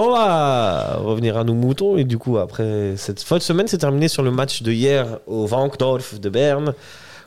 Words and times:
On 0.00 0.10
va 0.10 0.94
revenir 0.98 1.36
à 1.36 1.42
nos 1.42 1.54
moutons 1.54 1.96
et 1.96 2.04
du 2.04 2.18
coup 2.18 2.38
après 2.38 2.96
cette 2.96 3.28
de 3.28 3.38
semaine 3.40 3.66
s'est 3.66 3.78
terminée 3.78 4.06
sur 4.06 4.22
le 4.22 4.30
match 4.30 4.62
de 4.62 4.70
hier 4.70 5.18
au 5.26 5.48
Wankdorf 5.48 6.20
de 6.20 6.28
Berne 6.28 6.72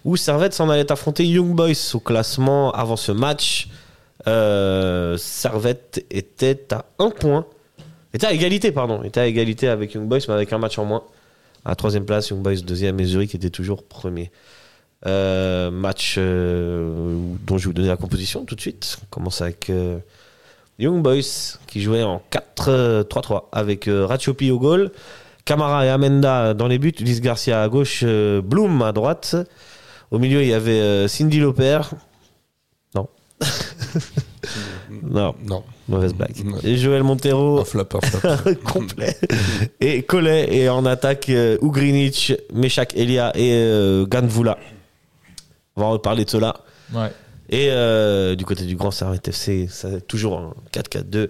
où 0.06 0.16
Servette 0.16 0.54
s'en 0.54 0.70
allait 0.70 0.90
affronter 0.90 1.26
Young 1.26 1.54
Boys 1.54 1.94
au 1.94 2.00
classement 2.00 2.72
avant 2.72 2.96
ce 2.96 3.12
match. 3.12 3.68
Euh, 4.26 5.18
Servette 5.18 6.06
était 6.10 6.72
à 6.72 6.86
un 7.00 7.10
point, 7.10 7.46
était 8.14 8.28
à 8.28 8.32
égalité 8.32 8.72
pardon, 8.72 9.04
était 9.04 9.20
à 9.20 9.28
égalité 9.28 9.68
avec 9.68 9.94
Young 9.94 10.08
Boys 10.08 10.20
mais 10.30 10.34
avec 10.34 10.54
un 10.54 10.58
match 10.58 10.80
en 10.80 10.86
moins. 10.86 11.04
À 11.66 11.76
troisième 11.76 12.06
place, 12.06 12.30
Young 12.30 12.42
Boys 12.42 12.62
deuxième 12.66 12.98
et 13.02 13.04
Zurich 13.04 13.36
était 13.36 13.50
toujours 13.50 13.84
premier. 13.84 14.32
Euh, 15.06 15.72
match 15.72 16.16
euh, 16.18 17.18
dont 17.46 17.58
je 17.58 17.64
vais 17.64 17.68
vous 17.68 17.74
donner 17.74 17.90
la 17.90 17.98
composition 17.98 18.46
tout 18.46 18.56
de 18.56 18.62
suite. 18.62 18.98
On 19.04 19.08
commence 19.10 19.42
avec 19.42 19.70
Young 20.82 21.02
Boys 21.02 21.58
qui 21.68 21.82
jouait 21.82 22.04
en 22.04 22.22
4-3-3 22.58 23.44
avec 23.52 23.88
euh, 23.88 24.06
Ratiopi 24.06 24.52
au 24.52 24.60
goal, 24.60 24.92
Camara 25.46 25.86
et 25.86 25.90
Amenda 25.90 26.54
dans 26.54 26.68
les 26.68 26.80
buts, 26.80 26.94
Ulysse 27.00 27.22
Garcia 27.22 27.62
à 27.62 27.70
gauche, 27.70 28.02
euh, 28.04 28.42
Bloom 28.42 28.82
à 28.82 28.92
droite. 28.92 29.36
Au 30.12 30.20
milieu, 30.20 30.42
il 30.42 30.50
y 30.50 30.54
avait 30.54 30.82
euh, 30.82 31.08
Cindy 31.08 31.40
Loper. 31.40 31.82
Non. 32.96 33.08
non, 35.04 35.36
Non. 35.48 35.64
mauvaise 35.88 36.14
blague. 36.14 36.36
Et 36.64 36.78
Joël 36.78 37.04
Montero 37.04 37.60
Un 37.60 37.66
flap. 37.66 37.96
complet. 38.66 39.16
Et 39.80 40.04
Collet 40.04 40.54
et 40.54 40.70
en 40.70 40.86
attaque 40.86 41.30
euh, 41.30 41.58
Ugrinic, 41.62 42.34
Meshak 42.54 42.96
Elia 42.98 43.32
et 43.36 43.54
euh, 43.54 44.06
Ganvula. 44.06 44.58
On 45.76 45.82
va 45.82 45.88
en 45.88 45.92
reparler 45.92 46.26
de 46.26 46.30
cela. 46.30 46.58
Ouais. 46.94 47.12
Et 47.52 47.68
euh, 47.70 48.36
du 48.36 48.46
côté 48.46 48.64
du 48.66 48.76
Grand 48.76 48.92
Servette 48.92 49.28
FC, 49.28 49.68
toujours 50.08 50.38
un 50.40 50.54
4-4-2 50.74 51.30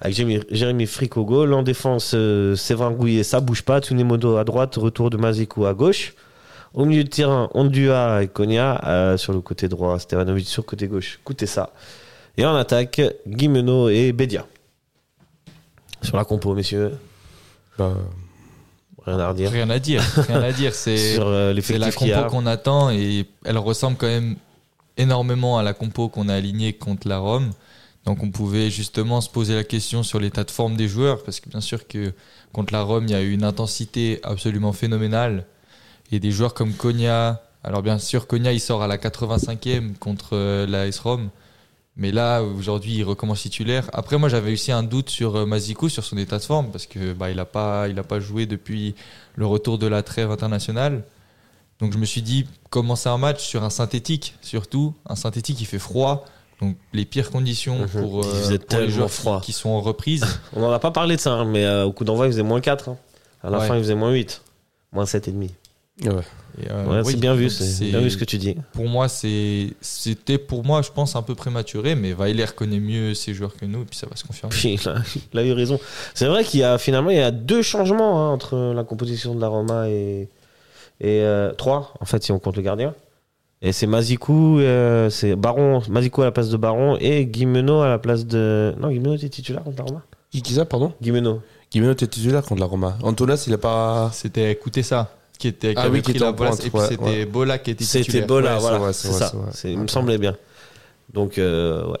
avec 0.00 0.16
Jérémy, 0.16 0.40
Jérémy 0.50 0.86
Frick 0.86 1.16
au 1.16 1.24
goal. 1.24 1.52
En 1.54 1.62
défense, 1.62 2.12
euh, 2.14 2.56
Séverin 2.56 2.90
Gouillet, 2.90 3.22
ça 3.22 3.40
bouge 3.40 3.62
pas. 3.62 3.80
Tsunemodo 3.80 4.36
à 4.36 4.44
droite, 4.44 4.74
retour 4.76 5.10
de 5.10 5.16
Mazikou 5.16 5.66
à 5.66 5.74
gauche. 5.74 6.14
Au 6.74 6.84
milieu 6.84 7.04
de 7.04 7.08
terrain, 7.08 7.48
Ondua 7.54 8.22
et 8.22 8.28
Konya. 8.28 8.80
euh, 8.86 9.16
sur 9.16 9.32
le 9.32 9.40
côté 9.40 9.68
droit, 9.68 9.98
Stevanovic 9.98 10.46
sur 10.48 10.62
le 10.62 10.66
côté 10.66 10.88
gauche. 10.88 11.18
Écoutez 11.22 11.46
ça. 11.46 11.70
Et 12.36 12.44
en 12.46 12.54
attaque, 12.56 13.00
Guimeno 13.26 13.88
et 13.88 14.12
Bedia. 14.12 14.46
Sur 16.02 16.16
la 16.16 16.24
compo, 16.24 16.54
messieurs, 16.54 16.92
Bah, 17.76 17.94
rien 19.04 19.18
à 19.18 19.28
redire. 19.28 19.50
Rien 19.50 19.68
à 19.68 19.78
dire. 19.78 20.02
Rien 20.28 20.42
à 20.42 20.52
dire. 20.52 20.74
C'est 20.74 21.18
euh, 21.20 21.54
c'est 21.60 21.78
la 21.78 21.92
compo 21.92 22.24
qu'on 22.30 22.46
attend 22.46 22.90
et 22.90 23.26
elle 23.44 23.58
ressemble 23.58 23.96
quand 23.98 24.06
même 24.06 24.36
énormément 25.00 25.58
à 25.58 25.62
la 25.62 25.72
compo 25.72 26.08
qu'on 26.08 26.28
a 26.28 26.34
alignée 26.34 26.72
contre 26.72 27.08
la 27.08 27.18
Rome. 27.18 27.50
Donc 28.04 28.22
on 28.22 28.30
pouvait 28.30 28.70
justement 28.70 29.20
se 29.20 29.28
poser 29.28 29.54
la 29.54 29.64
question 29.64 30.02
sur 30.02 30.20
l'état 30.20 30.44
de 30.44 30.50
forme 30.50 30.76
des 30.76 30.88
joueurs 30.88 31.22
parce 31.22 31.40
que 31.40 31.48
bien 31.50 31.60
sûr 31.60 31.86
que 31.86 32.12
contre 32.52 32.72
la 32.72 32.82
Rome 32.82 33.04
il 33.06 33.10
y 33.10 33.14
a 33.14 33.22
eu 33.22 33.32
une 33.32 33.44
intensité 33.44 34.20
absolument 34.22 34.72
phénoménale 34.72 35.46
et 36.12 36.20
des 36.20 36.30
joueurs 36.30 36.54
comme 36.54 36.72
Konya. 36.72 37.42
Alors 37.62 37.82
bien 37.82 37.98
sûr 37.98 38.26
Konya 38.26 38.52
il 38.52 38.60
sort 38.60 38.82
à 38.82 38.86
la 38.86 38.96
85e 38.96 39.96
contre 39.98 40.30
euh, 40.32 40.66
la 40.66 40.82
AS 40.82 40.98
Rome. 41.00 41.30
Mais 41.96 42.12
là, 42.12 42.40
aujourd'hui, 42.42 42.94
il 42.94 43.04
recommence 43.04 43.42
titulaire. 43.42 43.90
Après, 43.92 44.16
moi, 44.16 44.30
j'avais 44.30 44.52
aussi 44.52 44.72
un 44.72 44.82
doute 44.82 45.10
sur 45.10 45.36
euh, 45.36 45.44
Mazikou, 45.44 45.90
sur 45.90 46.02
son 46.02 46.16
état 46.16 46.38
de 46.38 46.42
forme, 46.42 46.70
parce 46.70 46.86
que 46.86 47.12
bah, 47.12 47.30
il 47.30 47.36
n'a 47.36 47.44
pas, 47.44 47.88
pas 48.08 48.20
joué 48.20 48.46
depuis 48.46 48.94
le 49.34 49.44
retour 49.44 49.76
de 49.76 49.86
la 49.86 50.02
trêve 50.02 50.30
internationale. 50.30 51.02
Donc 51.80 51.92
je 51.92 51.98
me 51.98 52.04
suis 52.04 52.22
dit, 52.22 52.46
commencer 52.68 53.08
un 53.08 53.18
match 53.18 53.40
sur 53.46 53.62
un 53.64 53.70
synthétique, 53.70 54.34
surtout, 54.42 54.94
un 55.06 55.16
synthétique 55.16 55.56
qui 55.56 55.64
fait 55.64 55.78
froid, 55.78 56.24
donc 56.60 56.76
les 56.92 57.04
pires 57.06 57.30
conditions 57.30 57.78
Mhm. 57.78 57.88
pour, 57.88 58.20
euh, 58.20 58.22
pour 58.42 58.50
les 58.50 58.58
tellement 58.58 58.90
joueurs 58.90 59.10
froid. 59.10 59.40
qui, 59.42 59.52
sont 59.52 59.70
en 59.70 59.80
reprise. 59.80 60.24
On 60.54 60.60
n'en 60.60 60.70
a 60.72 60.78
pas 60.78 60.90
parlé 60.90 61.16
de 61.16 61.20
ça, 61.20 61.32
hein, 61.32 61.44
mais 61.46 61.64
euh, 61.64 61.84
au 61.86 61.92
coup 61.92 62.04
d'envoi, 62.04 62.26
il 62.26 62.32
faisait 62.32 62.42
moins 62.42 62.60
4. 62.60 62.90
hein. 62.90 62.96
À 63.42 63.48
la 63.50 63.58
Ouais. 63.60 63.66
fin, 63.66 63.76
il 63.76 63.82
faisait 63.82 63.94
moins 63.94 64.10
8. 64.12 64.42
Moins 64.92 65.04
7,5. 65.06 65.50
ouais. 66.02 66.22
Et, 66.62 66.70
euh, 66.70 66.84
Ouais, 66.86 67.00
oui, 67.04 67.12
c'est 67.12 67.16
bien 67.20 67.34
vu, 67.34 67.48
c'est 67.48 67.84
bien 67.86 68.00
vu 68.00 68.10
ce 68.10 68.16
que 68.18 68.24
tu 68.24 68.36
dis. 68.36 68.56
Pour 68.72 68.86
moi, 68.88 69.08
c'est- 69.08 69.68
c'était 69.80 70.36
pour 70.36 70.64
moi, 70.64 70.82
je 70.82 70.90
pense, 70.90 71.14
un 71.16 71.22
peu 71.22 71.34
prématuré, 71.34 71.94
mais 71.94 72.12
Weiler 72.12 72.46
connaît 72.54 72.80
mieux 72.80 73.14
ses 73.14 73.32
joueurs 73.32 73.54
que 73.56 73.64
nous, 73.64 73.82
et 73.82 73.84
puis 73.84 73.96
ça 73.98 74.06
va 74.06 74.16
se 74.16 74.24
confirmer. 74.24 74.50
Puis, 74.54 74.74
il, 74.82 74.88
a, 74.88 74.96
il 75.32 75.38
a 75.38 75.44
eu 75.44 75.52
raison. 75.52 75.78
C'est 76.12 76.26
vrai 76.26 76.44
qu'il 76.44 76.60
y 76.60 76.64
a 76.64 76.76
finalement 76.76 77.10
il 77.10 77.16
y 77.16 77.20
a 77.22 77.30
deux 77.30 77.62
changements 77.62 78.20
hein, 78.26 78.30
entre 78.32 78.56
la 78.74 78.82
composition 78.84 79.34
de 79.34 79.40
la 79.40 79.48
Roma 79.48 79.88
et, 79.88 80.28
et 81.00 81.22
euh, 81.22 81.52
trois, 81.52 81.94
en 82.00 82.04
fait, 82.04 82.22
si 82.22 82.32
on 82.32 82.38
compte 82.38 82.56
le 82.56 82.62
gardien. 82.62 82.94
Et 83.62 83.72
c'est 83.72 83.86
Mazikou, 83.86 84.58
euh, 84.60 85.10
c'est 85.10 85.36
Baron, 85.36 85.82
Mazikou 85.90 86.22
à 86.22 86.26
la 86.26 86.30
place 86.32 86.48
de 86.48 86.56
Baron 86.56 86.96
et 86.98 87.26
Guimeno 87.26 87.80
à 87.82 87.88
la 87.88 87.98
place 87.98 88.26
de. 88.26 88.74
Non, 88.80 88.88
Guimeno 88.90 89.14
était 89.14 89.28
titulaire 89.28 89.62
contre 89.62 89.78
la 89.78 89.84
Roma 89.84 90.02
Qui, 90.30 90.40
qui 90.40 90.54
ça, 90.54 90.64
pardon? 90.64 90.94
Guimeno. 91.02 91.40
Guimeno 91.70 91.92
était 91.92 92.06
titulaire 92.06 92.42
contre 92.42 92.60
la 92.60 92.66
Roma. 92.66 92.96
Antonas, 93.02 93.44
il 93.46 93.52
a 93.52 93.58
pas. 93.58 94.10
C'était 94.14 94.50
écoutez 94.50 94.82
ça, 94.82 95.10
qui, 95.38 95.48
était, 95.48 95.74
qui 95.74 95.80
Ah 95.80 95.82
avait 95.84 95.98
oui, 95.98 96.02
qui 96.02 96.12
était 96.12 96.20
la 96.20 96.30
en 96.30 96.32
place, 96.32 96.56
pointe, 96.56 96.66
et 96.66 96.70
puis 96.70 96.78
ouais, 96.78 96.86
c'était 96.88 97.04
ouais. 97.04 97.26
Bola 97.26 97.58
qui 97.58 97.70
était 97.72 97.84
C'était 97.84 98.04
titulaire. 98.04 98.26
Bola, 98.26 98.54
Ouais, 98.54 98.60
voilà, 98.60 98.92
c'est 98.94 99.12
ça. 99.12 99.30
Il 99.64 99.78
me 99.78 99.88
semblait 99.88 100.16
bien. 100.18 100.36
Donc, 101.12 101.36
euh, 101.38 101.86
ouais. 101.86 101.98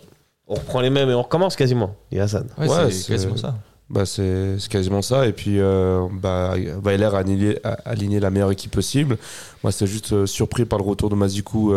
On 0.48 0.54
reprend 0.54 0.80
les 0.80 0.90
mêmes 0.90 1.10
et 1.10 1.14
on 1.14 1.22
recommence 1.22 1.56
quasiment, 1.56 1.94
dit 2.10 2.18
Hassan. 2.18 2.48
Ouais, 2.58 2.90
c'est- 2.90 3.12
quasiment 3.12 3.36
ça. 3.36 3.54
Bah, 3.90 4.06
c'est 4.06 4.58
c'est 4.60 4.70
quasiment 4.70 5.02
ça. 5.02 5.26
Et 5.26 5.32
puis, 5.32 5.58
euh, 5.58 6.06
bah, 6.12 6.54
Weiler 6.82 7.06
a 7.12 7.16
aligné, 7.18 7.58
a 7.64 7.72
aligné 7.84 8.20
la 8.20 8.30
meilleure 8.30 8.52
équipe 8.52 8.70
possible. 8.70 9.18
Moi, 9.64 9.72
c'était 9.72 9.88
juste 9.88 10.12
euh, 10.12 10.26
surpris 10.26 10.64
par 10.64 10.78
le 10.78 10.84
retour 10.84 11.10
de 11.10 11.16
Mazikou. 11.16 11.74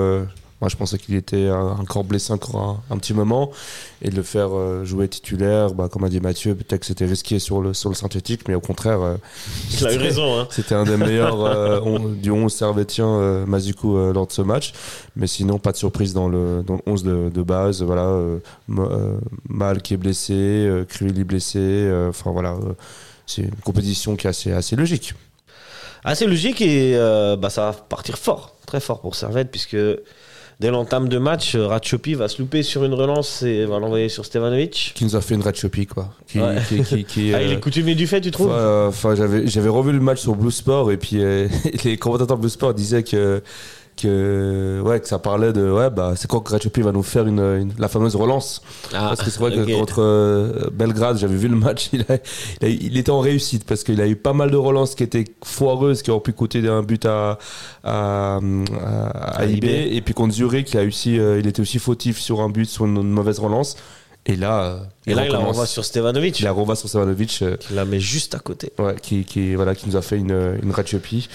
Moi, 0.64 0.70
je 0.70 0.78
pensais 0.78 0.98
qu'il 0.98 1.14
était 1.16 1.50
encore 1.52 2.06
blessé 2.06 2.32
encore 2.32 2.56
un, 2.90 2.96
un 2.96 2.98
petit 2.98 3.14
moment. 3.14 3.52
Et 4.02 4.10
de 4.10 4.16
le 4.16 4.24
faire 4.24 4.50
euh, 4.54 4.86
jouer 4.86 5.10
titulaire, 5.10 5.74
bah, 5.74 5.90
comme 5.92 6.06
a 6.06 6.10
dit 6.10 6.22
Mathieu, 6.22 6.56
peut-être 6.56 6.80
que 6.80 6.86
c'était 6.86 7.06
risqué 7.06 7.38
sur 7.40 7.62
le, 7.62 7.74
sur 7.74 7.90
le 7.90 7.96
synthétique. 7.96 8.48
Mais 8.48 8.56
au 8.56 8.62
contraire, 8.62 9.02
euh, 9.02 9.16
Il 9.78 9.86
a 9.86 9.94
eu 9.94 9.98
raison, 9.98 10.40
hein. 10.40 10.48
c'était 10.52 10.74
un 10.76 10.86
des 10.86 10.96
meilleurs 10.96 11.44
euh, 11.44 11.82
on- 11.86 12.00
du 12.08 12.32
11 12.32 12.50
servétien 12.54 13.06
euh, 13.08 13.46
Mazikou 13.46 13.98
euh, 13.98 14.14
lors 14.14 14.26
de 14.26 14.32
ce 14.32 14.42
match. 14.42 14.72
Mais 15.18 15.28
sinon, 15.28 15.60
pas 15.60 15.74
de 15.74 15.78
surprise 15.78 16.14
dans 16.14 16.30
le, 16.30 16.64
dans 16.66 16.76
le 16.76 16.82
11 16.86 17.04
de, 17.04 17.30
de 17.30 17.42
base. 17.44 17.82
Voilà, 17.84 18.18
Mal 19.50 19.82
qui 19.82 19.94
est 19.96 19.98
blessé, 19.98 20.34
euh, 20.34 20.86
Krivili 20.86 21.26
blessé. 21.26 21.60
euh, 21.60 22.08
Enfin 22.10 22.32
voilà, 22.32 22.52
euh, 22.54 22.74
c'est 23.26 23.42
une 23.42 23.56
compétition 23.66 24.16
qui 24.16 24.28
est 24.28 24.30
assez, 24.30 24.52
assez 24.54 24.76
logique. 24.78 25.14
Assez 26.06 26.26
logique 26.26 26.62
et 26.62 26.94
euh, 26.96 27.36
bah, 27.38 27.50
ça 27.50 27.72
va 27.72 27.74
partir 27.74 28.18
fort, 28.18 28.56
très 28.66 28.80
fort 28.82 29.00
pour 29.02 29.16
Servette, 29.16 29.50
puisque 29.52 29.78
dès 30.64 30.72
l'entame 30.72 31.10
de 31.10 31.18
match, 31.18 31.56
euh, 31.56 31.68
Ratchopi 31.68 32.14
va 32.14 32.30
se 32.30 32.42
louper 32.42 32.64
sur 32.64 32.86
une 32.86 32.94
relance 32.94 33.44
et 33.44 33.66
va 33.66 33.80
l'envoyer 33.80 34.08
sur 34.08 34.24
Stevanovic. 34.26 34.94
Qui 34.96 35.04
nous 35.04 35.18
a 35.18 35.20
fait 35.20 35.36
une 35.36 35.42
red 35.42 35.56
choppy, 35.56 35.86
quoi. 35.86 36.14
Qui, 36.26 36.40
Ouais. 36.40 36.56
qui, 36.70 36.82
qui, 36.84 37.04
qui, 37.04 37.34
Ah, 37.36 37.42
il 37.42 37.50
euh, 37.50 37.58
est 37.58 37.60
coutumier 37.60 37.96
du 37.96 38.08
fait, 38.08 38.22
tu 38.22 38.32
trouves 38.32 38.54
Enfin, 38.54 39.14
j'avais 39.14 39.70
revu 39.70 39.92
le 39.92 40.00
match 40.00 40.22
sur 40.22 40.36
Blue 40.36 40.52
Sport 40.52 40.94
et 40.94 40.98
puis 40.98 41.18
euh, 41.22 41.50
les 41.84 41.98
commentateurs 41.98 42.38
de 42.38 42.42
Blue 42.44 42.50
Sport 42.50 42.74
disaient 42.74 43.04
que 43.04 43.44
que 43.96 44.82
ouais 44.84 45.00
que 45.00 45.08
ça 45.08 45.20
parlait 45.20 45.54
de 45.54 45.70
ouais 45.72 45.90
bah 45.90 46.14
c'est 46.16 46.28
quand 46.30 46.40
que 46.42 46.52
Ratchopi 46.52 46.82
va 46.82 46.92
nous 46.92 47.04
faire 47.04 47.26
une, 47.28 47.40
une- 47.40 47.74
la 47.78 47.88
fameuse 47.88 48.16
relance? 48.16 48.62
Ah, 48.94 49.08
parce 49.10 49.22
que 49.24 49.30
c'est 49.30 49.40
vrai 49.40 49.52
que 49.52 49.80
contre 49.80 50.02
euh, 50.02 50.70
Belgrade 50.72 51.18
j'avais 51.18 51.36
vu 51.36 51.48
le 51.48 51.56
match 51.56 51.90
il, 51.94 52.02
a- 52.10 52.18
il, 52.62 52.66
a- 52.66 52.70
il 52.70 52.98
était 52.98 53.12
en 53.12 53.20
réussite 53.20 53.66
parce 53.66 53.84
qu'il 53.84 54.02
a 54.02 54.08
eu 54.08 54.16
pas 54.16 54.34
mal 54.34 54.52
de 54.52 54.58
relances 54.58 54.96
qui 54.96 55.04
étaient 55.04 55.26
foireuses 55.44 56.02
qui 56.02 56.12
auraient 56.12 56.22
pu 56.22 56.34
coûter 56.34 56.68
un 56.68 56.82
but 56.84 57.06
à 57.06 57.38
à, 57.84 58.40
à, 58.82 59.40
à 59.42 59.46
IB 59.46 59.66
IB. 59.66 59.96
et 59.96 60.02
puis 60.02 60.14
contre 60.14 60.34
Zurich 60.34 60.72
il 60.74 60.78
a 60.80 60.84
aussi 60.84 61.20
euh, 61.20 61.40
il 61.40 61.48
était 61.48 61.62
aussi 61.62 61.80
fautif 61.80 62.20
sur 62.20 62.42
un 62.42 62.50
but 62.50 62.66
sur 62.66 62.86
une, 62.86 62.98
une 62.98 63.12
mauvaise 63.12 63.40
relance 63.40 63.76
et 64.26 64.36
là 64.38 64.64
euh, 64.64 64.80
Et 65.06 65.14
là, 65.14 65.26
il 65.26 65.32
la 65.32 65.38
renvoie 65.40 65.66
sur 65.66 65.84
Stevanovic. 65.84 66.40
il 66.40 66.44
la 66.44 66.52
renvoie 66.54 66.76
sur 66.78 66.88
Savanovic 66.88 67.40
euh, 67.42 67.58
Il 67.70 67.76
la 67.76 67.84
met 67.86 68.00
juste 68.00 68.36
à 68.36 68.40
côté. 68.40 68.72
Ouais, 68.80 68.96
qui, 69.02 69.26
qui, 69.26 69.56
voilà, 69.56 69.76
qui 69.76 69.88
nous 69.90 69.98
a 69.98 70.02
fait 70.02 70.18
une, 70.18 70.58
une 70.64 70.72
Ratchopi. 70.72 71.28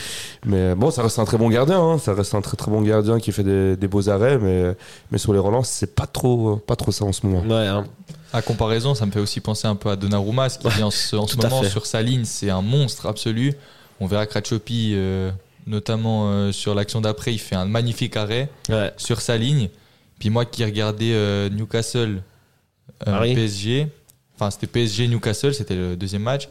Mais 0.47 0.75
bon, 0.75 0.91
ça 0.91 1.03
reste 1.03 1.19
un 1.19 1.25
très 1.27 1.37
bon 1.37 1.51
gardien. 1.51 1.79
hein. 1.81 1.99
Ça 1.99 2.15
reste 2.15 2.35
un 2.35 2.41
très 2.41 2.57
très 2.57 2.71
bon 2.71 2.81
gardien 2.81 3.21
qui 3.21 3.31
fait 3.33 3.43
des, 3.43 3.77
des 3.77 3.89
beaux 3.89 4.09
arrêts. 4.09 4.39
Mais, 4.39 4.75
mais 5.11 5.19
sur 5.19 5.33
les 5.35 5.39
relances, 5.39 5.69
c'est 5.69 5.95
pas 5.95 6.07
trop, 6.07 6.57
pas 6.57 6.77
trop 6.77 6.91
ça 6.93 7.05
en 7.05 7.13
ce 7.13 7.27
moment. 7.27 7.43
Ouais, 7.43 7.67
hein. 7.67 7.85
À 8.33 8.43
comparaison, 8.43 8.95
ça 8.95 9.05
me 9.07 9.11
fait 9.11 9.21
aussi 9.21 9.41
penser 9.41 9.67
un 9.67 9.75
peu 9.77 9.91
à 9.91 9.97
Donnarumma, 9.97 10.49
ce 10.49 10.59
qui 10.59 10.69
vient 10.69 10.87
en 10.87 10.91
ce, 10.91 11.17
en 11.17 11.27
ce 11.27 11.37
moment 11.37 11.63
fait. 11.63 11.71
sur 11.71 11.87
sa 11.87 12.03
ligne, 12.03 12.25
c'est 12.25 12.51
un 12.51 12.63
monstre 12.63 13.07
absolu. 13.07 13.55
On 14.01 14.07
verra 14.07 14.27
Krachopi, 14.27 14.93
euh, 14.95 15.31
notamment 15.67 16.29
euh, 16.31 16.53
sur 16.53 16.75
l'action 16.75 17.01
d'après, 17.01 17.33
il 17.33 17.39
fait 17.39 17.55
un 17.57 17.65
magnifique 17.65 18.17
arrêt 18.17 18.49
ouais. 18.69 18.93
sur 18.97 19.21
sa 19.21 19.37
ligne. 19.37 19.69
Puis 20.19 20.31
moi 20.31 20.45
qui 20.45 20.65
regardais 20.65 21.13
euh, 21.13 21.49
Newcastle 21.49 22.23
euh. 23.07 23.35
PSG, 23.35 23.89
enfin 24.35 24.51
c'était 24.51 24.67
PSG 24.67 25.09
Newcastle, 25.09 25.55
c'était 25.55 25.77
le 25.77 25.97
deuxième 25.97 26.23
match. 26.23 26.49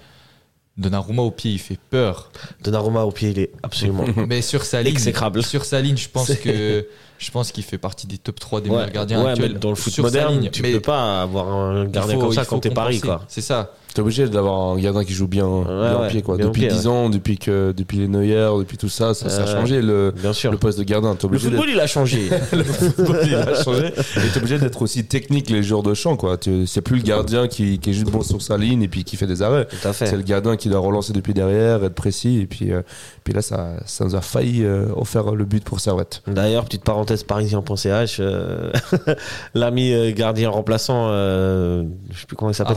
Donnarumma 0.77 1.23
au 1.23 1.31
pied, 1.31 1.51
il 1.51 1.59
fait 1.59 1.79
peur. 1.89 2.31
Donnarumma 2.63 3.03
au 3.03 3.11
pied, 3.11 3.31
il 3.31 3.39
est 3.39 3.51
absolument. 3.63 4.05
Mais 4.27 4.43
sur 4.43 4.63
sa 4.63 4.83
ligne, 4.83 4.93
Exécrable. 4.93 5.41
sur 5.41 5.65
sa 5.65 5.81
ligne, 5.81 5.97
je 5.97 6.07
pense 6.07 6.31
que 6.35 6.87
je 7.19 7.31
pense 7.31 7.51
qu'il 7.51 7.63
fait 7.63 7.77
partie 7.77 8.07
des 8.07 8.17
top 8.17 8.39
3 8.39 8.61
des 8.61 8.69
Ouais, 8.69 8.75
meilleurs 8.77 8.91
gardiens 8.91 9.23
ouais, 9.23 9.31
actuels. 9.31 9.53
mais 9.53 9.59
dans 9.59 9.69
le 9.69 9.75
foot 9.75 9.93
Sur 9.93 10.03
moderne, 10.03 10.39
ligne. 10.39 10.49
tu 10.51 10.61
Mais 10.61 10.73
peux 10.73 10.79
pas 10.81 11.21
avoir 11.23 11.47
un 11.51 11.85
gardien 11.85 12.15
faut- 12.15 12.21
comme 12.21 12.33
ça 12.33 12.45
quand 12.45 12.59
t'es 12.59 12.69
Paris, 12.69 12.99
quoi. 13.01 13.23
C'est 13.27 13.41
ça. 13.41 13.71
T'es 13.93 14.01
obligé 14.01 14.27
d'avoir 14.29 14.73
un 14.73 14.77
gardien 14.77 15.03
qui 15.03 15.13
joue 15.13 15.25
bien, 15.27 15.47
bien 15.47 16.07
pied, 16.07 16.21
quoi. 16.21 16.37
bien 16.37 16.45
depuis 16.47 16.67
pied, 16.67 16.69
10 16.69 16.85
ans, 16.85 17.09
depuis, 17.09 17.39
que, 17.39 17.73
depuis 17.75 17.97
les 17.97 18.07
Neuer, 18.07 18.47
depuis 18.59 18.77
tout 18.77 18.89
ça, 18.89 19.15
ça, 19.15 19.27
ça 19.27 19.41
a 19.41 19.45
Ouais. 19.45 19.51
changé 19.53 19.81
le, 19.81 20.13
Bien 20.15 20.33
sûr. 20.33 20.51
le 20.51 20.57
poste 20.59 20.77
de 20.77 20.83
gardien. 20.83 21.15
T'es 21.15 21.23
Le 21.23 21.29
obligé 21.29 21.49
d'être- 21.49 21.55
football, 21.57 21.73
il 21.73 21.79
a 21.79 21.87
changé. 21.87 22.29
le 22.53 22.63
football, 22.63 23.19
il 23.25 23.33
a 23.33 23.63
changé. 23.63 23.87
Et 23.87 24.29
t'es 24.31 24.37
obligé 24.37 24.59
d'être 24.59 24.79
aussi 24.83 25.05
technique 25.07 25.49
les 25.49 25.63
joueurs 25.63 25.81
de 25.81 25.95
champ, 25.95 26.15
quoi. 26.15 26.37
C'est 26.67 26.81
plus 26.81 26.97
le 26.97 27.01
gardien 27.01 27.47
qui, 27.47 27.79
qui 27.79 27.89
est 27.89 27.93
juste 27.93 28.11
bon 28.11 28.21
sur 28.21 28.39
sa 28.39 28.55
ligne 28.57 28.83
et 28.83 28.87
puis 28.87 29.03
qui 29.03 29.15
fait 29.15 29.25
des 29.25 29.41
arrêts. 29.41 29.67
C'est 29.93 30.11
le 30.15 30.21
gardien 30.21 30.57
qui 30.57 30.69
doit 30.69 30.79
relancer 30.79 31.11
depuis 31.13 31.33
derrière, 31.33 31.83
être 31.83 31.95
précis. 31.95 32.41
Et 32.41 32.45
puis, 32.45 32.71
euh, 32.71 32.83
puis 33.23 33.33
là, 33.33 33.41
ça, 33.41 33.77
ça 33.87 34.05
nous 34.05 34.15
a 34.15 34.21
failli 34.21 34.63
euh, 34.63 34.85
offrir 34.95 35.31
le 35.31 35.45
but 35.45 35.63
pour 35.63 35.79
Servette. 35.79 36.21
D'ailleurs, 36.27 36.65
petite 36.65 36.83
parenthèse 36.83 37.06
parisien.ch, 37.27 38.17
euh, 38.19 38.71
l'ami 39.53 39.93
euh, 39.93 40.11
gardien 40.11 40.49
remplaçant, 40.49 41.07
euh, 41.09 41.83
je 42.11 42.19
sais 42.19 42.25
plus 42.25 42.35
comment 42.35 42.51
il 42.51 42.55
s'appelle. 42.55 42.75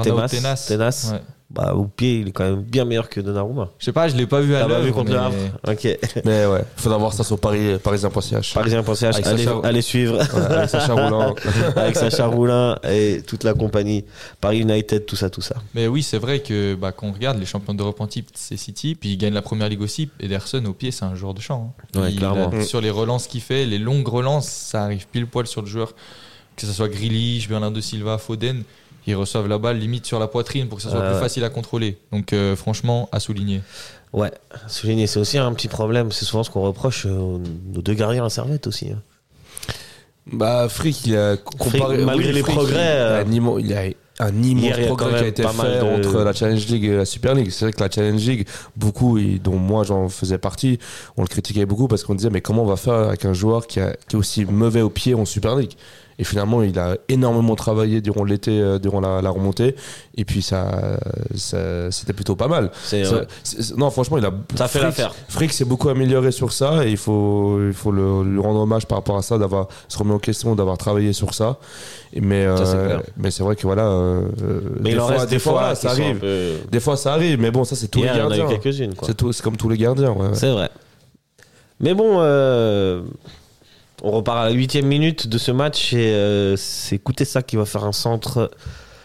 Ouais. 1.13 1.21
Bah, 1.53 1.75
au 1.75 1.85
pied, 1.87 2.21
il 2.21 2.29
est 2.29 2.31
quand 2.31 2.45
même 2.45 2.63
bien 2.63 2.85
meilleur 2.85 3.09
que 3.09 3.21
Donnarumma. 3.21 3.71
Je 3.81 3.85
sais 3.87 3.93
pas, 3.93 4.07
je 4.07 4.15
l'ai 4.15 4.27
pas 4.29 4.41
vu 4.41 4.55
à 4.55 4.61
pas 4.61 4.67
vu 4.67 4.73
l'œuvre, 4.85 4.93
contre 4.95 5.11
le 5.11 5.19
mais- 5.19 5.25
Havre 5.25 5.37
Ok. 5.69 5.99
Mais 6.25 6.47
ouais, 6.47 6.63
faudra 6.77 6.97
voir 6.97 7.13
ça 7.13 7.25
sur 7.25 7.41
Paris, 7.41 7.77
parisien.ch. 7.83 8.55
Parisien.ch, 8.55 9.03
Avec 9.17 9.27
allez, 9.27 9.45
Sacha- 9.45 9.61
allez 9.65 9.83
suivre 9.83 10.17
Ouais, 10.19 10.45
avec 10.55 10.69
Sacha 10.71 10.93
Roulin. 10.95 11.35
avec 11.75 11.97
Sacha 11.97 12.27
Roulin 12.27 12.79
et 12.89 13.23
toute 13.27 13.43
la 13.43 13.55
compagnie. 13.55 14.05
Paris 14.41 14.61
United, 14.61 15.07
tout 15.07 15.17
ça, 15.17 15.29
tout 15.29 15.41
ça. 15.41 15.57
Mais 15.75 15.89
oui, 15.89 16.05
c'est 16.05 16.19
vrai 16.19 16.39
que 16.39 16.77
bah, 16.77 16.93
quand 16.93 17.09
on 17.09 17.13
regarde 17.13 17.41
les 17.41 17.47
champions 17.47 17.75
d'Europe 17.75 18.01
en 18.01 18.07
type, 18.07 18.29
c'est 18.35 18.57
City, 18.57 18.95
puis 18.95 19.11
ils 19.11 19.17
gagnent 19.17 19.35
la 19.35 19.43
première 19.43 19.69
ligue 19.69 19.83
aussi. 19.83 20.09
Ederson 20.21 20.65
au 20.67 20.73
pied, 20.73 20.93
c'est 20.93 21.05
un 21.05 21.17
joueur 21.17 21.35
de 21.35 21.41
champ. 21.41 21.75
hein. 21.97 22.01
Ouais, 22.01 22.13
Il 22.13 22.19
clairement. 22.19 22.51
a- 22.51 22.63
sur 22.63 22.81
les 22.81 22.91
relances 22.91 23.27
qu'il 23.27 23.41
fait, 23.41 23.67
les 23.67 23.79
longues 23.79 24.07
relances, 24.07 24.49
ça 24.49 24.85
arrive 24.85 25.09
pile 25.11 25.27
poil 25.27 25.49
sur 25.49 25.63
le 25.63 25.67
joueur. 25.67 25.95
Que 26.57 26.67
ce 26.67 26.73
soit 26.73 26.89
Grealish, 26.89 27.49
Bernardo 27.49 27.81
Silva, 27.81 28.19
Foden, 28.19 28.63
ils 29.07 29.15
reçoivent 29.17 29.49
la 29.49 29.59
balle 29.59 29.79
limite 29.79 30.07
sur 30.07 30.19
la 30.19 30.27
poitrine 30.29 30.69
pour 30.69 30.79
que 30.79 30.83
ça 30.85 30.91
soit 30.91 31.01
plus 31.03 31.15
ouais. 31.15 31.21
facile 31.21 31.45
à 31.45 31.51
contrôler. 31.51 31.99
Donc 32.13 32.33
euh, 32.33 32.57
franchement, 32.57 33.09
à 33.13 33.21
souligner. 33.21 33.61
Ouais, 34.13 34.33
souligner, 34.67 35.07
c'est 35.07 35.21
aussi 35.21 35.39
un 35.39 35.53
petit 35.53 35.69
problème. 35.69 36.11
C'est 36.13 36.25
souvent 36.25 36.43
ce 36.43 36.51
qu'on 36.51 36.63
reproche 36.63 37.07
euh, 37.07 37.11
aux 37.17 37.41
nos 37.73 37.81
deux 37.83 37.95
gardiens 37.95 38.25
à 38.25 38.31
Servette 38.31 38.67
aussi. 38.67 38.89
hein. 38.91 39.01
Bah, 40.33 40.69
Frick, 40.69 41.07
il 41.07 41.17
a 41.17 41.37
comparé. 41.37 42.05
malgré 42.05 42.33
les 42.33 42.43
Frick, 42.43 42.55
progrès, 42.55 42.75
il 42.75 42.79
a 42.79 42.83
euh, 43.21 43.61
il 43.61 43.73
a 43.75 43.83
un 44.23 44.43
immense 44.43 44.79
a 44.79 44.83
progrès 44.87 45.19
qui 45.19 45.25
a 45.25 45.27
été 45.29 45.43
fait 45.43 45.81
de- 45.81 46.07
entre 46.07 46.23
la 46.23 46.33
Challenge 46.35 46.67
League 46.67 46.85
et 46.85 46.95
la 46.97 47.05
Super 47.07 47.35
League. 47.35 47.51
C'est 47.51 47.65
vrai 47.65 47.73
que 47.73 47.81
la 47.81 47.91
Challenge 47.91 48.23
League, 48.23 48.47
beaucoup, 48.77 49.17
et 49.17 49.39
dont 49.43 49.57
moi 49.57 49.83
j'en 49.83 50.09
faisais 50.11 50.37
partie, 50.39 50.79
on 51.17 51.23
le 51.23 51.27
critiquait 51.27 51.65
beaucoup 51.65 51.89
parce 51.89 52.05
qu'on 52.05 52.15
disait 52.15 52.29
mais 52.31 52.43
comment 52.43 52.63
on 52.63 52.67
va 52.67 52.77
faire 52.77 52.93
avec 52.95 53.25
un 53.25 53.33
joueur 53.33 53.67
qui, 53.67 53.81
a- 53.81 53.97
qui 54.09 54.17
est 54.17 54.19
aussi 54.19 54.45
mauvais 54.45 54.83
au 54.83 54.91
pied 54.91 55.15
en 55.15 55.25
Super 55.25 55.57
League? 55.57 55.73
Et 56.21 56.25
finalement, 56.25 56.63
il 56.63 56.79
a 56.79 56.97
énormément 57.09 57.57
travaillé 57.57 58.03
durant 58.03 58.25
l'été, 58.25 58.61
euh, 58.61 58.79
durant 58.79 59.01
la, 59.01 59.23
la 59.23 59.31
remontée, 59.31 59.75
et 60.17 60.25
puis 60.27 60.43
ça, 60.43 60.99
ça- 61.35 61.91
c'était 61.91 62.13
plutôt 62.13 62.37
pas 62.37 62.47
mal. 62.47 62.71
Ça- 63.43 63.75
non, 63.79 63.91
franchement, 63.91 64.19
il 64.19 64.25
a. 64.27 64.31
Ça 64.55 64.69
fait 64.69 64.83
l'affaire. 64.83 65.15
Frick 65.29 65.51
s'est 65.53 65.65
beaucoup 65.65 65.89
amélioré 65.89 66.31
sur 66.31 66.53
ça 66.53 66.85
et 66.87 66.91
il 66.91 66.97
faut, 66.99 67.59
il 67.67 67.73
faut 67.73 67.91
le, 67.91 68.23
lui 68.23 68.39
rendre 68.39 68.61
hommage 68.61 68.87
par 68.87 68.99
rapport 68.99 69.17
à 69.17 69.23
ça, 69.23 69.39
d'avoir 69.39 69.69
se 69.89 69.97
remis 69.99 70.13
en 70.13 70.19
question, 70.19 70.55
d'avoir 70.55 70.77
travaillé 70.77 71.13
sur 71.15 71.33
ça. 71.33 71.57
Mais 72.15 72.45
Ça, 72.45 72.63
euh, 72.77 72.99
mais 73.17 73.31
c'est 73.31 73.43
vrai 73.43 73.57
que 73.57 73.63
voilà. 73.63 73.87
euh, 73.87 74.23
Mais 74.81 74.91
des 74.91 74.97
il 74.97 75.01
en 75.01 75.07
fois, 75.07 75.17
reste 75.17 75.31
des 75.31 75.39
fois, 75.39 75.75
ça 75.75 75.91
arrive. 75.91 76.19
peu- 76.19 76.53
Des 76.71 76.81
fois, 76.81 76.97
ça 76.99 77.15
arrive, 77.15 77.41
mais 77.41 77.51
bon, 77.51 77.65
ça 77.65 77.77
c'est 77.77 77.89
tous 77.89 78.01
Hier, 78.01 78.13
les 78.13 78.19
il 78.19 78.23
y 78.23 78.27
en 78.27 78.31
a 78.31 78.35
eu 78.37 78.39
gardiens. 78.41 78.59
C'est 79.33 79.43
comme 79.43 79.57
tous 79.57 79.69
les 79.71 79.79
gardiens. 79.79 80.11
ouais, 80.13 80.27
ouais. 80.27 80.35
C'est 80.35 80.51
vrai. 80.51 80.69
Mais 81.79 81.95
bon, 81.95 82.17
euh, 82.19 83.01
on 84.03 84.11
repart 84.11 84.39
à 84.39 84.45
la 84.47 84.51
huitième 84.53 84.87
minute 84.87 85.27
de 85.29 85.39
ce 85.39 85.51
match 85.53 85.93
et 85.93 86.13
euh, 86.13 86.57
c'est 86.57 86.99
Koutessa 86.99 87.43
qui 87.43 87.57
va 87.57 87.65
faire 87.65 87.85
un 87.85 87.93
centre 87.93 88.51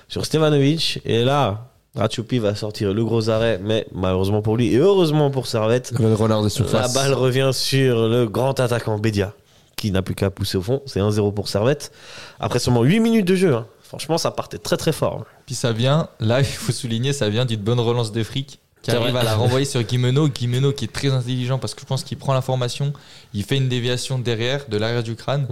sur 0.07 0.25
Stevanovic. 0.25 0.99
Et 1.05 1.23
là, 1.23 1.69
Ratchoupi 1.95 2.39
va 2.39 2.55
sortir 2.55 2.93
le 2.93 3.03
gros 3.03 3.29
arrêt, 3.29 3.59
mais 3.63 3.85
malheureusement 3.93 4.41
pour 4.41 4.57
lui 4.57 4.73
et 4.73 4.77
heureusement 4.77 5.31
pour 5.31 5.47
Servette, 5.47 5.93
Le 5.99 6.13
renard 6.13 6.43
des 6.43 6.49
la 6.73 6.87
balle 6.89 7.13
revient 7.13 7.51
sur 7.53 8.07
le 8.07 8.25
grand 8.27 8.59
attaquant 8.59 8.97
Bédia 8.99 9.33
qui 9.75 9.91
n'a 9.91 10.01
plus 10.01 10.15
qu'à 10.15 10.29
pousser 10.29 10.57
au 10.57 10.61
fond. 10.61 10.81
C'est 10.85 10.99
1-0 11.01 11.33
pour 11.33 11.49
Servette. 11.49 11.91
Après 12.39 12.59
seulement 12.59 12.83
8 12.83 12.99
minutes 12.99 13.27
de 13.27 13.35
jeu. 13.35 13.53
hein. 13.53 13.65
Franchement, 13.81 14.17
ça 14.17 14.31
partait 14.31 14.57
très 14.57 14.77
très 14.77 14.91
fort. 14.91 15.25
Puis 15.45 15.55
ça 15.55 15.71
vient, 15.71 16.09
là 16.19 16.39
il 16.39 16.45
faut 16.45 16.71
souligner, 16.71 17.13
ça 17.13 17.29
vient 17.29 17.45
d'une 17.45 17.59
bonne 17.59 17.79
relance 17.79 18.11
de 18.11 18.23
fric 18.23 18.59
qui 18.91 18.91
arrive 18.97 19.11
vrai. 19.11 19.21
à 19.21 19.23
la 19.23 19.35
renvoyer 19.35 19.65
sur 19.65 19.81
Guimeno. 19.83 20.27
Guimeno 20.29 20.71
qui 20.71 20.85
est 20.85 20.93
très 20.93 21.09
intelligent 21.11 21.57
parce 21.59 21.73
que 21.73 21.81
je 21.81 21.85
pense 21.85 22.03
qu'il 22.03 22.17
prend 22.17 22.33
l'information, 22.33 22.93
il 23.33 23.43
fait 23.43 23.57
une 23.57 23.69
déviation 23.69 24.19
derrière, 24.19 24.67
de 24.69 24.77
l'arrière 24.77 25.03
du 25.03 25.15
crâne. 25.15 25.47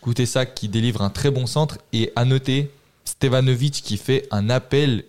Écoutez 0.00 0.26
ça, 0.26 0.46
qui 0.46 0.68
délivre 0.68 1.02
un 1.02 1.10
très 1.10 1.30
bon 1.30 1.46
centre. 1.46 1.78
Et 1.92 2.12
à 2.16 2.24
noter, 2.24 2.70
Stevanovic 3.04 3.74
qui 3.84 3.96
fait 3.96 4.26
un 4.30 4.50
appel. 4.50 5.04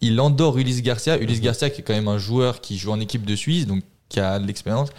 Il 0.00 0.20
endort 0.20 0.58
Ulysse 0.58 0.82
Garcia. 0.82 1.16
Ulysse 1.18 1.40
Garcia 1.40 1.70
qui 1.70 1.80
est 1.80 1.84
quand 1.84 1.94
même 1.94 2.08
un 2.08 2.18
joueur 2.18 2.60
qui 2.60 2.76
joue 2.78 2.90
en 2.90 3.00
équipe 3.00 3.24
de 3.24 3.36
Suisse, 3.36 3.66
donc 3.66 3.82
qui 4.08 4.20
a 4.20 4.38
de 4.38 4.46
l'expérience. 4.46 4.90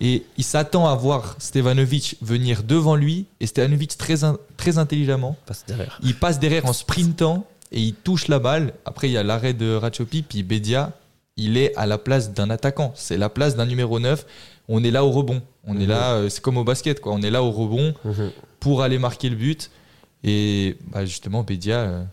Et 0.00 0.24
il 0.36 0.44
s'attend 0.44 0.86
à 0.88 0.94
voir 0.94 1.36
Stevanovic 1.38 2.16
venir 2.20 2.62
devant 2.64 2.96
lui. 2.96 3.24
Et 3.40 3.46
Stevanovic 3.46 3.96
très, 3.96 4.24
in- 4.24 4.36
très 4.56 4.76
intelligemment, 4.78 5.36
Passe 5.46 5.64
derrière. 5.66 5.98
il 6.02 6.14
passe 6.14 6.38
derrière 6.38 6.66
en 6.66 6.72
sprintant 6.74 7.46
et 7.72 7.80
il 7.80 7.94
touche 7.94 8.28
la 8.28 8.38
balle. 8.38 8.74
Après, 8.84 9.08
il 9.08 9.12
y 9.12 9.16
a 9.16 9.22
l'arrêt 9.22 9.54
de 9.54 9.74
Ratchopi. 9.74 10.22
Puis 10.22 10.42
Bedia, 10.42 10.92
il 11.36 11.56
est 11.58 11.74
à 11.76 11.86
la 11.86 11.98
place 11.98 12.32
d'un 12.32 12.50
attaquant. 12.50 12.92
C'est 12.94 13.16
la 13.18 13.28
place 13.28 13.56
d'un 13.56 13.66
numéro 13.66 14.00
9. 14.00 14.24
On 14.68 14.82
est 14.82 14.90
là 14.90 15.04
au 15.04 15.10
rebond. 15.10 15.42
On 15.66 15.78
est 15.78 15.86
là, 15.86 16.12
euh, 16.14 16.28
c'est 16.28 16.40
comme 16.40 16.56
au 16.56 16.64
basket, 16.64 17.00
quoi. 17.00 17.12
On 17.12 17.20
est 17.22 17.30
là 17.30 17.42
au 17.42 17.50
rebond 17.50 17.94
Mhm. 18.04 18.30
pour 18.60 18.82
aller 18.82 18.98
marquer 18.98 19.28
le 19.28 19.36
but. 19.36 19.70
Et 20.24 20.76
bah, 20.92 21.04
justement, 21.04 21.42
Bedia, 21.42 21.76
euh, 21.80 22.04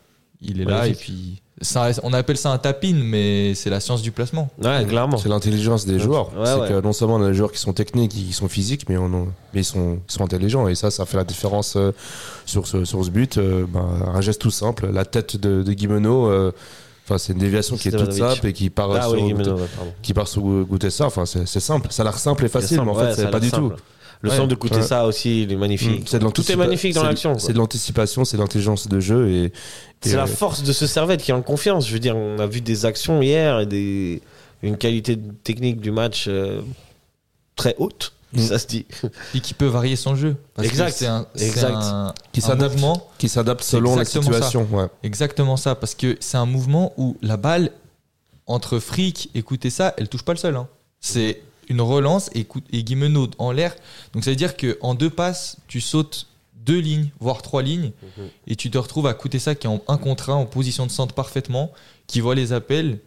il 0.41 0.61
est 0.61 0.65
là. 0.65 0.87
Et 0.87 0.93
puis, 0.93 1.41
ça, 1.61 1.91
on 2.03 2.11
appelle 2.13 2.35
ça 2.37 2.51
un 2.51 2.57
tapin, 2.57 2.93
mais 3.01 3.55
c'est 3.55 3.69
la 3.69 3.79
science 3.79 4.01
du 4.01 4.11
placement. 4.11 4.49
Ouais, 4.61 4.85
clairement. 4.87 5.17
C'est 5.17 5.29
l'intelligence 5.29 5.85
des 5.85 5.99
joueurs. 5.99 6.37
Ouais, 6.37 6.45
c'est 6.45 6.59
ouais. 6.59 6.67
que 6.67 6.81
non 6.81 6.91
seulement 6.93 7.15
on 7.15 7.23
a 7.23 7.29
des 7.29 7.33
joueurs 7.33 7.51
qui 7.51 7.59
sont 7.59 7.73
techniques, 7.73 8.11
qui 8.11 8.33
sont 8.33 8.49
physiques, 8.49 8.89
mais, 8.89 8.97
on 8.97 9.05
en- 9.05 9.27
mais 9.53 9.61
ils, 9.61 9.65
sont, 9.65 9.99
ils 10.07 10.11
sont 10.11 10.23
intelligents. 10.23 10.67
Et 10.67 10.75
ça, 10.75 10.91
ça 10.91 11.05
fait 11.05 11.17
la 11.17 11.23
différence 11.23 11.75
euh, 11.77 11.91
sur, 12.45 12.67
ce, 12.67 12.83
sur 12.83 13.03
ce 13.05 13.09
but. 13.09 13.39
Ben, 13.39 13.87
un 14.13 14.19
geste 14.21 14.41
tout 14.41 14.51
simple. 14.51 14.89
La 14.91 15.05
tête 15.05 15.37
de, 15.37 15.63
de 15.63 15.73
Guimeno, 15.73 16.27
euh, 16.27 16.51
enfin, 17.05 17.17
c'est 17.17 17.33
une 17.33 17.39
déviation 17.39 17.75
qui 17.77 17.87
est 17.89 17.91
toute 17.91 18.11
simple 18.13 18.47
et 18.47 18.53
qui 18.53 18.69
part 18.69 18.91
Ah 18.93 19.03
sur, 19.03 19.13
oui, 19.21 19.33
pardon. 19.33 19.57
qui 20.01 20.13
part 20.13 20.27
sur 20.27 20.41
goûter 20.41 20.89
ça. 20.89 21.05
Enfin, 21.05 21.25
c'est 21.25 21.59
simple. 21.59 21.87
Ça 21.91 22.03
a 22.03 22.05
l'air 22.05 22.17
simple 22.17 22.45
et 22.45 22.49
facile, 22.49 22.81
mais 22.81 22.91
en 22.91 22.95
fait, 22.95 23.13
c'est 23.15 23.31
pas 23.31 23.39
du 23.39 23.51
tout. 23.51 23.71
Le 24.21 24.29
Ouais. 24.29 24.37
centre 24.37 24.47
de 24.47 24.55
coûter 24.55 24.77
Ouais. 24.77 24.81
ça 24.83 25.05
aussi, 25.05 25.43
il 25.43 25.51
est 25.51 25.57
magnifique. 25.57 26.09
Mm, 26.13 26.31
Tout 26.31 26.49
est 26.49 26.55
magnifique 26.55 26.93
dans 26.93 27.03
l'action. 27.03 27.37
C'est 27.37 27.51
de 27.51 27.57
l'anticipation, 27.57 28.23
c'est 28.23 28.37
de 28.37 28.41
l'intelligence 28.41 28.87
de 28.87 29.01
jeu. 29.01 29.27
Et, 29.29 29.43
et, 29.45 29.51
C'est 30.01 30.15
la 30.15 30.23
euh, 30.23 30.27
force 30.27 30.63
de 30.63 30.71
ce 30.71 30.87
Servette 30.87 31.21
qui 31.21 31.31
est 31.31 31.33
en 31.33 31.41
confiance. 31.41 31.85
Je 31.85 31.91
veux 31.91 31.99
dire, 31.99 32.15
on 32.15 32.39
a 32.39 32.47
vu 32.47 32.61
des 32.61 32.85
actions 32.85 33.21
hier 33.21 33.59
et 33.59 33.65
des... 33.65 34.21
une 34.61 34.77
qualité 34.77 35.19
technique 35.43 35.81
du 35.81 35.91
match 35.91 36.27
euh, 36.29 36.61
très 37.57 37.75
haute, 37.79 38.12
Mm. 38.33 38.39
si 38.41 38.47
ça 38.47 38.59
se 38.59 38.67
dit. 38.67 38.85
Et 39.35 39.39
qui 39.39 39.53
peut 39.53 39.65
varier 39.67 39.95
son 39.95 40.15
jeu. 40.15 40.35
Parce 40.55 40.67
que 40.67 40.73
Exact. 40.73 40.95
C'est 40.97 41.07
un, 41.07 41.25
Exact. 41.35 41.73
un- 41.75 42.13
qui 42.31 42.39
un 42.41 42.43
s'adapte 42.47 42.73
mouvement 42.75 43.07
qui 43.17 43.29
s'adapte 43.29 43.63
selon 43.63 43.95
les 43.95 44.01
exactement 44.01 44.41
ça. 44.41 44.57
Ouais. 44.59 44.87
Exactement 45.03 45.57
ça, 45.57 45.75
parce 45.75 45.95
que 45.95 46.17
c'est 46.19 46.37
un 46.37 46.45
mouvement 46.45 46.93
où 46.97 47.17
la 47.21 47.37
balle 47.37 47.71
entre 48.47 48.79
Frick 48.79 49.29
et 49.33 49.39
écoutez 49.39 49.69
ça, 49.69 49.93
elle 49.97 50.09
touche 50.09 50.23
pas 50.23 50.33
le 50.33 50.37
seul. 50.39 50.55
hein. 50.55 50.67
C'est 50.99 51.41
une 51.69 51.81
relance 51.81 52.29
et, 52.35 52.45
et 52.71 52.83
Guimeno 52.83 53.29
en 53.37 53.51
l'air. 53.51 53.73
Donc 54.13 54.23
ça 54.23 54.29
veut 54.31 54.35
dire 54.35 54.57
que 54.57 54.77
en 54.81 54.95
deux 54.95 55.09
passes, 55.09 55.57
tu 55.67 55.79
sautes 55.81 56.27
deux 56.55 56.79
lignes, 56.79 57.09
voire 57.19 57.41
trois 57.41 57.61
lignes, 57.61 57.91
Mhm. 58.17 58.27
et 58.47 58.55
tu 58.55 58.69
te 58.71 58.77
retrouves 58.77 59.07
à 59.07 59.13
coûter 59.13 59.39
ça 59.39 59.53
qui 59.55 59.67
est 59.67 59.69
en 59.69 59.81
un 59.87 59.97
contre 59.97 60.29
un, 60.29 60.35
en 60.35 60.45
position 60.45 60.85
de 60.85 60.91
centre 60.91 61.13
parfaitement, 61.13 61.71
qui 62.07 62.19
voit 62.21 62.35
les 62.35 62.51
appels. 62.53 62.99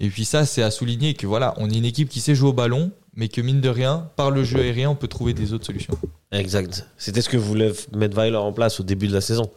Et 0.00 0.08
puis 0.08 0.24
ça, 0.24 0.46
c'est 0.46 0.62
à 0.62 0.70
souligner 0.70 1.14
que 1.14 1.26
voilà, 1.26 1.54
on 1.58 1.68
est 1.70 1.76
une 1.76 1.84
équipe 1.84 2.08
qui 2.08 2.20
sait 2.20 2.34
jouer 2.34 2.48
au 2.50 2.52
ballon, 2.52 2.90
mais 3.20 3.28
que 3.28 3.40
mine 3.42 3.60
de 3.60 3.68
rien, 3.68 4.08
par 4.16 4.30
le 4.30 4.42
jeu 4.42 4.58
aérien, 4.60 4.88
on 4.90 4.94
peut 4.96 5.06
trouver 5.06 5.34
des 5.34 5.52
autres 5.52 5.66
solutions. 5.66 5.94
Exact. 6.32 6.86
C'était 6.96 7.20
ce 7.20 7.28
que 7.28 7.36
voulait 7.36 7.72
mettre 7.94 8.16
Weiler 8.16 8.36
en 8.36 8.52
place 8.52 8.80
au 8.80 8.82
début 8.82 9.08
de 9.08 9.12
la 9.12 9.20
saison. 9.20 9.50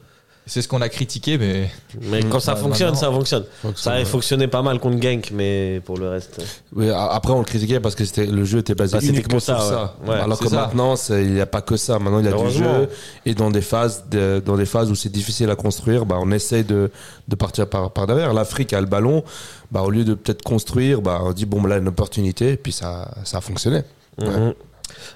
C'est 0.45 0.61
ce 0.61 0.67
qu'on 0.67 0.81
a 0.81 0.89
critiqué, 0.89 1.37
mais 1.37 1.71
Mais 2.01 2.21
quand 2.21 2.41
ça 2.41 2.53
Bah, 2.55 2.59
fonctionne, 2.59 2.95
ça 2.95 3.09
fonctionne. 3.09 3.45
Ça 3.77 3.91
Ouais. 3.91 3.95
avait 3.95 4.05
fonctionné 4.05 4.49
pas 4.49 4.61
mal 4.61 4.77
contre 4.77 5.01
Genk, 5.01 5.31
mais 5.33 5.81
pour 5.85 5.97
le 5.97 6.09
reste. 6.09 6.41
Oui, 6.75 6.89
a- 6.89 7.11
après 7.13 7.31
on 7.31 7.39
le 7.39 7.45
critiquait 7.45 7.79
parce 7.79 7.95
que 7.95 8.03
c'était 8.03 8.25
le 8.25 8.43
jeu 8.43 8.59
était 8.59 8.75
basé 8.75 8.97
Bah, 8.97 9.05
uniquement 9.05 9.39
ça, 9.39 9.57
sur 9.57 9.63
ouais. 9.63 9.69
ça. 9.71 9.95
Ouais, 10.05 10.19
Alors 10.19 10.37
c'est 10.37 10.43
que 10.43 10.49
ça. 10.49 10.55
maintenant 10.57 10.97
c'est- 10.97 11.23
il 11.23 11.31
n'y 11.33 11.39
a 11.39 11.45
pas 11.45 11.61
que 11.61 11.77
ça. 11.77 11.97
Maintenant 11.97 12.19
il 12.19 12.25
y 12.25 12.27
a 12.27 12.31
du 12.31 12.37
Heureusement. 12.37 12.79
jeu 12.81 12.89
et 13.25 13.33
dans 13.35 13.51
des 13.51 13.61
phases 13.61 14.03
de- 14.11 14.43
dans 14.45 14.57
des 14.57 14.65
phases 14.65 14.91
où 14.91 14.95
c'est 14.95 15.07
difficile 15.07 15.49
à 15.49 15.55
construire, 15.55 16.05
bah, 16.05 16.17
on 16.19 16.29
essaye 16.31 16.65
de, 16.65 16.91
de 17.29 17.35
partir 17.37 17.69
par, 17.69 17.91
par 17.91 18.05
derrière. 18.05 18.33
L'Afrique 18.33 18.73
a 18.73 18.81
le 18.81 18.87
ballon, 18.87 19.23
bah, 19.73 19.81
au 19.81 19.89
lieu 19.89 20.05
de 20.05 20.13
peut-être 20.13 20.41
construire, 20.43 21.01
bah, 21.01 21.19
on 21.23 21.33
dit 21.33 21.45
bon 21.45 21.59
bah, 21.61 21.67
là 21.69 21.77
une 21.77 21.87
opportunité 21.89 22.51
et 22.53 22.57
puis 22.57 22.71
ça 22.71 23.11
ça 23.25 23.39
a 23.39 23.41
fonctionné. 23.41 23.81
Mhm. 24.21 24.53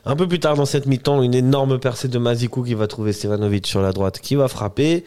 Un 0.05 0.15
peu 0.15 0.27
plus 0.27 0.39
tard 0.39 0.55
dans 0.55 0.65
cette 0.65 0.87
mi-temps, 0.87 1.21
une 1.21 1.35
énorme 1.35 1.79
percée 1.79 2.07
de 2.07 2.17
Mazikou 2.17 2.63
qui 2.63 2.73
va 2.73 2.87
trouver 2.87 3.13
Stevanovic 3.13 3.67
sur 3.67 3.81
la 3.81 3.91
droite, 3.93 4.19
qui 4.19 4.35
va 4.35 4.47
frapper. 4.47 5.05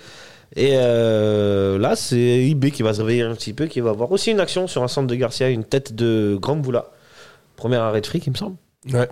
Et 0.56 0.70
euh, 0.74 1.78
là, 1.78 1.96
c'est 1.96 2.44
IB 2.46 2.70
qui 2.70 2.82
va 2.82 2.92
se 2.94 3.00
réveiller 3.02 3.22
un 3.22 3.34
petit 3.34 3.52
peu, 3.52 3.66
qui 3.66 3.80
va 3.80 3.90
avoir 3.90 4.10
aussi 4.12 4.30
une 4.30 4.40
action 4.40 4.66
sur 4.66 4.82
un 4.82 4.88
centre 4.88 5.06
de 5.08 5.14
Garcia, 5.14 5.48
une 5.48 5.64
tête 5.64 5.94
de 5.94 6.36
Grandboula. 6.40 6.86
Premier 7.56 7.76
arrêt 7.76 8.00
de 8.00 8.06
fric, 8.06 8.26
il 8.26 8.30
me 8.32 8.36
semble. 8.36 8.56
Ouais. 8.92 9.08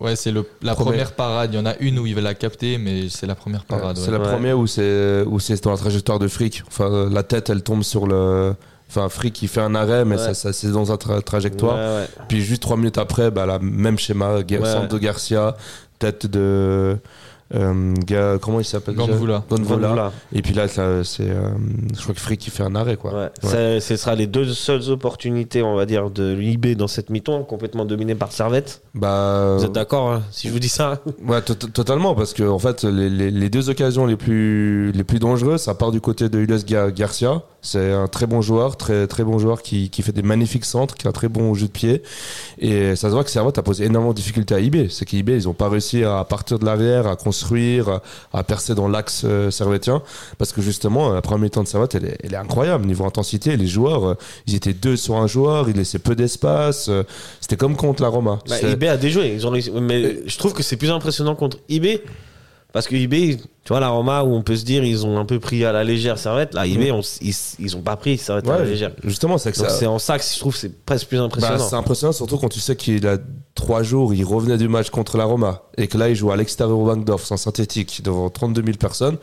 Ouais, 0.00 0.14
c'est 0.16 0.30
le- 0.30 0.46
la 0.62 0.74
première 0.74 1.12
parade. 1.12 1.52
Il 1.52 1.56
y 1.56 1.58
en 1.60 1.66
a 1.66 1.76
une 1.78 1.98
où 1.98 2.06
il 2.06 2.14
va 2.14 2.20
la 2.20 2.34
capter, 2.34 2.78
mais 2.78 3.08
c'est 3.08 3.26
la 3.26 3.34
première 3.34 3.64
parade. 3.64 3.96
c'est 3.96 4.06
ouais. 4.10 4.12
la 4.18 4.24
Ouais. 4.24 4.30
première 4.30 4.58
où 4.58 4.66
c'est 4.66 5.22
où 5.26 5.40
c'est 5.40 5.62
dans 5.64 5.72
la 5.72 5.76
trajectoire 5.76 6.18
de 6.18 6.28
fric. 6.28 6.62
Enfin 6.68 7.08
la 7.10 7.22
tête 7.22 7.50
elle 7.50 7.62
tombe 7.62 7.82
sur 7.82 8.06
le 8.06 8.54
Enfin, 8.90 9.08
Frick 9.10 9.34
qui 9.34 9.48
fait 9.48 9.60
un 9.60 9.74
arrêt, 9.74 10.04
mais 10.04 10.16
Ouais. 10.16 10.22
ça, 10.22 10.34
ça 10.34 10.52
c'est 10.52 10.68
dans 10.72 10.90
un 10.92 10.94
tra- 10.96 11.22
trajectoire. 11.22 11.76
Ouais, 11.76 12.00
ouais. 12.02 12.08
Puis 12.28 12.40
juste 12.40 12.62
trois 12.62 12.76
minutes 12.76 12.96
après, 12.98 13.30
bah, 13.30 13.44
la 13.46 13.58
même 13.58 13.98
schéma, 13.98 14.42
de 14.88 14.98
Garcia, 14.98 15.56
tête 15.98 16.26
de. 16.26 16.96
Euh, 17.54 17.94
Ga- 18.06 18.38
comment 18.40 18.60
il 18.60 18.64
s'appelle. 18.64 18.94
Voilà. 19.86 20.12
Et 20.32 20.42
puis 20.42 20.54
là, 20.54 20.68
ça, 20.68 21.02
c'est, 21.04 21.28
euh, 21.30 21.48
je 21.96 22.02
crois 22.02 22.14
que 22.14 22.20
Frick 22.20 22.40
qui 22.40 22.50
fait 22.50 22.62
un 22.62 22.74
arrêt. 22.74 22.96
Quoi. 22.96 23.12
Ouais. 23.14 23.28
Ça- 23.42 23.80
Ce 23.80 23.96
sera 23.96 24.14
les 24.14 24.26
deux 24.26 24.46
seules 24.52 24.90
opportunités, 24.90 25.62
on 25.62 25.74
va 25.76 25.86
dire, 25.86 26.10
de 26.10 26.32
l'IB 26.34 26.76
dans 26.76 26.88
cette 26.88 27.10
mi-temps, 27.10 27.42
complètement 27.44 27.84
dominée 27.84 28.14
par 28.14 28.32
Servette. 28.32 28.82
Bah, 28.94 29.56
Vous 29.58 29.64
êtes 29.64 29.72
d'accord 29.72 30.12
hein, 30.12 30.22
si 30.30 30.48
je 30.48 30.52
vous 30.52 30.58
dis 30.58 30.68
ça? 30.68 31.00
Ouais, 31.26 31.40
to- 31.42 31.54
to- 31.54 31.68
totalement, 31.68 32.14
parce 32.14 32.34
que 32.34 32.42
en 32.42 32.58
fait, 32.58 32.84
les, 32.84 33.08
les- 33.08 33.30
les 33.30 33.48
deux 33.50 33.70
occasions 33.70 34.04
les 34.06 34.16
plus, 34.16 34.92
les 34.92 35.04
plus 35.04 35.18
dangereuses, 35.18 35.62
ça 35.62 35.74
part 35.74 35.90
du 35.92 36.00
côté 36.00 36.28
de 36.28 36.38
Ules 36.38 36.64
Ga- 36.66 36.90
Garcia. 36.90 37.42
C'est 37.60 37.92
un 37.92 38.06
très 38.06 38.26
bon 38.26 38.40
joueur, 38.40 38.76
très, 38.76 39.06
très 39.08 39.24
bon 39.24 39.38
joueur 39.38 39.62
qui, 39.62 39.90
qui 39.90 40.02
fait 40.02 40.12
des 40.12 40.22
magnifiques 40.22 40.64
centres, 40.64 40.94
qui 40.94 41.06
a 41.06 41.10
un 41.10 41.12
très 41.12 41.28
bon 41.28 41.54
jeu 41.54 41.66
de 41.66 41.72
pied. 41.72 42.02
Et 42.58 42.94
ça 42.94 43.08
se 43.08 43.14
voit 43.14 43.24
que 43.24 43.30
Servette 43.30 43.58
a 43.58 43.62
posé 43.62 43.84
énormément 43.86 44.12
de 44.12 44.16
difficultés 44.16 44.54
à 44.54 44.60
IB. 44.60 44.88
C'est 44.90 45.04
qu'IB, 45.04 45.30
ils 45.30 45.48
ont 45.48 45.54
pas 45.54 45.68
réussi 45.68 46.04
à 46.04 46.24
partir 46.24 46.58
de 46.58 46.64
l'arrière, 46.64 47.06
à 47.08 47.16
construire, 47.16 47.37
à, 47.88 48.02
à 48.32 48.42
percer 48.44 48.74
dans 48.74 48.88
l'axe 48.88 49.22
euh, 49.24 49.50
servettien. 49.50 50.02
Parce 50.38 50.52
que 50.52 50.60
justement, 50.62 51.10
la 51.12 51.22
première 51.22 51.38
mi-temps 51.44 51.62
de 51.62 51.68
Servette, 51.68 51.94
elle 51.94 52.04
est, 52.06 52.18
elle 52.22 52.32
est 52.34 52.36
incroyable. 52.36 52.86
Niveau 52.86 53.04
intensité, 53.04 53.56
les 53.56 53.66
joueurs, 53.66 54.04
euh, 54.10 54.14
ils 54.46 54.54
étaient 54.54 54.72
deux 54.74 54.96
sur 54.96 55.16
un 55.16 55.26
joueur, 55.26 55.68
ils 55.68 55.76
laissaient 55.76 55.98
peu 55.98 56.14
d'espace. 56.14 56.88
euh, 56.88 57.02
C'était 57.40 57.56
comme 57.56 57.76
contre 57.76 58.02
la 58.02 58.08
Roma. 58.08 58.38
Bah, 58.48 58.56
IB 58.60 58.84
a 58.84 58.96
déjoué. 58.96 59.32
Ils 59.34 59.46
ont 59.46 59.50
réussi. 59.50 59.70
Mais 59.80 60.26
je 60.26 60.38
trouve 60.38 60.52
que 60.52 60.62
c'est 60.62 60.76
plus 60.76 60.90
impressionnant 60.90 61.34
contre 61.34 61.58
IB. 61.68 62.00
Parce 62.70 62.86
que 62.86 62.94
IB, 62.94 63.38
tu 63.38 63.68
vois, 63.70 63.80
la 63.80 63.88
Roma, 63.88 64.22
où 64.24 64.34
on 64.34 64.42
peut 64.42 64.54
se 64.54 64.64
dire, 64.64 64.84
ils 64.84 65.06
ont 65.06 65.18
un 65.18 65.24
peu 65.24 65.40
pris 65.40 65.64
à 65.64 65.72
la 65.72 65.84
légère 65.84 66.18
Servette. 66.18 66.52
Là, 66.52 66.66
IB, 66.66 66.92
on 66.92 67.00
s- 67.00 67.18
ils, 67.22 67.34
ils 67.64 67.74
ont 67.78 67.80
pas 67.80 67.96
pris 67.96 68.18
Servette 68.18 68.46
à 68.46 68.58
la 68.58 68.64
légère. 68.66 68.90
justement, 69.04 69.38
c'est 69.38 69.52
que 69.52 69.58
Donc 69.58 69.70
ça. 69.70 69.74
c'est 69.74 69.86
en 69.86 69.98
ça 69.98 70.18
que 70.18 70.24
je 70.24 70.38
trouve 70.38 70.54
c'est 70.54 70.84
presque 70.84 71.08
plus 71.08 71.16
Bah, 71.16 71.24
impressionnant. 71.24 71.58
c'est 71.66 71.76
impressionnant, 71.76 72.12
surtout 72.12 72.36
quand 72.36 72.50
tu 72.50 72.60
sais 72.60 72.76
qu'il 72.76 73.06
a 73.06 73.16
trois 73.54 73.82
jours, 73.82 74.12
il 74.12 74.22
revenait 74.22 74.58
du 74.58 74.68
match 74.68 74.90
contre 74.90 75.16
la 75.16 75.24
Roma 75.24 75.62
et 75.78 75.86
que 75.88 75.96
là, 75.96 76.08
il 76.10 76.14
joue 76.16 76.30
à 76.30 76.36
l'extérieur 76.36 76.78
au 76.78 76.84
Bankdorf, 76.84 77.30
en 77.32 77.36
synthétique, 77.36 78.02
devant 78.04 78.28
32 78.28 78.62
000 78.62 78.76
personnes. 78.76 79.16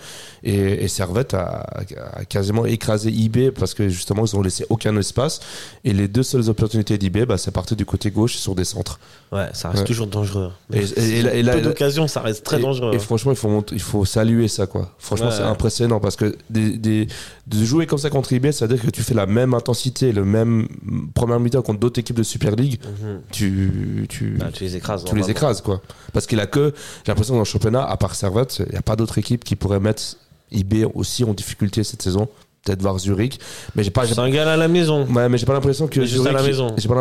Et, 0.44 0.84
et 0.84 0.88
Servette 0.88 1.34
a, 1.34 1.66
a 2.14 2.26
quasiment 2.26 2.66
écrasé 2.66 3.12
IB 3.12 3.52
parce 3.52 3.74
que 3.74 3.90
justement, 3.90 4.26
ils 4.26 4.36
ont 4.36 4.42
laissé 4.42 4.66
aucun 4.70 4.96
espace. 4.98 5.40
Et 5.84 5.94
les 5.94 6.08
deux 6.08 6.24
seules 6.24 6.50
opportunités 6.50 6.98
d'IB, 6.98 7.26
bah, 7.26 7.38
c'est 7.38 7.52
parti 7.52 7.76
du 7.76 7.86
côté 7.86 8.10
gauche 8.10 8.36
sur 8.38 8.56
des 8.56 8.66
centres. 8.66 9.00
ouais, 9.32 9.48
ça 9.54 9.70
reste 9.70 9.82
Ouais. 9.82 9.86
toujours 9.88 10.08
dangereux. 10.08 10.52
Et- 10.74 10.80
et- 10.80 11.20
et 11.40 11.44
là- 11.44 11.60
d'occasions, 11.60 12.08
ça 12.08 12.22
reste 12.22 12.46
très 12.46 12.60
dangereux. 12.60 12.94
Et 12.94 12.96
hein. 12.96 13.00
franchement, 13.00 13.32
il 13.32 13.38
faut, 13.38 13.66
il 13.72 13.82
faut 13.82 14.06
saluer 14.06 14.48
ça, 14.48 14.66
quoi. 14.66 14.92
Franchement, 14.98 15.28
Ouais, 15.28 15.34
c'est 15.36 15.42
ouais. 15.44 15.48
impressionnant 15.50 16.00
parce 16.00 16.16
que 16.16 16.36
des, 16.50 16.78
des- 16.78 17.08
de 17.48 17.64
jouer 17.66 17.86
comme 17.86 17.98
ça 18.00 18.10
contre 18.10 18.32
IB, 18.34 18.52
c'est-à-dire 18.52 18.82
que 18.82 18.90
tu 18.90 19.02
fais 19.02 19.14
la 19.14 19.26
même 19.26 19.54
intensité, 19.54 20.12
le 20.14 20.24
même 20.26 20.68
première 21.14 21.40
mi-temps 21.40 21.62
contre 21.64 21.80
d'autres 21.80 22.00
équipes 22.00 22.16
de 22.18 22.24
Super 22.24 22.56
League, 22.56 22.80
Mhm. 22.84 23.22
tu, 23.32 24.06
tu, 24.10 24.38
Bah, 24.40 24.48
tu 24.54 24.64
les 24.64 24.76
écrases. 24.78 25.04
tu 25.04 25.16
les 25.16 25.30
écrases 25.30 25.62
quoi. 25.62 25.82
Parce 26.14 26.26
qu'il 26.28 26.40
a 26.40 26.45
que, 26.46 26.74
j'ai 27.06 27.12
l'impression 27.12 27.34
que 27.34 27.38
dans 27.38 27.42
le 27.42 27.46
championnat, 27.46 27.84
à 27.84 27.98
part 27.98 28.16
Servette, 28.16 28.62
il 28.66 28.72
n'y 28.72 28.78
a 28.78 28.82
pas 28.82 28.96
d'autre 28.96 29.18
équipe 29.18 29.44
qui 29.44 29.56
pourrait 29.56 29.80
mettre 29.80 30.04
IB 30.52 30.86
aussi 30.94 31.24
en 31.24 31.34
difficulté 31.34 31.84
cette 31.84 32.02
saison. 32.02 32.28
Peut-être 32.64 32.82
voir 32.82 32.98
Zurich, 32.98 33.40
mais 33.75 33.84
j'ai 33.84 33.92
pas, 33.92 34.08
gars 34.08 34.52
à 34.52 34.58
la 34.58 34.68
maison. 34.68 35.06
Ouais, 35.14 35.30
mais 35.30 35.38
j'ai 35.38 35.46
pas 35.46 35.54
l'impression 35.54 35.86
que 35.88 36.02
juste 36.02 36.14
à 36.25 36.30
Zurich, 36.32 36.34
la 36.34 36.42
maison. 36.42 36.68
j'ai 36.80 36.88
pas 36.88 36.96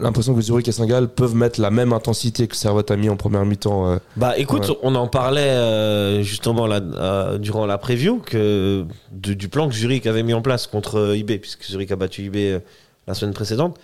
l'impression- 0.00 0.34
que 0.34 0.40
Zurich 0.40 0.66
et 0.68 0.72
Saint-Gall 0.72 1.08
peuvent 1.08 1.34
mettre 1.34 1.60
la 1.60 1.70
même 1.70 1.92
intensité 1.92 2.46
que 2.48 2.56
Servette 2.56 2.90
a 2.90 2.96
mis 2.96 3.10
en 3.10 3.16
première 3.16 3.44
mi-temps. 3.44 3.90
euh. 3.92 3.98
Bah 4.16 4.38
écoute, 4.38 4.70
Ouais. 4.70 4.78
on 4.82 4.94
en 4.94 5.06
parlait 5.06 5.42
euh, 5.42 6.22
justement 6.22 6.66
là, 6.66 6.80
euh, 6.80 7.36
durant 7.36 7.66
la 7.66 7.76
preview 7.76 8.20
que, 8.24 8.86
de- 9.12 9.34
du 9.34 9.50
plan 9.50 9.68
que 9.68 9.74
Zurich 9.74 10.06
avait 10.06 10.22
mis 10.22 10.32
en 10.32 10.40
place 10.40 10.66
contre 10.66 11.14
IB, 11.14 11.40
puisque 11.40 11.64
Zurich 11.66 11.90
a 11.92 11.96
battu 11.96 12.22
IB 12.22 12.60
la 13.06 13.12
semaine 13.12 13.34
précédente. 13.34 13.76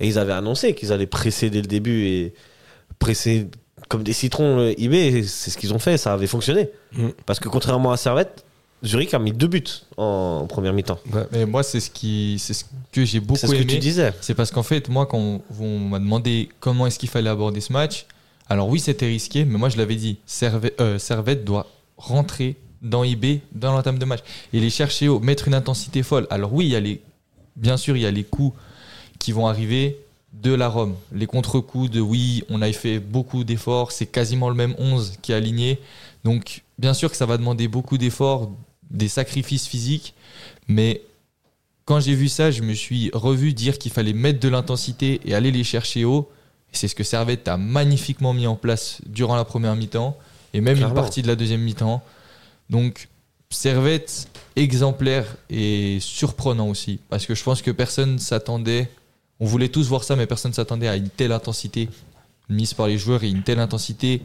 Et 0.00 0.06
ils 0.06 0.18
avaient 0.18 0.34
annoncé 0.34 0.74
qu'ils 0.74 0.92
allaient 0.92 1.06
presser 1.06 1.48
dès 1.48 1.62
le 1.62 1.66
début 1.66 2.04
et 2.08 2.34
presser 2.98 3.46
comme 3.88 4.02
des 4.02 4.12
citrons 4.12 4.58
euh, 4.60 4.74
IB. 4.78 4.94
et 4.94 5.22
C'est 5.22 5.50
ce 5.50 5.58
qu'ils 5.58 5.72
ont 5.74 5.78
fait, 5.78 5.96
ça 5.98 6.12
avait 6.12 6.26
fonctionné. 6.26 6.68
Mm. 6.92 7.08
Parce 7.26 7.40
que 7.40 7.48
contrairement 7.48 7.90
à 7.92 7.96
Servette, 7.96 8.44
Zurich 8.84 9.12
a 9.14 9.18
mis 9.18 9.32
deux 9.32 9.48
buts 9.48 9.64
en, 9.96 10.40
en 10.42 10.46
première 10.46 10.72
mi-temps. 10.72 11.00
Mais 11.32 11.46
moi, 11.46 11.62
c'est 11.64 11.80
ce, 11.80 11.90
qui, 11.90 12.36
c'est 12.38 12.54
ce 12.54 12.64
que 12.92 13.04
j'ai 13.04 13.18
beaucoup 13.18 13.38
C'est 13.40 13.48
ce 13.48 13.52
que 13.52 13.62
tu 13.62 13.72
aimé. 13.72 13.78
disais. 13.78 14.12
C'est 14.20 14.34
parce 14.34 14.50
qu'en 14.52 14.62
fait, 14.62 14.88
moi, 14.88 15.06
quand 15.06 15.18
on, 15.18 15.40
on 15.60 15.78
m'a 15.80 15.98
demandé 15.98 16.48
comment 16.60 16.86
est-ce 16.86 16.98
qu'il 16.98 17.08
fallait 17.08 17.30
aborder 17.30 17.60
ce 17.60 17.72
match, 17.72 18.06
alors 18.48 18.68
oui, 18.68 18.78
c'était 18.78 19.06
risqué, 19.06 19.44
mais 19.44 19.58
moi, 19.58 19.68
je 19.68 19.76
l'avais 19.76 19.96
dit, 19.96 20.18
Servette, 20.26 20.80
euh, 20.80 20.98
Servette 20.98 21.44
doit 21.44 21.66
rentrer 21.96 22.56
dans 22.80 23.02
IB 23.02 23.40
dans 23.52 23.72
l'entame 23.72 23.98
de 23.98 24.04
match 24.04 24.20
et 24.52 24.60
les 24.60 24.70
chercher 24.70 25.08
au 25.08 25.18
mettre 25.18 25.48
une 25.48 25.54
intensité 25.54 26.04
folle. 26.04 26.28
Alors 26.30 26.52
oui, 26.54 26.66
il 26.66 26.70
y 26.70 26.76
a 26.76 26.80
les, 26.80 27.00
bien 27.56 27.76
sûr, 27.76 27.96
il 27.96 28.02
y 28.02 28.06
a 28.06 28.10
les 28.12 28.22
coups 28.22 28.56
qui 29.18 29.32
vont 29.32 29.48
arriver 29.48 29.98
de 30.32 30.52
la 30.52 30.68
Rome, 30.68 30.94
les 31.12 31.26
contre-coups 31.26 31.90
de 31.90 32.00
oui, 32.00 32.44
on 32.48 32.62
a 32.62 32.70
fait 32.72 32.98
beaucoup 32.98 33.44
d'efforts, 33.44 33.92
c'est 33.92 34.06
quasiment 34.06 34.48
le 34.48 34.54
même 34.54 34.74
11 34.78 35.14
qui 35.22 35.32
est 35.32 35.34
aligné. 35.34 35.78
Donc, 36.24 36.62
bien 36.78 36.94
sûr 36.94 37.10
que 37.10 37.16
ça 37.16 37.26
va 37.26 37.38
demander 37.38 37.66
beaucoup 37.66 37.98
d'efforts, 37.98 38.50
des 38.90 39.08
sacrifices 39.08 39.66
physiques, 39.66 40.14
mais 40.68 41.02
quand 41.86 42.00
j'ai 42.00 42.14
vu 42.14 42.28
ça, 42.28 42.50
je 42.50 42.62
me 42.62 42.74
suis 42.74 43.10
revu 43.14 43.54
dire 43.54 43.78
qu'il 43.78 43.90
fallait 43.90 44.12
mettre 44.12 44.40
de 44.40 44.48
l'intensité 44.48 45.20
et 45.24 45.34
aller 45.34 45.50
les 45.50 45.64
chercher 45.64 46.04
haut. 46.04 46.30
Et 46.70 46.76
c'est 46.76 46.86
ce 46.86 46.94
que 46.94 47.02
Servette 47.02 47.48
a 47.48 47.56
magnifiquement 47.56 48.34
mis 48.34 48.46
en 48.46 48.56
place 48.56 49.00
durant 49.06 49.36
la 49.36 49.46
première 49.46 49.74
mi-temps 49.74 50.14
et 50.52 50.60
même 50.60 50.76
Clairement. 50.76 50.94
une 50.94 51.00
partie 51.00 51.22
de 51.22 51.26
la 51.26 51.34
deuxième 51.34 51.62
mi-temps. 51.62 52.02
Donc, 52.68 53.08
Servette 53.48 54.28
exemplaire 54.56 55.24
et 55.48 55.96
surprenant 56.00 56.68
aussi. 56.68 57.00
Parce 57.08 57.24
que 57.24 57.34
je 57.34 57.42
pense 57.42 57.62
que 57.62 57.70
personne 57.70 58.18
s'attendait. 58.18 58.90
On 59.40 59.46
voulait 59.46 59.68
tous 59.68 59.86
voir 59.88 60.04
ça, 60.04 60.16
mais 60.16 60.26
personne 60.26 60.52
s'attendait 60.52 60.88
à 60.88 60.96
une 60.96 61.08
telle 61.10 61.32
intensité 61.32 61.88
mise 62.48 62.74
par 62.74 62.86
les 62.88 62.98
joueurs 62.98 63.22
et 63.24 63.28
une 63.28 63.42
telle 63.42 63.60
intensité 63.60 64.22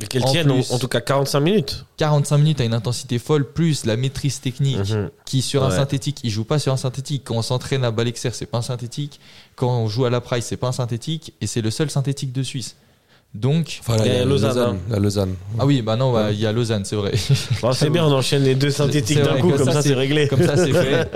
Et 0.00 0.06
qu'elle 0.06 0.24
En 0.24 0.30
tienne 0.32 0.50
en, 0.50 0.78
tout 0.78 0.88
cas 0.88 1.00
45 1.00 1.40
minutes. 1.40 1.84
45 1.98 2.38
minutes 2.38 2.60
à 2.60 2.64
une 2.64 2.74
intensité 2.74 3.18
folle, 3.18 3.50
plus 3.50 3.84
la 3.86 3.96
maîtrise 3.96 4.40
technique, 4.40 4.78
Mhm. 4.90 5.10
qui 5.24 5.40
sur 5.42 5.62
un 5.64 5.70
synthétique, 5.70 6.18
il 6.22 6.30
joue 6.30 6.44
pas 6.44 6.58
sur 6.58 6.72
un 6.72 6.76
synthétique. 6.76 7.22
Quand 7.24 7.36
on 7.36 7.42
s'entraîne 7.42 7.84
à 7.84 7.90
Balexer, 7.90 8.30
c'est 8.32 8.46
pas 8.46 8.58
un 8.58 8.62
synthétique. 8.62 9.20
Quand 9.54 9.70
on 9.70 9.88
joue 9.88 10.04
à 10.04 10.10
la 10.10 10.20
Price, 10.20 10.46
c'est 10.46 10.56
pas 10.56 10.68
un 10.68 10.72
synthétique. 10.72 11.32
Et 11.40 11.46
c'est 11.46 11.62
le 11.62 11.70
seul 11.70 11.88
synthétique 11.90 12.32
de 12.32 12.42
Suisse. 12.42 12.76
Donc, 13.34 13.80
Enfin, 13.80 13.98
là, 13.98 14.06
Et 14.06 14.08
il 14.08 14.14
y 14.14 14.18
a 14.18 14.24
Lausanne, 14.24 14.48
Lausanne. 14.54 14.76
hein. 14.76 14.90
La 14.90 14.98
Lausanne. 14.98 15.34
ah 15.58 15.66
oui, 15.66 15.82
bah 15.82 15.96
non, 15.96 16.10
bah, 16.10 16.32
il 16.32 16.40
y 16.40 16.46
a 16.46 16.52
Lausanne, 16.52 16.86
c'est 16.86 16.96
vrai. 16.96 17.12
Bon, 17.60 17.72
c'est 17.72 17.90
bien, 17.90 18.06
on 18.06 18.12
enchaîne 18.12 18.42
les 18.44 18.54
deux 18.54 18.70
synthétiques 18.70 19.20
d'un 19.20 19.38
coup, 19.38 19.50
comme 19.50 19.66
ça, 19.66 19.72
ça 19.72 19.82
c'est- 19.82 19.92
réglé. 19.94 20.26
Comme 20.28 20.42
ça, 20.42 20.56
c'est 20.56 20.72
fait. 20.72 21.08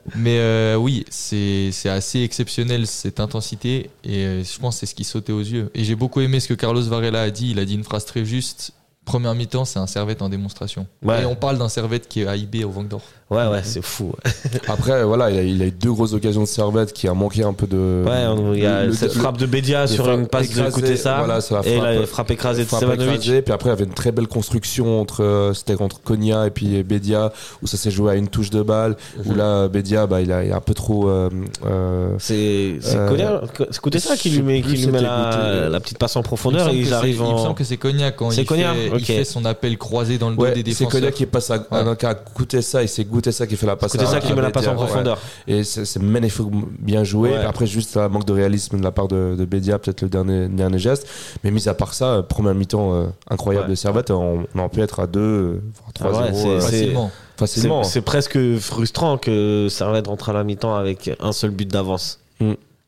Mais 0.16 0.38
euh, 0.38 0.76
oui, 0.76 1.04
c'est 1.10 1.68
c'est 1.72 1.90
assez 1.90 2.22
exceptionnel 2.22 2.86
cette 2.86 3.20
intensité. 3.20 3.90
Et 4.04 4.24
euh, 4.24 4.42
je 4.42 4.58
pense 4.58 4.76
que 4.76 4.80
c'est 4.80 4.86
ce 4.86 4.94
qui 4.94 5.04
sautait 5.04 5.32
aux 5.32 5.40
yeux. 5.40 5.70
Et 5.74 5.84
j'ai 5.84 5.96
beaucoup 5.96 6.22
aimé 6.22 6.40
ce 6.40 6.48
que 6.48 6.54
Carlos 6.54 6.80
Varela 6.82 7.20
a 7.22 7.30
dit. 7.30 7.50
Il 7.50 7.58
a 7.58 7.64
dit 7.66 7.74
une 7.74 7.84
phrase 7.84 8.06
très 8.06 8.24
juste. 8.24 8.72
Première 9.06 9.34
mi-temps, 9.34 9.64
c'est 9.64 9.78
un 9.78 9.86
servette 9.86 10.20
en 10.20 10.28
démonstration. 10.28 10.86
Ouais. 11.02 11.22
Et 11.22 11.24
on 11.24 11.36
parle 11.36 11.56
d'un 11.58 11.68
servette 11.68 12.08
qui 12.08 12.22
est 12.22 12.26
AIB 12.26 12.64
au 12.66 12.70
Vangdorf. 12.70 13.04
Ouais, 13.30 13.46
ouais, 13.48 13.60
c'est 13.64 13.82
fou. 13.82 14.12
Après, 14.68 15.02
voilà, 15.04 15.30
il 15.30 15.38
a, 15.38 15.42
il 15.42 15.62
a 15.62 15.66
eu 15.66 15.70
deux 15.72 15.92
grosses 15.92 16.12
occasions 16.12 16.42
de 16.42 16.46
Servette 16.46 16.92
qui 16.92 17.08
a 17.08 17.14
manqué 17.14 17.42
un 17.42 17.52
peu 17.54 17.66
de. 17.66 18.04
Ouais, 18.06 18.24
on- 18.28 18.52
il 18.54 18.62
y 18.62 18.66
a 18.66 18.84
le- 18.84 18.92
cette 18.92 19.14
le- 19.14 19.20
frappe 19.20 19.36
de 19.38 19.46
Bédia 19.46 19.88
sur 19.88 20.04
frappe 20.04 20.18
une 20.20 20.26
passe 20.28 20.48
de 20.48 20.52
écrasée, 20.60 20.70
Koutessa 20.72 21.18
voilà, 21.18 21.40
c'est 21.40 21.54
la 21.54 21.60
et 21.66 21.76
frappe- 21.76 22.00
la 22.00 22.06
frappe 22.06 22.30
écrasée 22.30 22.62
de 22.62 22.68
frappe 22.68 22.80
Stevanovic. 22.82 23.14
écrasée, 23.14 23.42
puis 23.42 23.52
après 23.52 23.68
il 23.68 23.72
y 23.72 23.76
avait 23.76 23.84
une 23.84 23.94
très 23.94 24.12
belle 24.12 24.28
construction 24.28 25.00
entre 25.00 25.24
euh, 25.24 25.54
c'était 25.54 25.74
contre 25.74 26.00
Konya 26.02 26.46
et 26.46 26.50
puis 26.50 26.84
Bédia 26.84 27.32
où 27.62 27.66
ça 27.66 27.76
s'est 27.76 27.90
joué 27.90 28.12
à 28.12 28.14
une 28.14 28.28
touche 28.28 28.50
de 28.50 28.62
balle 28.62 28.96
où 29.24 29.30
Mhm. 29.32 29.36
là 29.36 29.68
Bédia 29.68 30.06
bah 30.06 30.20
il 30.20 30.30
a, 30.30 30.44
il 30.44 30.52
a 30.52 30.56
un 30.56 30.60
peu 30.60 30.74
trop 30.74 31.08
euh, 31.08 31.28
euh, 31.64 32.14
C'est 32.20 32.78
c'est 32.80 32.96
Euh, 32.96 33.08
Konya- 33.08 33.40
c'est 33.72 33.80
Koutessa 33.80 34.16
qui 34.16 34.30
lui 34.30 34.42
met, 34.42 34.62
qui 34.62 34.68
lui 34.76 34.86
met 34.86 35.00
la, 35.00 35.80
petite 35.80 35.98
passe 35.98 36.14
en 36.16 36.20
Il 36.20 36.24
profondeur 36.24 36.66
semble 36.66 36.76
et 36.76 36.84
c'est- 36.84 37.10
Il 37.10 37.16
me 37.16 37.22
en. 37.22 37.38
semble 37.38 37.54
que 37.56 37.64
c'est 37.64 37.76
Cognac 37.76 38.14
quand 38.16 38.30
C'est 38.30 38.42
il, 38.42 38.46
Cognac, 38.46 38.76
fait, 38.76 38.95
ok. 38.96 39.08
il 39.08 39.14
fait 39.16 39.24
son 39.24 39.44
appel 39.44 39.76
croisé 39.78 40.18
dans 40.18 40.30
le 40.30 40.36
dos 40.36 40.42
ouais, 40.42 40.50
des 40.52 40.56
c'est 40.58 40.84
défenseurs. 40.84 40.90
Konya 40.90 41.10
qui 41.12 41.26
passe 41.26 41.50
à, 41.50 41.64
à, 41.70 41.84
Ouais. 41.84 42.04
à 42.04 42.14
Koutessa 42.14 42.82
et 42.82 42.86
c'est 42.86 43.04
Koutessa 43.04 43.46
qui 43.46 43.56
fait 43.56 43.66
la 43.66 43.76
passe 43.76 43.92
Koutessa 43.92 44.16
à- 44.16 44.20
qui 44.20 44.32
met 44.32 44.42
la 44.42 44.50
passe 44.50 44.66
en 44.66 44.70
ouais. 44.70 44.76
profondeur. 44.76 45.18
et 45.46 45.64
c'est 45.64 45.84
c'est 45.84 46.00
magnifique 46.02 46.46
bien 46.78 47.04
joué 47.04 47.30
Ouais. 47.30 47.44
après 47.44 47.66
juste 47.66 47.96
un 47.96 48.08
manque 48.08 48.24
de 48.26 48.32
réalisme 48.32 48.78
de 48.78 48.82
la 48.84 48.92
part 48.92 49.08
de, 49.08 49.34
de 49.38 49.44
Bédia 49.44 49.78
peut-être 49.78 50.02
le 50.02 50.08
dernier, 50.08 50.48
dernier 50.48 50.78
geste 50.78 51.06
mais 51.44 51.50
mis 51.50 51.68
à 51.68 51.74
part 51.74 51.94
ça 51.94 52.06
euh, 52.06 52.22
première 52.22 52.54
mi-temps 52.54 52.94
euh, 52.94 53.06
incroyable 53.30 53.66
Ouais. 53.66 53.70
de 53.70 53.74
Servette 53.76 54.10
on, 54.10 54.44
on 54.54 54.58
en 54.58 54.68
peut 54.68 54.80
être 54.82 55.00
à 55.00 55.06
2 55.06 55.60
voire 56.00 56.12
3-0 56.12 56.16
Ah 56.18 56.22
ouais, 56.24 56.32
c'est- 56.34 56.46
euh, 56.48 56.60
c'est- 56.60 56.66
Facilement. 56.66 57.10
C'est 57.10 57.38
facilement 57.38 57.84
c'est 57.84 58.00
presque 58.00 58.38
frustrant 58.58 59.18
que 59.18 59.66
Servette 59.70 60.06
rentre 60.06 60.30
à 60.30 60.32
la 60.32 60.42
mi-temps 60.42 60.74
avec 60.74 61.10
un 61.20 61.32
seul 61.32 61.50
but 61.50 61.68
d'avance. 61.70 62.18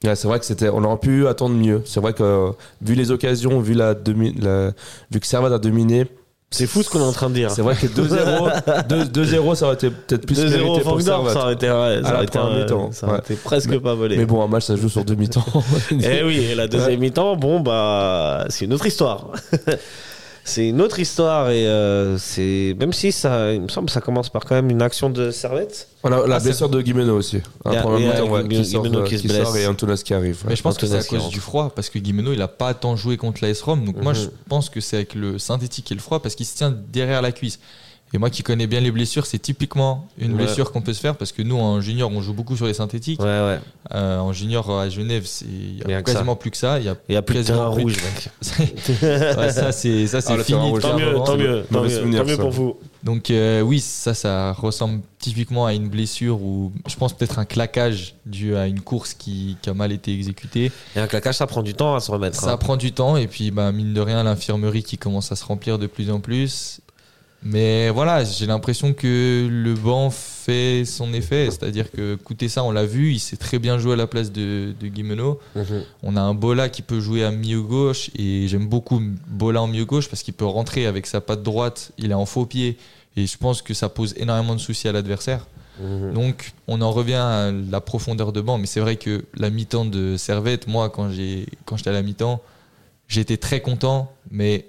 Ouais, 0.04 0.14
c'est 0.14 0.28
vrai 0.28 0.38
que 0.38 0.44
c'était, 0.44 0.68
on 0.68 0.84
aurait 0.84 0.98
pu 0.98 1.26
attendre 1.26 1.54
mieux. 1.56 1.82
C'est 1.84 2.00
vrai 2.00 2.12
que 2.12 2.50
vu 2.80 2.94
les 2.94 3.10
occasions, 3.10 3.58
vu 3.60 3.74
la, 3.74 3.94
demi, 3.94 4.32
la- 4.38 4.70
vu 5.10 5.18
que 5.20 5.26
Servette 5.26 5.52
a 5.52 5.58
dominé, 5.58 6.06
C'est 6.50 6.66
fou 6.68 6.82
ce 6.84 6.88
qu'on 6.88 7.00
est 7.00 7.02
en 7.02 7.12
train 7.12 7.28
de 7.28 7.34
dire. 7.34 7.50
c'est 7.50 7.62
vrai 7.62 7.74
que 7.74 7.86
2-0, 7.86 8.86
2 8.88 9.04
2-0, 9.24 9.54
ça 9.56 9.66
aurait 9.66 9.74
été 9.74 9.90
peut-être 9.90 10.24
plus 10.24 10.38
2-0 10.38 10.50
mérité 10.50 10.80
au 10.80 10.90
pour 10.90 11.02
Servette. 11.02 11.32
ça 11.34 11.42
aurait 11.42 11.52
été, 11.54 11.66
ouais, 11.68 12.00
ça 12.04 12.14
aurait 12.14 12.24
été, 12.24 12.38
un- 12.38 12.58
mi-temps, 12.60 12.92
ça 12.92 13.06
aurait 13.06 13.16
ouais. 13.16 13.22
été 13.22 13.34
presque 13.34 13.68
Mais- 13.70 13.80
pas 13.80 13.94
volé. 13.94 14.16
Mais 14.16 14.24
bon, 14.24 14.40
un 14.42 14.46
match, 14.46 14.64
ça 14.66 14.76
se 14.76 14.80
joue 14.80 14.88
sur 14.88 15.04
demi-temps. 15.04 15.44
Eh 15.90 16.22
oui, 16.22 16.46
et 16.50 16.54
la 16.54 16.68
deuxième 16.68 17.00
mi-temps, 17.00 17.36
bon, 17.36 17.58
bah, 17.60 18.44
c'est 18.50 18.64
une 18.66 18.72
autre 18.72 18.86
histoire. 18.86 19.32
c'est 20.48 20.68
une 20.68 20.80
autre 20.80 20.98
histoire 20.98 21.50
et 21.50 21.66
euh, 21.66 22.18
c'est 22.18 22.74
même 22.80 22.92
si 22.92 23.12
ça, 23.12 23.52
il 23.52 23.60
me 23.62 23.68
semble, 23.68 23.88
ça 23.90 24.00
commence 24.00 24.28
par 24.30 24.44
quand 24.44 24.54
même 24.54 24.70
une 24.70 24.82
action 24.82 25.10
de 25.10 25.30
Servette. 25.30 25.88
A 26.02 26.08
la 26.10 26.22
Ah, 26.36 26.40
blessure 26.40 26.68
de 26.68 26.80
Guimeno 26.82 27.16
aussi. 27.16 27.38
Un 27.64 27.74
problème 27.76 28.02
il 28.02 28.06
y 28.06 28.10
a 28.10 28.14
moteur, 28.20 28.30
ouais, 28.30 28.42
Guimeno 28.44 28.64
qui 28.64 28.70
sort, 28.70 28.82
qui 29.06 29.18
se 29.18 29.28
sort 29.28 29.52
blesse. 29.52 29.64
et 29.64 29.66
Antunes 29.66 29.94
qui 29.96 30.14
arrive. 30.14 30.42
Mais 30.48 30.56
je 30.56 30.62
pense 30.62 30.76
que 30.78 30.86
c'est 30.86 30.96
à 30.96 31.02
cause 31.04 31.20
rentre. 31.20 31.30
du 31.32 31.40
froid, 31.40 31.70
parce 31.74 31.90
que 31.90 31.98
Guimeno, 31.98 32.32
il 32.32 32.42
a 32.42 32.48
pas 32.48 32.74
tant 32.74 32.96
joué 32.96 33.16
contre 33.16 33.44
l'AS 33.44 33.60
Rome. 33.62 33.84
Donc 33.84 34.02
moi, 34.02 34.12
Mhm. 34.12 34.18
je 34.18 34.28
pense 34.48 34.70
que 34.70 34.80
c'est 34.80 34.96
avec 34.96 35.14
le 35.14 35.38
synthétique 35.38 35.90
et 35.92 35.94
le 35.94 36.00
froid, 36.00 36.20
parce 36.20 36.34
qu'il 36.34 36.46
se 36.46 36.56
tient 36.56 36.70
derrière 36.92 37.20
la 37.22 37.32
cuisse. 37.32 37.58
Et 38.14 38.18
moi 38.18 38.30
qui 38.30 38.42
connais 38.42 38.66
bien 38.66 38.80
les 38.80 38.90
blessures, 38.90 39.26
c'est 39.26 39.38
typiquement 39.38 40.08
une 40.18 40.32
Ouais. 40.32 40.44
blessure 40.44 40.72
qu'on 40.72 40.80
peut 40.80 40.94
se 40.94 41.00
faire, 41.00 41.16
parce 41.16 41.30
que 41.32 41.42
nous, 41.42 41.56
en 41.58 41.80
junior, 41.80 42.10
on 42.10 42.22
joue 42.22 42.32
beaucoup 42.32 42.56
sur 42.56 42.66
les 42.66 42.72
synthétiques. 42.74 43.20
Ouais, 43.20 43.26
ouais. 43.26 43.58
Euh, 43.94 44.18
en 44.18 44.32
junior 44.32 44.70
à 44.80 44.88
Genève, 44.88 45.26
il 45.42 45.82
Il 45.82 45.88
y 45.88 45.90
y 45.90 45.94
a 45.94 46.02
quasiment 46.02 46.34
plus 46.36 46.50
que 46.50 46.56
ça. 46.56 46.78
Il 46.78 46.86
y 46.86 46.88
a, 46.88 46.96
y 47.08 47.16
a 47.16 47.22
plus 47.22 47.36
de 47.38 47.42
terrain 47.42 47.70
plus- 47.72 47.82
rouge, 47.82 47.96
ça, 48.40 49.72
c'est 49.72 50.06
ça, 50.06 50.20
c'est 50.20 50.32
Ah, 50.38 50.42
fini. 50.44 50.58
rouge. 50.58 50.82
Tant 50.82 50.96
mieux, 50.98 51.14
tant 51.24 51.36
mieux, 51.36 51.64
tant 51.70 51.78
mauvais 51.78 51.88
mieux, 51.88 51.96
souvenir, 51.98 52.20
tant 52.22 52.26
mieux 52.28 52.36
ça. 52.36 52.42
pour 52.42 52.50
vous. 52.50 52.76
Donc 53.04 53.30
euh, 53.30 53.60
oui, 53.60 53.80
ça, 53.80 54.14
ça 54.14 54.52
ressemble 54.52 55.02
typiquement 55.18 55.66
à 55.66 55.72
une 55.74 55.88
blessure 55.88 56.40
ou 56.42 56.72
je 56.88 56.96
pense 56.96 57.12
peut-être 57.12 57.38
un 57.38 57.44
claquage 57.44 58.14
dû 58.26 58.56
à 58.56 58.66
une 58.66 58.80
course 58.80 59.14
qui, 59.14 59.56
qui 59.62 59.70
a 59.70 59.74
mal 59.74 59.92
été 59.92 60.12
exécutée. 60.12 60.72
Et 60.96 61.00
un 61.00 61.06
claquage, 61.06 61.36
ça 61.36 61.46
prend 61.46 61.62
du 61.62 61.74
temps 61.74 61.94
à 61.94 62.00
se 62.00 62.10
remettre. 62.10 62.40
Ça 62.40 62.52
hein. 62.52 62.56
prend 62.56 62.76
du 62.76 62.92
temps 62.92 63.16
et 63.16 63.26
puis 63.26 63.50
bah, 63.50 63.70
mine 63.72 63.94
de 63.94 64.00
rien, 64.00 64.22
l'infirmerie 64.24 64.82
qui 64.82 64.98
commence 64.98 65.30
à 65.30 65.36
se 65.36 65.44
remplir 65.44 65.78
de 65.78 65.86
plus 65.86 66.10
en 66.10 66.20
plus. 66.20 66.80
Mais 67.42 67.90
voilà, 67.90 68.24
j'ai 68.24 68.46
l'impression 68.46 68.92
que 68.92 69.48
le 69.48 69.74
banc 69.74 70.10
fait 70.10 70.84
son 70.84 71.12
effet. 71.12 71.46
C'est-à-dire 71.50 71.90
que 71.90 72.16
Koutessa, 72.16 72.64
on 72.64 72.72
l'a 72.72 72.84
vu, 72.84 73.12
il 73.12 73.20
sait 73.20 73.36
très 73.36 73.58
bien 73.58 73.78
jouer 73.78 73.92
à 73.92 73.96
la 73.96 74.06
place 74.06 74.32
de, 74.32 74.74
de 74.78 74.88
Guimeno. 74.88 75.38
Mhm. 75.54 75.84
On 76.02 76.16
a 76.16 76.20
un 76.20 76.34
Bola 76.34 76.68
qui 76.68 76.82
peut 76.82 77.00
jouer 77.00 77.24
à 77.24 77.30
milieu 77.30 77.62
gauche 77.62 78.10
et 78.16 78.48
j'aime 78.48 78.66
beaucoup 78.66 79.00
Bola 79.28 79.62
en 79.62 79.68
milieu 79.68 79.84
gauche 79.84 80.08
parce 80.08 80.22
qu'il 80.22 80.34
peut 80.34 80.46
rentrer 80.46 80.86
avec 80.86 81.06
sa 81.06 81.20
patte 81.20 81.42
droite, 81.42 81.92
il 81.96 82.10
est 82.10 82.14
en 82.14 82.26
faux 82.26 82.46
pied 82.46 82.76
et 83.16 83.26
je 83.26 83.36
pense 83.36 83.62
que 83.62 83.72
ça 83.72 83.88
pose 83.88 84.14
énormément 84.16 84.54
de 84.54 84.60
soucis 84.60 84.88
à 84.88 84.92
l'adversaire. 84.92 85.46
Mhm. 85.80 86.14
Donc 86.14 86.52
on 86.66 86.80
en 86.80 86.90
revient 86.90 87.14
à 87.14 87.52
la 87.52 87.80
profondeur 87.80 88.32
de 88.32 88.40
banc, 88.40 88.58
mais 88.58 88.66
c'est 88.66 88.80
vrai 88.80 88.96
que 88.96 89.24
la 89.36 89.50
mi-temps 89.50 89.84
de 89.84 90.16
Servette, 90.16 90.66
moi 90.66 90.90
quand 90.90 91.10
j'étais 91.10 91.90
à 91.90 91.92
la 91.92 92.02
mi-temps, 92.02 92.42
j'étais 93.06 93.36
très 93.36 93.60
content, 93.60 94.12
mais 94.32 94.66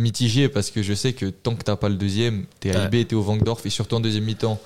mitigé 0.00 0.48
parce 0.48 0.70
que 0.70 0.82
je 0.82 0.94
sais 0.94 1.12
que 1.12 1.26
tant 1.26 1.54
que 1.54 1.62
t'as 1.62 1.76
pas 1.76 1.88
le 1.88 1.94
deuxième, 1.96 2.44
t'es 2.58 2.74
à 2.74 2.80
Ouais. 2.80 2.86
IB, 3.00 3.06
t'es 3.08 3.14
au 3.14 3.22
Vangdorf 3.22 3.64
et 3.66 3.70
surtout 3.70 3.96
en 3.96 4.00
deuxième 4.00 4.24
mi-temps, 4.24 4.58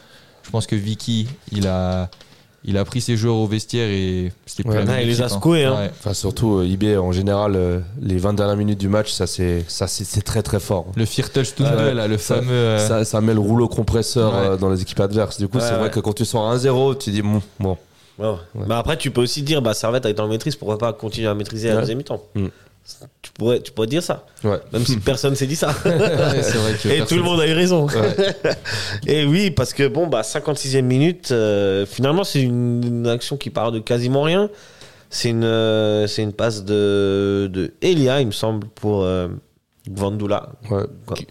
je 0.43 0.51
pense 0.51 0.67
que 0.67 0.77
Vicky, 0.77 1.27
il 1.53 1.67
a 1.67 2.09
il 2.67 2.79
a 2.79 2.85
pris 2.87 3.03
ses 3.03 3.15
joueurs 3.19 3.37
au 3.37 3.47
vestiaire 3.47 3.91
et 3.91 4.33
c'était 4.47 4.63
plus 4.63 4.71
Ouais. 4.73 4.77
la 4.87 4.91
Ah, 4.93 4.95
même 4.95 5.03
il 5.03 5.09
les 5.09 5.21
a 5.21 5.27
équipe, 5.27 5.35
secoués, 5.35 5.65
hein. 5.65 5.77
Ouais. 5.77 5.91
Enfin, 5.99 6.15
surtout, 6.15 6.61
euh, 6.61 6.65
IB, 6.67 6.97
en 6.97 7.13
général, 7.13 7.57
euh, 7.57 7.81
les 8.01 8.17
20 8.17 8.33
dernières 8.33 8.57
minutes 8.57 8.79
du 8.79 8.89
match, 8.89 9.13
ça, 9.13 9.27
c'est 9.27 9.67
ça, 9.69 9.87
c'est 9.87 10.05
c'est 10.05 10.23
très 10.23 10.43
très 10.43 10.61
fort. 10.61 10.87
Le 10.97 11.05
Viertelstunde, 11.05 11.67
Ouais, 11.77 11.93
là, 11.93 12.09
le 12.09 12.17
ça- 12.17 12.37
fameux. 12.37 12.51
euh, 12.53 12.79
Ça, 12.89 13.05
ça 13.05 13.21
met 13.21 13.35
le 13.35 13.41
rouleau 13.41 13.69
compresseur 13.69 14.33
Ouais. 14.33 14.39
euh, 14.53 14.57
dans 14.57 14.71
les 14.71 14.81
équipes 14.81 15.01
adverses. 15.01 15.37
Du 15.37 15.47
coup, 15.47 15.59
Ouais, 15.59 15.63
c'est 15.69 15.77
vrai 15.77 15.91
que 15.91 16.01
quand 16.01 16.15
tu 16.15 16.25
sors 16.25 16.51
1-0, 16.51 16.95
tu 16.95 17.11
dis 17.11 17.21
bon, 17.21 17.43
bon. 17.61 17.77
Mais 18.19 18.75
après, 18.75 18.97
tu 18.97 19.11
peux 19.11 19.21
aussi 19.21 19.43
dire, 19.43 19.61
bah, 19.61 19.75
Servette 19.75 20.07
a 20.07 20.11
été 20.11 20.21
en 20.23 20.29
maîtrise, 20.29 20.57
pourquoi 20.57 20.79
pas 20.79 20.95
continuer 20.95 21.27
à 21.29 21.35
maîtriser 21.35 21.69
à 21.71 21.75
la 21.75 21.81
deuxième 21.81 21.99
mi-temps? 21.99 22.23
Mm. 22.35 22.47
Tu, 23.23 23.33
pourrais, 23.33 23.61
tu 23.61 23.73
pourrais 23.73 23.87
dire 23.87 24.03
ça, 24.03 24.27
Ouais. 24.45 24.59
même 24.73 24.85
si 24.85 24.97
personne 24.99 25.35
s'est 25.35 25.47
dit 25.47 25.57
ça. 25.57 25.69
ouais, 25.69 25.73
c'est 26.43 26.57
vrai 26.59 26.75
que 26.83 26.89
Et 26.89 27.05
tout 27.07 27.15
le 27.17 27.23
monde 27.23 27.41
a 27.41 27.47
eu 27.47 27.53
raison. 27.55 27.87
Ouais. 27.89 28.15
Et 29.07 29.25
oui, 29.25 29.51
parce 29.51 29.73
que 29.73 29.89
bon, 29.89 30.07
bah, 30.07 30.23
56e 30.23 30.83
minute, 30.83 31.31
euh, 31.33 31.87
finalement, 31.87 32.25
c'est 32.25 32.43
une, 32.43 32.83
une 32.85 33.07
action 33.07 33.37
qui 33.37 33.51
part 33.51 33.73
de 33.73 33.79
quasiment 33.79 34.23
rien. 34.23 34.51
C'est 35.11 35.31
une, 35.31 35.45
euh, 35.45 36.07
c'est 36.07 36.23
une 36.23 36.33
passe 36.33 36.65
de, 36.65 37.49
de 37.53 37.73
Elia, 37.83 38.21
il 38.21 38.27
me 38.27 38.33
semble, 38.33 38.67
pour 38.69 39.03
euh. 39.05 39.29
Qui, 41.15 41.27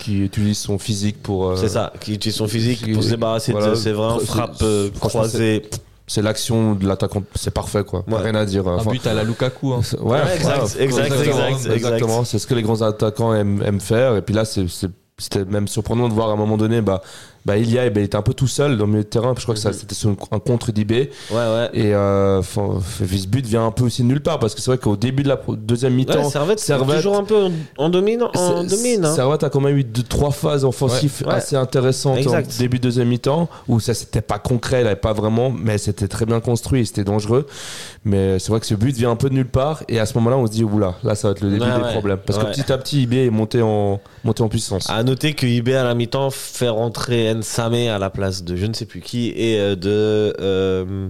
qui 0.00 0.18
utilise 0.20 0.58
son 0.58 0.78
physique 0.78 1.22
pour. 1.22 1.50
euh, 1.50 1.56
C'est 1.56 1.68
ça, 1.68 1.92
qui 2.00 2.14
utilise 2.14 2.36
son 2.36 2.48
physique 2.48 2.82
qui- 2.84 2.92
pour 2.92 3.02
se 3.02 3.10
débarrasser 3.10 3.52
voilà. 3.52 3.70
de 3.70 3.74
ses 3.74 3.92
vraies 3.92 4.16
C'est- 4.20 4.26
frappes 4.26 4.62
croisées. 5.00 5.62
C'est 6.08 6.22
l'action 6.22 6.74
de 6.74 6.88
l'attaquant, 6.88 7.22
c'est 7.34 7.52
parfait 7.52 7.84
quoi. 7.84 8.02
Ouais. 8.08 8.16
Rien 8.18 8.34
à 8.34 8.44
dire. 8.44 8.66
Un 8.66 8.76
Enfin, 8.76 8.90
but 8.90 9.06
à 9.06 9.12
la 9.14 9.22
Lukaku. 9.24 9.74
hein. 9.74 9.80
Ouais, 10.00 10.18
exact, 10.34 10.76
exact, 10.80 10.80
exactement, 10.80 11.46
exact, 11.46 11.50
exact. 11.50 11.74
exactement. 11.74 12.24
C'est 12.24 12.38
ce 12.38 12.46
que 12.46 12.54
les 12.54 12.62
grands 12.62 12.80
attaquants 12.82 13.34
aiment, 13.34 13.62
aiment 13.64 13.80
faire. 13.80 14.16
Et 14.16 14.22
puis 14.22 14.34
là, 14.34 14.44
c'est- 14.46 14.68
c'est- 14.68 14.90
c'était 15.18 15.44
même 15.44 15.68
surprenant 15.68 16.08
de 16.08 16.14
voir 16.14 16.30
à 16.30 16.32
un 16.32 16.36
moment 16.36 16.56
donné, 16.56 16.80
bah, 16.80 17.02
bah 17.48 17.56
Ilia, 17.56 17.86
eh 17.86 17.90
ben, 17.90 18.02
il 18.02 18.04
était 18.04 18.16
un 18.16 18.22
peu 18.22 18.34
tout 18.34 18.46
seul 18.46 18.76
dans 18.76 18.84
le 18.84 18.90
milieu 18.90 19.04
de 19.04 19.08
terrain. 19.08 19.32
Je 19.36 19.42
crois 19.42 19.54
que 19.54 19.60
ça, 19.60 19.70
Mhm. 19.70 19.74
c'était 19.74 19.94
sur 19.94 20.10
un 20.30 20.38
contre 20.38 20.70
d'IB. 20.70 20.92
Ouais, 20.92 21.08
ouais. 21.32 21.70
Et 21.72 21.94
euh, 21.94 22.42
but 23.26 23.46
vient 23.46 23.64
un 23.66 23.70
peu 23.70 23.84
aussi 23.84 24.02
de 24.02 24.06
nulle 24.08 24.20
part 24.20 24.38
parce 24.38 24.54
que 24.54 24.60
c'est 24.60 24.70
vrai 24.70 24.76
qu'au 24.76 24.96
début 24.96 25.22
de 25.22 25.28
la 25.28 25.40
deuxième 25.56 25.94
mi-temps, 25.94 26.24
Ouais, 26.24 26.30
Servette, 26.30 26.62
toujours 26.96 27.16
un 27.16 27.24
peu 27.24 27.48
en, 27.78 27.88
domine. 27.88 28.22
En 28.34 28.64
domine 28.64 29.04
hein. 29.06 29.14
Servette 29.14 29.44
a 29.44 29.48
quand 29.50 29.60
même 29.62 29.78
eu 29.78 29.84
deux, 29.84 30.02
trois 30.02 30.30
phases 30.30 30.64
offensives 30.64 31.22
Ouais, 31.22 31.28
ouais. 31.28 31.34
assez 31.34 31.56
intéressantes 31.56 32.18
Exact. 32.18 32.52
en 32.54 32.58
début 32.58 32.76
de 32.78 32.82
deuxième 32.82 33.08
mi-temps 33.08 33.48
où 33.66 33.80
ça 33.80 33.94
c'était 33.94 34.20
pas 34.20 34.38
concret, 34.38 34.84
là, 34.84 34.94
pas 34.94 35.14
vraiment, 35.14 35.50
mais 35.50 35.78
c'était 35.78 36.08
très 36.08 36.26
bien 36.26 36.40
construit, 36.40 36.82
et 36.82 36.84
c'était 36.84 37.04
dangereux. 37.04 37.46
Mais 38.04 38.38
c'est 38.38 38.50
vrai 38.50 38.60
que 38.60 38.66
ce 38.66 38.74
but 38.74 38.94
vient 38.94 39.10
un 39.10 39.16
peu 39.16 39.28
de 39.30 39.34
nulle 39.34 39.48
part 39.48 39.82
et 39.88 39.98
à 39.98 40.06
ce 40.06 40.14
moment-là 40.18 40.36
on 40.36 40.46
se 40.46 40.52
dit 40.52 40.64
oula, 40.64 40.94
là 41.02 41.14
ça 41.14 41.28
va 41.28 41.32
être 41.32 41.40
le 41.40 41.50
début 41.50 41.64
des 41.64 41.92
problèmes 41.92 42.18
parce 42.24 42.38
que 42.38 42.44
petit 42.52 42.70
à 42.72 42.78
petit 42.78 43.02
IB 43.02 43.14
est 43.26 43.30
monté 43.30 43.60
en 43.62 44.00
monté 44.24 44.42
en 44.42 44.48
puissance. 44.48 44.88
À 44.90 45.02
noter 45.02 45.34
que 45.34 45.46
IB 45.46 45.70
à 45.74 45.84
la 45.84 45.94
mi-temps 45.94 46.30
fait 46.30 46.68
rentrer 46.68 47.28
Nsame 47.38 47.88
à 47.88 47.98
la 47.98 48.10
place 48.10 48.44
de 48.44 48.56
je 48.56 48.66
ne 48.66 48.74
sais 48.74 48.86
plus 48.86 49.00
qui 49.00 49.28
et 49.36 49.58
euh, 49.58 49.74
de 49.76 50.34
euh, 50.40 51.08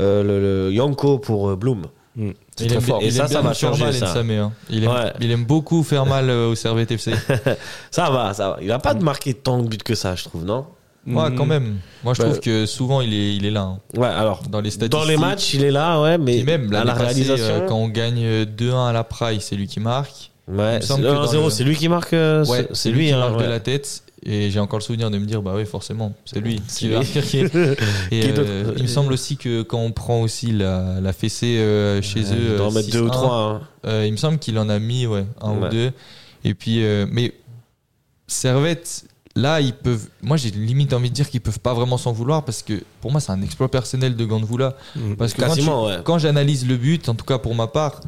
euh, 0.00 0.22
le, 0.22 0.66
le 0.68 0.72
Yanko 0.72 1.18
pour 1.18 1.50
euh, 1.50 1.56
Bloom. 1.56 1.82
Mm. 2.16 2.30
C'est 2.56 2.64
Il 2.64 2.68
très 2.68 2.76
aime, 2.76 2.82
fort. 2.82 2.98
il 3.02 3.08
Et 3.08 3.10
ça, 3.10 3.22
aime 3.24 3.28
ça 3.28 3.40
va 3.40 3.54
changer, 3.54 3.84
mal, 3.84 3.94
ça. 3.94 4.06
Nsame, 4.06 4.30
hein. 4.32 4.52
Il, 4.68 4.84
aime, 4.84 4.90
Ouais. 4.90 5.12
il 5.20 5.30
aime 5.30 5.44
beaucoup 5.44 5.82
faire 5.82 6.06
mal 6.06 6.28
euh, 6.30 6.48
au 6.50 6.54
Servette 6.54 6.90
FC. 6.90 7.12
Ça 7.90 8.10
va, 8.10 8.34
ça 8.34 8.50
va. 8.50 8.58
Il 8.62 8.70
a 8.72 8.78
pas 8.78 8.94
de 8.94 9.02
marqué 9.02 9.32
tant 9.34 9.58
de 9.62 9.68
buts 9.68 9.78
que 9.78 9.94
ça, 9.94 10.14
je 10.14 10.24
trouve, 10.24 10.44
non? 10.44 10.66
Ouais, 11.06 11.30
Mm. 11.30 11.34
quand 11.36 11.46
même. 11.46 11.78
Moi, 12.04 12.12
je 12.14 12.18
Bah, 12.18 12.24
trouve 12.28 12.40
que 12.40 12.66
souvent, 12.66 13.00
il 13.00 13.14
est, 13.14 13.34
il 13.36 13.46
est 13.46 13.50
là. 13.50 13.62
hein. 13.62 13.78
Ouais, 13.96 14.06
alors. 14.06 14.42
Dans 14.50 14.60
les 14.60 14.70
statistiques. 14.70 14.92
Dans 14.92 15.04
les 15.08 15.16
matchs, 15.16 15.54
il 15.54 15.64
est 15.64 15.70
là, 15.70 16.00
ouais, 16.02 16.18
mais 16.18 16.38
Et 16.38 16.44
même, 16.44 16.68
à 16.68 16.72
l'année 16.84 16.86
la 16.86 16.92
passée, 16.94 17.22
réalisation. 17.22 17.54
euh, 17.54 17.66
quand 17.66 17.76
on 17.76 17.88
gagne 17.88 18.22
euh, 18.22 18.44
2-1 18.44 18.88
à 18.88 18.92
la 18.92 19.02
Praille, 19.04 19.40
c'est 19.40 19.56
lui 19.56 19.66
qui 19.66 19.80
marque. 19.80 20.30
Ouais, 20.46 20.76
me 20.76 20.80
c'est 20.82 20.88
semble 20.88 21.04
le 21.04 21.10
que 21.10 21.14
dans 21.14 21.24
1-0, 21.32 21.44
le- 21.44 21.50
c'est 21.50 21.64
lui 21.64 21.76
qui 21.76 21.88
marque. 21.88 22.12
euh, 22.12 22.44
Ouais, 22.44 22.66
c'est- 22.68 22.74
c'est 22.74 22.90
lui, 22.90 23.06
qui 23.06 23.12
hein, 23.12 23.18
marque 23.20 23.38
ouais. 23.38 23.44
de 23.44 23.48
la 23.48 23.60
tête. 23.60 24.02
Et 24.22 24.50
j'ai 24.50 24.60
encore 24.60 24.78
le 24.78 24.84
souvenir 24.84 25.10
de 25.10 25.16
me 25.18 25.24
dire, 25.24 25.40
bah 25.40 25.54
oui, 25.56 25.64
forcément, 25.64 26.12
c'est 26.26 26.40
lui. 26.40 26.60
Qui 26.68 26.88
va 26.90 26.98
marquer. 26.98 27.46
Et 28.10 28.22
euh, 28.36 28.74
il 28.76 28.82
me 28.82 28.88
semble 28.88 29.12
aussi 29.14 29.36
que 29.38 29.62
quand 29.62 29.78
on 29.80 29.92
prend 29.92 30.20
aussi 30.20 30.52
la, 30.52 31.00
la 31.00 31.12
fessée 31.14 31.56
euh, 31.58 32.02
chez 32.02 32.20
Ouais, 32.20 32.34
eux, 32.36 32.50
Il 32.52 32.56
doit 32.58 32.66
en 32.66 32.70
euh, 32.70 32.74
mettre 32.74 32.90
deux 32.90 33.00
ou 33.00 33.08
6-1, 33.08 33.10
trois. 33.10 33.62
hein. 33.84 34.04
il 34.04 34.12
me 34.12 34.16
semble 34.18 34.38
qu'il 34.38 34.58
en 34.58 34.68
a 34.68 34.78
mis 34.78 35.06
ouais, 35.06 35.24
un 35.40 35.52
Ouais. 35.52 35.66
ou 35.66 35.70
deux. 35.70 35.92
Et 36.44 36.52
puis, 36.54 36.82
mais 37.10 37.32
Servette, 38.26 39.04
là, 39.34 39.60
ils 39.60 39.72
peuvent. 39.74 40.06
Moi, 40.22 40.36
j'ai 40.36 40.50
limite 40.50 40.92
envie 40.92 41.10
de 41.10 41.14
dire 41.14 41.28
qu'ils 41.28 41.40
peuvent 41.40 41.58
pas 41.60 41.74
vraiment 41.74 41.98
s'en 41.98 42.12
vouloir 42.12 42.44
parce 42.44 42.62
que 42.62 42.82
pour 43.00 43.10
moi, 43.10 43.20
c'est 43.20 43.32
un 43.32 43.42
exploit 43.42 43.70
personnel 43.70 44.16
de 44.16 44.24
Gandvoula. 44.24 44.76
Mm. 44.96 45.14
Parce 45.14 45.32
que 45.32 45.40
quand, 45.40 45.48
tu- 45.48 45.54
Quasiment, 45.56 45.86
ouais. 45.86 45.98
quand 46.04 46.18
j'analyse 46.18 46.66
le 46.66 46.76
but, 46.76 47.08
en 47.08 47.14
tout 47.14 47.24
cas 47.24 47.38
pour 47.38 47.54
ma 47.54 47.66
part, 47.66 48.00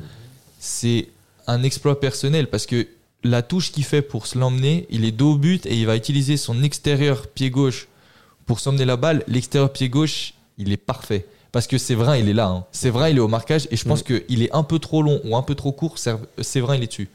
c'est 0.58 1.08
un 1.46 1.62
exploit 1.62 1.98
personnel 1.98 2.48
parce 2.48 2.66
que 2.66 2.86
la 3.24 3.42
touche 3.42 3.70
qu'il 3.72 3.84
fait 3.84 4.02
pour 4.02 4.26
se 4.26 4.38
l'emmener, 4.38 4.86
il 4.90 5.04
est 5.04 5.12
dos 5.12 5.32
au 5.32 5.36
but 5.36 5.64
et 5.66 5.76
il 5.76 5.86
va 5.86 5.96
utiliser 5.96 6.36
son 6.36 6.62
extérieur 6.62 7.26
pied 7.28 7.50
gauche 7.50 7.88
pour 8.46 8.58
s'emmener 8.60 8.84
la 8.84 8.96
balle. 8.96 9.22
L'extérieur 9.28 9.72
pied 9.72 9.88
gauche, 9.88 10.34
il 10.58 10.72
est 10.72 10.76
parfait. 10.76 11.26
Parce 11.52 11.66
que 11.66 11.76
Séverin, 11.76 12.16
il 12.16 12.28
est 12.28 12.32
là. 12.32 12.46
Hein. 12.48 12.64
Séverin, 12.72 13.10
il 13.10 13.18
est 13.18 13.20
au 13.20 13.28
marquage 13.28 13.68
et 13.70 13.76
je 13.76 13.84
pense 13.84 14.02
qu'il 14.02 14.42
est 14.42 14.52
un 14.54 14.62
peu 14.62 14.78
trop 14.78 15.02
long 15.02 15.20
ou 15.24 15.36
un 15.36 15.42
peu 15.42 15.54
trop 15.54 15.70
court. 15.70 15.96
Sév- 15.98 16.18
Séverin, 16.40 16.76
il 16.76 16.82
est 16.82 16.86
dessus. 16.86 17.08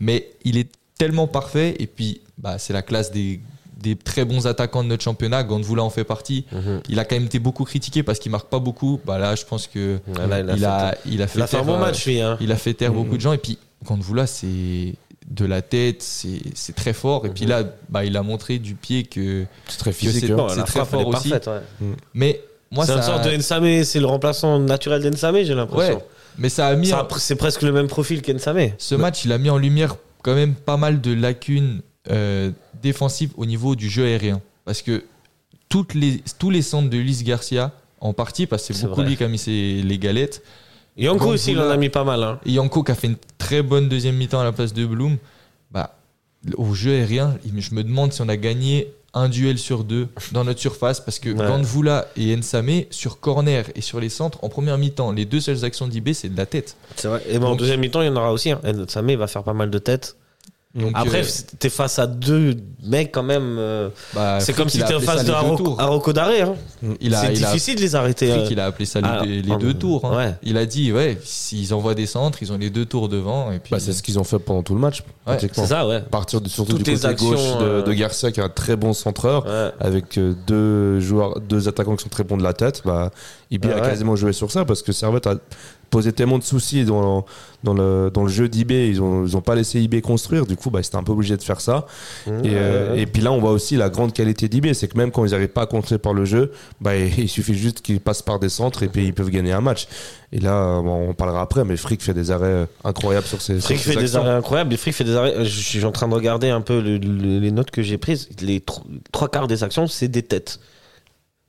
Mais 0.00 0.30
il 0.44 0.56
est 0.56 0.68
tellement 0.98 1.26
parfait 1.26 1.76
et 1.78 1.86
puis 1.86 2.22
bah, 2.38 2.58
c'est 2.58 2.72
la 2.72 2.80
classe 2.82 3.12
des, 3.12 3.38
des 3.76 3.94
très 3.94 4.24
bons 4.24 4.46
attaquants 4.46 4.82
de 4.82 4.88
notre 4.88 5.02
championnat. 5.04 5.44
Gandvoula 5.44 5.82
en 5.82 5.90
fait 5.90 6.04
partie. 6.04 6.46
Mhm. 6.52 6.80
Il 6.88 6.98
a 6.98 7.04
quand 7.04 7.16
même 7.16 7.26
été 7.26 7.38
beaucoup 7.38 7.64
critiqué 7.64 8.02
parce 8.02 8.18
qu'il 8.18 8.32
marque 8.32 8.48
pas 8.48 8.58
beaucoup. 8.60 8.98
Bah 9.04 9.18
là, 9.18 9.34
je 9.34 9.44
pense 9.44 9.66
que 9.66 10.00
là, 10.28 10.40
il 10.40 10.48
a 10.50 10.54
il, 10.54 10.58
fait- 10.58 10.64
a, 10.64 10.94
il 11.04 11.22
a 11.22 11.26
fait 11.26 11.38
Il 11.38 11.42
a 11.42 11.46
fait 11.46 11.56
un 11.56 11.60
taire, 11.60 11.64
bon 11.66 11.74
euh, 11.74 11.80
match, 11.80 12.06
lui. 12.06 12.20
Hein. 12.22 12.38
Il 12.40 12.50
a 12.52 12.56
fait 12.56 12.72
taire 12.74 12.92
Mhm. 12.92 12.96
beaucoup 12.96 13.16
de 13.16 13.20
gens. 13.20 13.32
Et 13.34 13.38
puis, 13.38 13.58
Gandvoula, 13.84 14.26
c'est 14.26 14.94
de 15.30 15.44
la 15.44 15.62
tête, 15.62 16.02
c'est 16.02 16.40
c'est 16.54 16.74
très 16.74 16.92
fort. 16.92 17.26
Et 17.26 17.30
puis 17.30 17.46
là, 17.46 17.64
bah, 17.88 18.04
il 18.04 18.16
a 18.16 18.22
montré 18.22 18.58
du 18.58 18.74
pied 18.74 19.04
que. 19.04 19.44
C'est 19.68 19.78
très 19.78 19.90
que 19.90 19.96
physique. 19.96 20.24
c'est- 20.26 20.32
hein. 20.32 20.62
Très 20.64 20.84
fort 20.84 21.06
aussi. 21.06 21.30
parfaite, 21.30 21.48
ouais. 21.48 21.86
Mais 22.14 22.40
moi, 22.70 22.84
C'est 22.86 22.92
ça. 22.92 22.98
une 22.98 23.02
sorte 23.04 23.24
de 23.24 23.36
Nsame, 23.36 23.84
c'est 23.84 24.00
le 24.00 24.06
remplaçant 24.06 24.58
naturel 24.58 25.02
d'Nsame, 25.02 25.42
j'ai 25.44 25.54
l'impression. 25.54 25.96
Ouais, 25.96 26.04
mais 26.38 26.48
ça 26.48 26.68
a 26.68 26.74
mis. 26.76 26.92
En- 26.92 27.06
C'est 27.18 27.36
presque 27.36 27.62
le 27.62 27.72
même 27.72 27.88
profil 27.88 28.22
qu'Nsame. 28.22 28.70
Ce 28.78 28.94
match, 28.94 29.24
il 29.24 29.32
a 29.32 29.38
mis 29.38 29.50
en 29.50 29.58
lumière 29.58 29.96
quand 30.22 30.34
même 30.34 30.54
pas 30.54 30.76
mal 30.76 31.00
de 31.00 31.12
lacunes 31.12 31.80
euh, 32.10 32.50
défensives 32.82 33.30
au 33.36 33.46
niveau 33.46 33.74
du 33.74 33.88
jeu 33.90 34.04
aérien. 34.04 34.40
Parce 34.64 34.80
que 34.82 35.02
toutes 35.68 35.94
les, 35.94 36.22
tous 36.38 36.50
les 36.50 36.62
centres 36.62 36.88
de 36.90 36.96
Luis 36.98 37.22
Garcia, 37.24 37.72
en 38.00 38.12
partie, 38.12 38.46
parce 38.46 38.62
que 38.66 38.72
c'est 38.74 38.80
C'est 38.80 38.86
beaucoup 38.86 39.00
vrai. 39.00 39.10
lui 39.10 39.16
qui 39.16 39.24
a 39.24 39.28
mis 39.28 39.38
ses- 39.38 39.82
les 39.82 39.98
galettes, 39.98 40.42
Yanko 40.96 41.24
Gandvoula- 41.26 41.34
aussi, 41.34 41.52
il 41.52 41.60
en 41.60 41.68
a 41.70 41.76
mis 41.76 41.88
pas 41.90 42.04
mal. 42.04 42.22
Hein. 42.22 42.38
Et 42.46 42.52
Yanko 42.52 42.82
qui 42.82 42.92
a 42.92 42.94
fait 42.94 43.06
une 43.08 43.16
très 43.38 43.62
bonne 43.62 43.88
deuxième 43.88 44.16
mi-temps 44.16 44.40
à 44.40 44.44
la 44.44 44.52
place 44.52 44.72
de 44.72 44.86
Bloom, 44.86 45.16
bah, 45.70 45.96
au 46.56 46.74
jeu 46.74 46.92
aérien, 46.92 47.36
il- 47.44 47.60
je 47.60 47.74
me 47.74 47.82
demande 47.84 48.12
si 48.12 48.22
on 48.22 48.28
a 48.28 48.36
gagné 48.36 48.92
un 49.14 49.28
duel 49.30 49.56
sur 49.58 49.82
deux 49.84 50.08
dans 50.32 50.44
notre 50.44 50.60
surface 50.60 51.00
parce 51.00 51.18
que 51.18 51.30
Ouais. 51.30 52.04
Et 52.16 52.36
Nsame 52.36 52.82
sur 52.90 53.18
corner 53.18 53.64
et 53.74 53.80
sur 53.80 53.98
les 53.98 54.10
centres 54.10 54.38
en 54.44 54.48
première 54.50 54.76
mi-temps, 54.76 55.10
les 55.12 55.24
deux 55.24 55.40
seules 55.40 55.64
actions 55.64 55.88
d'IB 55.88 56.12
c'est 56.12 56.28
de 56.28 56.36
la 56.36 56.44
tête. 56.44 56.76
C'est 56.96 57.08
vrai. 57.08 57.22
Et 57.28 57.38
ben, 57.38 57.46
en 57.46 57.56
deuxième 57.56 57.80
mi-temps, 57.80 58.02
il 58.02 58.06
y 58.06 58.08
en 58.10 58.16
aura 58.16 58.32
aussi. 58.32 58.50
Hein. 58.50 58.60
Nsame 58.64 59.14
va 59.14 59.26
faire 59.26 59.42
pas 59.42 59.54
mal 59.54 59.70
de 59.70 59.78
têtes. 59.78 60.16
Donc, 60.76 60.90
Après, 60.94 61.22
euh, 61.22 61.42
t'es 61.58 61.70
face 61.70 61.98
à 61.98 62.06
deux 62.06 62.54
mecs 62.84 63.10
quand 63.10 63.22
même. 63.22 63.56
euh, 63.58 63.88
bah, 64.14 64.40
c'est 64.40 64.52
comme 64.52 64.68
si 64.68 64.76
il 64.78 64.84
t'es 64.84 65.00
face 65.00 65.24
de. 65.24 65.32
Arauco 65.32 66.12
Daré. 66.12 66.42
Hein. 66.42 66.54
Il 67.00 67.14
a, 67.14 67.20
C'est 67.22 67.32
il 67.34 67.44
a- 67.44 67.46
difficile 67.48 67.76
de 67.76 67.80
les 67.80 67.94
arrêter. 67.94 68.28
Frick, 68.30 68.42
euh. 68.42 68.48
il 68.50 68.60
a 68.60 68.66
appelé 68.66 68.84
ça 68.84 69.00
les, 69.00 69.08
Ah, 69.10 69.20
deux- 69.24 69.30
les 69.30 69.42
pardon. 69.42 69.64
deux 69.66 69.74
tours. 69.74 70.04
hein. 70.04 70.16
Ouais. 70.16 70.34
Il 70.42 70.56
a 70.58 70.66
dit, 70.66 70.92
ouais, 70.92 71.18
s'ils 71.24 71.72
envoient 71.72 71.94
des 71.94 72.04
centres, 72.06 72.38
ils 72.42 72.52
ont 72.52 72.58
les 72.58 72.68
deux 72.70 72.84
tours 72.84 73.08
devant. 73.08 73.50
Et 73.52 73.58
puis, 73.58 73.70
Bah, 73.70 73.80
c'est 73.80 73.92
ce 73.94 74.02
qu'ils 74.02 74.18
ont 74.18 74.24
fait 74.24 74.38
pendant 74.38 74.62
tout 74.62 74.74
le 74.74 74.80
match. 74.80 75.02
C'est 75.40 75.54
ça, 75.56 75.86
ouais. 75.86 75.96
À 75.96 76.00
partir 76.00 76.40
de, 76.40 76.48
surtout 76.48 76.72
Toutes 76.72 76.82
du 76.84 76.92
côté 76.92 77.06
actions, 77.06 77.30
gauche 77.30 77.58
de, 77.58 77.80
de 77.82 77.92
Garcia, 77.94 78.30
qui 78.30 78.40
est 78.40 78.44
un 78.44 78.48
très 78.50 78.76
bon 78.76 78.92
centreur, 78.92 79.46
Ouais. 79.46 79.70
avec 79.80 80.18
deux 80.46 81.00
joueurs, 81.00 81.40
deux 81.40 81.68
attaquants 81.68 81.96
qui 81.96 82.02
sont 82.04 82.08
très 82.10 82.22
bons 82.24 82.36
de 82.36 82.42
la 82.42 82.52
tête. 82.52 82.82
Bah, 82.84 83.10
Ibi 83.50 83.68
Ah 83.70 83.76
a 83.78 83.80
ouais. 83.80 83.88
quasiment 83.88 84.16
joué 84.16 84.32
sur 84.32 84.50
ça 84.50 84.64
parce 84.64 84.82
que 84.82 84.90
Servette 84.92 85.26
a 85.28 85.36
posé 85.90 86.12
tellement 86.12 86.38
de 86.38 86.42
soucis 86.44 86.84
dans, 86.84 87.24
dans, 87.64 87.74
le, 87.74 88.10
dans 88.12 88.22
le 88.24 88.28
jeu 88.28 88.48
d'IB. 88.48 88.70
Ils 88.72 89.00
ont, 89.00 89.24
ils 89.24 89.36
ont 89.36 89.40
pas 89.40 89.54
laissé 89.54 89.80
IB 89.80 90.00
construire. 90.02 90.46
Du 90.46 90.56
coup, 90.56 90.70
bah, 90.70 90.82
c'était 90.82 90.96
un 90.96 91.02
peu 91.02 91.12
obligé 91.12 91.36
de 91.36 91.42
faire 91.42 91.60
ça. 91.60 91.86
Et, 92.26 92.30
euh, 92.54 92.92
Ouais. 92.94 93.00
et 93.02 93.06
puis 93.06 93.22
là, 93.22 93.32
on 93.32 93.38
voit 93.38 93.52
aussi 93.52 93.76
la 93.76 93.88
grande 93.88 94.12
qualité 94.12 94.48
d'IB. 94.48 94.72
C'est 94.74 94.88
que 94.88 94.96
même 94.98 95.10
quand 95.10 95.24
ils 95.24 95.30
n'arrivent 95.30 95.48
pas 95.48 95.62
à 95.62 95.66
contrer 95.66 95.98
par 95.98 96.12
le 96.14 96.24
jeu, 96.24 96.52
bah, 96.80 96.96
il 97.18 97.28
suffit 97.28 97.54
juste 97.54 97.80
qu'ils 97.82 98.00
passent 98.00 98.22
par 98.22 98.38
des 98.38 98.48
centres 98.48 98.82
et 98.82 98.88
puis 98.88 99.06
ils 99.06 99.14
peuvent 99.14 99.30
gagner 99.30 99.52
un 99.52 99.60
match. 99.60 99.86
Et 100.32 100.40
là, 100.40 100.80
bon, 100.82 101.10
on 101.10 101.14
parlera 101.14 101.40
après, 101.40 101.64
mais 101.64 101.76
Frick 101.76 102.02
fait 102.02 102.12
des 102.14 102.30
arrêts 102.30 102.46
euh, 102.46 102.66
incroyables 102.84 103.26
sur 103.26 103.40
ses, 103.40 103.60
Frick 103.60 103.78
sur 103.78 103.92
ses 103.92 103.96
fait 103.98 104.04
des 104.04 104.16
arrêts 104.16 104.30
incroyables. 104.30 104.74
Et 104.74 104.76
Frick 104.76 104.94
fait 104.94 105.04
des 105.04 105.14
arrêts. 105.14 105.44
Je 105.44 105.60
suis 105.60 105.84
en 105.84 105.92
train 105.92 106.08
de 106.08 106.14
regarder 106.14 106.50
un 106.50 106.60
peu 106.60 106.80
le- 106.80 106.98
le- 106.98 107.38
les 107.38 107.50
notes 107.52 107.70
que 107.70 107.82
j'ai 107.82 107.96
prises. 107.96 108.28
Les 108.40 108.60
tro- 108.60 108.82
trois 109.12 109.28
quarts 109.28 109.46
des 109.46 109.62
actions, 109.62 109.86
c'est 109.86 110.08
des 110.08 110.22
têtes. 110.22 110.58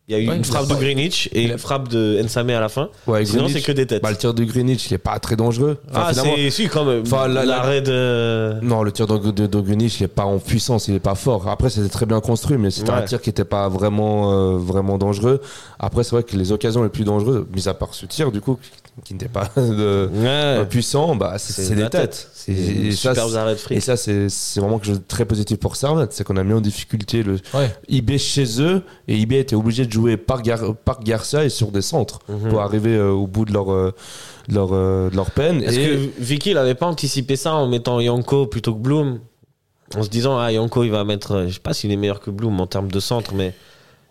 Il 0.09 0.15
y 0.15 0.19
a 0.19 0.23
eu 0.23 0.29
Ouais, 0.29 0.37
une 0.37 0.45
frappe 0.45 0.69
de 0.69 0.75
Greenwich 0.75 1.27
et 1.33 1.43
une 1.43 1.57
frappe 1.57 1.89
de 1.89 2.21
Nsame 2.23 2.51
à 2.51 2.61
la 2.61 2.69
fin. 2.69 2.87
Ouais, 3.07 3.25
Sinon, 3.25 3.49
c'est 3.49 3.59
que 3.61 3.73
des 3.73 3.85
têtes. 3.85 4.01
bah, 4.01 4.09
le 4.09 4.15
tir 4.15 4.33
de 4.33 4.41
Greenwich, 4.45 4.89
il 4.89 4.93
est 4.93 4.97
pas 4.97 5.19
très 5.19 5.35
dangereux. 5.35 5.79
Enfin, 5.91 6.03
ah, 6.07 6.13
c'est 6.13 6.49
si, 6.49 6.69
quand 6.69 6.85
même. 6.85 7.01
Enfin, 7.01 7.27
la- 7.27 7.43
la- 7.43 7.57
L'arrêt 7.57 7.81
de. 7.81 8.53
Non, 8.61 8.83
le 8.83 8.93
tir 8.93 9.05
de, 9.05 9.31
de, 9.31 9.47
de 9.47 9.59
Greenwich, 9.59 9.99
il 9.99 10.03
est 10.05 10.07
pas 10.07 10.23
en 10.23 10.39
puissance, 10.39 10.87
il 10.87 10.95
est 10.95 11.01
pas 11.01 11.15
fort. 11.15 11.49
Après, 11.49 11.69
c'était 11.69 11.89
très 11.89 12.05
bien 12.05 12.21
construit, 12.21 12.57
mais 12.57 12.71
c'était 12.71 12.91
Ouais. 12.91 12.99
un 12.99 13.01
tir 13.01 13.21
qui 13.21 13.29
était 13.29 13.43
pas 13.43 13.67
vraiment, 13.67 14.31
euh, 14.31 14.57
vraiment 14.57 14.97
dangereux. 14.97 15.41
Après, 15.77 16.05
c'est 16.05 16.11
vrai 16.11 16.23
que 16.23 16.37
les 16.37 16.53
occasions 16.53 16.83
les 16.83 16.89
plus 16.89 17.03
dangereuses, 17.03 17.45
mis 17.53 17.67
à 17.67 17.73
part 17.73 17.93
ce 17.93 18.05
tir, 18.05 18.31
du 18.31 18.39
coup, 18.39 18.57
qui 19.03 19.13
n'était 19.13 19.27
pas 19.27 19.49
de, 19.57 20.63
puissant, 20.69 21.17
bah, 21.17 21.33
c'est 21.37 21.51
c'est 21.63 21.75
de 21.75 21.83
des 21.83 21.89
têtes. 21.89 22.29
C'est 22.33 22.53
Et, 22.53 22.87
et 22.87 22.91
ça, 22.93 23.13
de 23.13 23.73
et 23.73 23.79
ça, 23.81 23.97
c'est 23.97 24.29
c'est 24.29 24.61
vraiment 24.61 24.77
quelque 24.79 24.87
chose 24.87 24.99
de 24.99 25.05
très 25.07 25.25
positif 25.25 25.57
pour 25.59 25.75
Servette. 25.75 26.13
C'est 26.13 26.23
qu'on 26.23 26.37
a 26.37 26.43
mis 26.45 26.53
en 26.53 26.61
difficulté 26.61 27.23
le. 27.23 27.39
IB 27.89 28.17
chez 28.17 28.61
eux, 28.61 28.83
et 29.09 29.17
IB 29.17 29.33
était 29.33 29.55
obligé 29.57 29.85
de 29.85 29.91
jouer 29.91 29.96
par, 30.17 30.41
Gar 30.41 30.75
par 30.85 30.99
Garcia 31.01 31.43
et 31.45 31.49
sur 31.49 31.71
des 31.71 31.81
centres 31.81 32.19
Mhm. 32.29 32.49
pour 32.49 32.61
arriver 32.61 32.95
euh, 32.95 33.11
au 33.11 33.27
bout 33.27 33.45
de 33.45 33.53
leur, 33.53 33.71
euh, 33.71 33.91
de 34.47 34.53
leur, 34.55 34.69
euh, 34.73 35.09
de 35.09 35.15
leur 35.15 35.31
peine. 35.31 35.61
Est-ce 35.63 35.79
Et- 35.79 35.87
que 35.87 36.21
Vicky 36.21 36.53
n'avait 36.53 36.75
pas 36.75 36.85
anticipé 36.85 37.35
ça 37.35 37.53
en 37.53 37.67
mettant 37.67 37.99
Yanko 37.99 38.45
plutôt 38.47 38.73
que 38.73 38.79
Bloom? 38.79 39.19
En 39.95 40.03
se 40.03 40.09
disant, 40.09 40.37
ah, 40.37 40.51
Yanko, 40.51 40.83
il 40.83 40.91
va 40.91 41.03
mettre. 41.05 41.45
Je 41.47 41.53
sais 41.53 41.59
pas 41.61 41.73
s'il 41.73 41.91
est 41.91 41.95
meilleur 41.95 42.19
que 42.19 42.29
Bloom 42.29 42.59
en 42.59 42.67
termes 42.67 42.91
de 42.91 42.99
centre, 42.99 43.33
mais. 43.33 43.53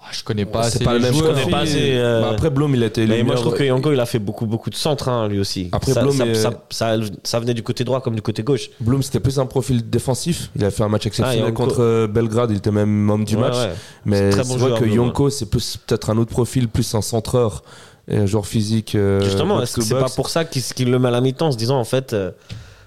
Ah, 0.08 0.12
je 0.12 0.22
connais 0.22 0.44
pas 0.44 0.62
c'est 0.62 0.76
assez 0.76 0.84
pas 0.84 0.92
le 0.92 0.98
les 0.98 1.04
même 1.06 1.14
joueurs. 1.14 1.34
connais 1.34 1.50
pas 1.50 1.58
assez, 1.62 1.94
euh, 1.96 2.20
Bah, 2.20 2.28
après, 2.30 2.48
Blum, 2.50 2.72
il 2.76 2.82
a 2.84 2.86
été 2.86 3.04
Mais 3.06 3.24
moi, 3.24 3.34
je 3.34 3.40
trouve 3.40 3.54
que 3.54 3.64
Yanko, 3.64 3.92
il 3.92 3.98
a 3.98 4.06
fait 4.06 4.20
beaucoup, 4.20 4.46
beaucoup 4.46 4.70
de 4.70 4.76
centres, 4.76 5.08
hein, 5.08 5.26
lui 5.26 5.40
aussi. 5.40 5.68
Après, 5.72 5.92
ça, 5.92 6.02
Blum 6.02 6.16
ça, 6.16 6.26
est- 6.26 6.34
ça, 6.34 6.50
ça- 6.70 6.96
ça 7.24 7.40
venait 7.40 7.54
du 7.54 7.64
côté 7.64 7.82
droit 7.82 8.00
comme 8.00 8.14
du 8.14 8.22
côté 8.22 8.44
gauche. 8.44 8.70
Bloom, 8.80 9.02
c'était 9.02 9.18
plus 9.18 9.40
un 9.40 9.46
profil 9.46 9.90
défensif. 9.90 10.50
Il 10.54 10.64
a 10.64 10.70
fait 10.70 10.84
un 10.84 10.88
match 10.88 11.06
exceptionnel 11.06 11.42
Ah, 11.44 11.48
Yonko. 11.48 11.64
contre 11.64 11.80
euh, 11.82 12.06
Belgrade. 12.06 12.52
Il 12.52 12.58
était 12.58 12.70
même 12.70 13.10
homme 13.10 13.24
du 13.24 13.34
Ouais, 13.34 13.40
match. 13.42 13.56
ouais. 13.56 13.72
Mais 14.04 14.30
c'est 14.30 14.46
bon 14.46 14.56
vrai 14.58 14.78
que 14.78 14.84
Yonko, 14.84 15.28
c'est 15.30 15.46
plus 15.50 15.76
peut-être 15.84 16.10
un 16.10 16.18
autre 16.18 16.30
profil, 16.30 16.68
plus 16.68 16.94
un 16.94 17.02
centreur, 17.02 17.64
et 18.08 18.16
un 18.18 18.26
joueur 18.26 18.46
physique. 18.46 18.94
euh, 18.94 19.20
Justement, 19.22 19.60
est-ce 19.60 19.74
que 19.74 19.80
to 19.80 19.86
c'est 19.88 19.94
pas 19.98 20.08
pour 20.14 20.28
ça 20.28 20.44
qu'il 20.44 20.90
le 20.90 20.98
met 21.00 21.08
à 21.08 21.10
la 21.10 21.20
mi-temps 21.20 21.48
en 21.48 21.52
se 21.52 21.56
disant, 21.56 21.80
en 21.80 21.84
fait, 21.84 22.12
euh, 22.12 22.30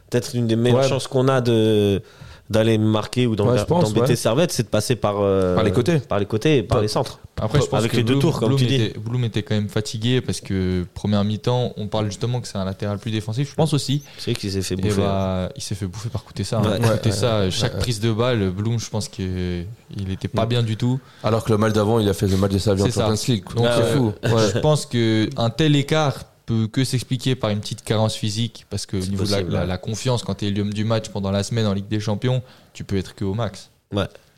peut-être 0.09 0.35
une 0.35 0.47
des 0.47 0.55
meilleures 0.55 0.79
Ouais. 0.79 0.87
chances 0.87 1.07
qu'on 1.07 1.27
a 1.27 1.41
de 1.41 2.01
d'aller 2.49 2.77
marquer 2.77 3.27
ou 3.27 3.35
d'embêter 3.35 3.99
ouais. 3.99 4.15
Servette, 4.15 4.51
c'est 4.51 4.63
de 4.63 4.67
passer 4.69 4.95
par, 4.95 5.17
euh, 5.19 5.53
Par 5.55 5.63
les 5.63 5.71
côtés. 5.71 5.99
par 5.99 6.17
les 6.19 6.25
côtés 6.25 6.57
et 6.57 6.63
par 6.63 6.77
Pas- 6.77 6.81
les 6.81 6.87
centres. 6.87 7.19
Après, 7.41 7.61
je 7.61 7.67
pense 7.67 7.79
Avec 7.79 7.91
que 7.91 7.97
les 7.97 8.03
deux 8.03 8.15
Bloom- 8.15 8.21
tours, 8.21 8.39
comme 8.39 8.55
tu 8.57 8.65
dis. 8.65 8.75
était, 8.75 8.99
Bloom 8.99 9.23
était 9.23 9.43
quand 9.43 9.55
même 9.55 9.69
fatigué 9.69 10.19
parce 10.19 10.41
que 10.41 10.83
première 10.93 11.23
mi-temps, 11.23 11.71
on 11.77 11.87
parle 11.87 12.05
justement 12.07 12.41
que 12.41 12.47
c'est 12.49 12.57
un 12.57 12.65
latéral 12.65 12.97
plus 12.97 13.11
défensif. 13.11 13.49
Je 13.51 13.55
pense 13.55 13.73
aussi. 13.73 14.03
C'est 14.17 14.31
vrai 14.31 14.39
qu'il 14.41 14.51
s'est 14.51 14.61
fait 14.61 14.75
bouffer. 14.75 15.01
hein. 15.01 15.05
bah, 15.47 15.49
il 15.55 15.61
s'est 15.61 15.75
fait 15.75 15.85
bouffer 15.85 16.09
par 16.09 16.23
Koutessa. 16.25 16.57
hein. 16.57 16.63
Ouais. 16.81 16.89
Koutessa, 16.89 17.49
chaque 17.49 17.77
prise 17.79 18.01
de 18.01 18.11
balle, 18.11 18.49
Bloom, 18.49 18.77
je 18.79 18.89
pense 18.89 19.07
qu'il 19.07 19.65
était 20.11 20.27
pas 20.27 20.45
bien 20.45 20.63
du 20.63 20.75
tout. 20.75 20.99
Alors 21.23 21.43
que 21.45 21.51
le 21.51 21.57
match 21.57 21.71
d'avant, 21.73 21.99
il 21.99 22.09
a 22.09 22.13
fait 22.13 22.27
le 22.27 22.35
match 22.35 22.51
de 22.51 22.57
sa 22.57 22.73
vie 22.73 22.81
en 22.81 22.85
C'est 22.85 22.91
ça. 22.91 23.07
Champions 23.07 23.23
League. 23.33 23.43
Donc, 23.55 23.67
c'est 23.73 23.83
euh, 23.83 23.95
fou. 23.95 24.13
Je 24.23 24.59
pense 24.59 24.85
que 24.85 25.29
un 25.37 25.49
tel 25.49 25.75
écart 25.77 26.15
peut 26.49 26.67
que 26.67 26.83
s'expliquer 26.83 27.35
par 27.35 27.51
une 27.51 27.59
petite 27.59 27.83
carence 27.83 28.15
physique 28.15 28.65
parce 28.69 28.85
que 28.85 28.97
au 28.97 28.99
niveau 29.05 29.23
de 29.23 29.29
la, 29.31 29.37
possible, 29.37 29.53
la- 29.53 29.59
ouais. 29.61 29.67
la 29.67 29.77
confiance 29.77 30.23
quand 30.23 30.35
tu 30.35 30.47
es 30.47 30.51
l'homme 30.51 30.73
du 30.73 30.83
match 30.83 31.09
pendant 31.09 31.29
la 31.31 31.43
semaine 31.43 31.67
en 31.67 31.73
Ligue 31.73 31.87
des 31.87 31.99
Champions, 31.99 32.41
tu 32.73 32.83
peux 32.83 32.97
être 32.97 33.13
que 33.15 33.23
au 33.25 33.33
max. 33.35 33.69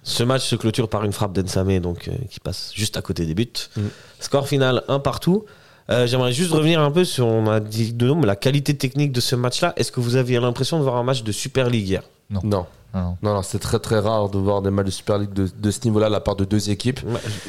Ce 0.03 0.23
match 0.23 0.43
se 0.47 0.55
clôture 0.55 0.89
par 0.89 1.03
une 1.05 1.13
frappe 1.13 1.31
d'Ensame 1.33 1.79
donc 1.79 2.07
euh, 2.07 2.11
qui 2.29 2.39
passe 2.39 2.71
juste 2.75 2.97
à 2.97 3.01
côté 3.01 3.25
des 3.25 3.33
buts. 3.35 3.47
Mm. 3.77 3.81
Score 4.19 4.47
final 4.47 4.83
un 4.87 4.99
partout. 4.99 5.45
Euh, 5.89 6.07
J'aimerais 6.07 6.31
juste 6.33 6.51
revenir 6.51 6.81
un 6.81 6.89
peu 6.91 7.03
sur, 7.05 7.27
on 7.27 7.47
a 7.49 7.59
dit 7.59 7.93
de 7.93 8.07
nom, 8.07 8.15
mais 8.15 8.25
la 8.27 8.35
qualité 8.35 8.75
technique 8.75 9.11
de 9.11 9.21
ce 9.21 9.35
match-là. 9.35 9.73
Est-ce 9.77 9.91
que 9.91 9.99
vous 9.99 10.15
aviez 10.15 10.39
l'impression 10.39 10.77
de 10.79 10.83
voir 10.83 10.95
un 10.97 11.03
match 11.03 11.23
de 11.23 11.31
Super 11.31 11.69
League 11.69 11.87
hier? 11.87 12.03
Non. 12.29 12.65
Ah 12.93 13.01
non. 13.01 13.17
Non, 13.21 13.33
non, 13.35 13.41
c'est 13.41 13.59
très 13.59 13.79
très 13.79 13.99
rare 13.99 14.29
de 14.29 14.37
voir 14.37 14.61
des 14.61 14.69
matchs 14.71 14.85
de 14.87 14.91
Super 14.91 15.17
League 15.19 15.33
de, 15.33 15.47
de 15.55 15.71
ce 15.71 15.79
niveau-là 15.85 16.09
la 16.09 16.19
part 16.19 16.35
de 16.35 16.45
deux 16.45 16.69
équipes. 16.69 16.99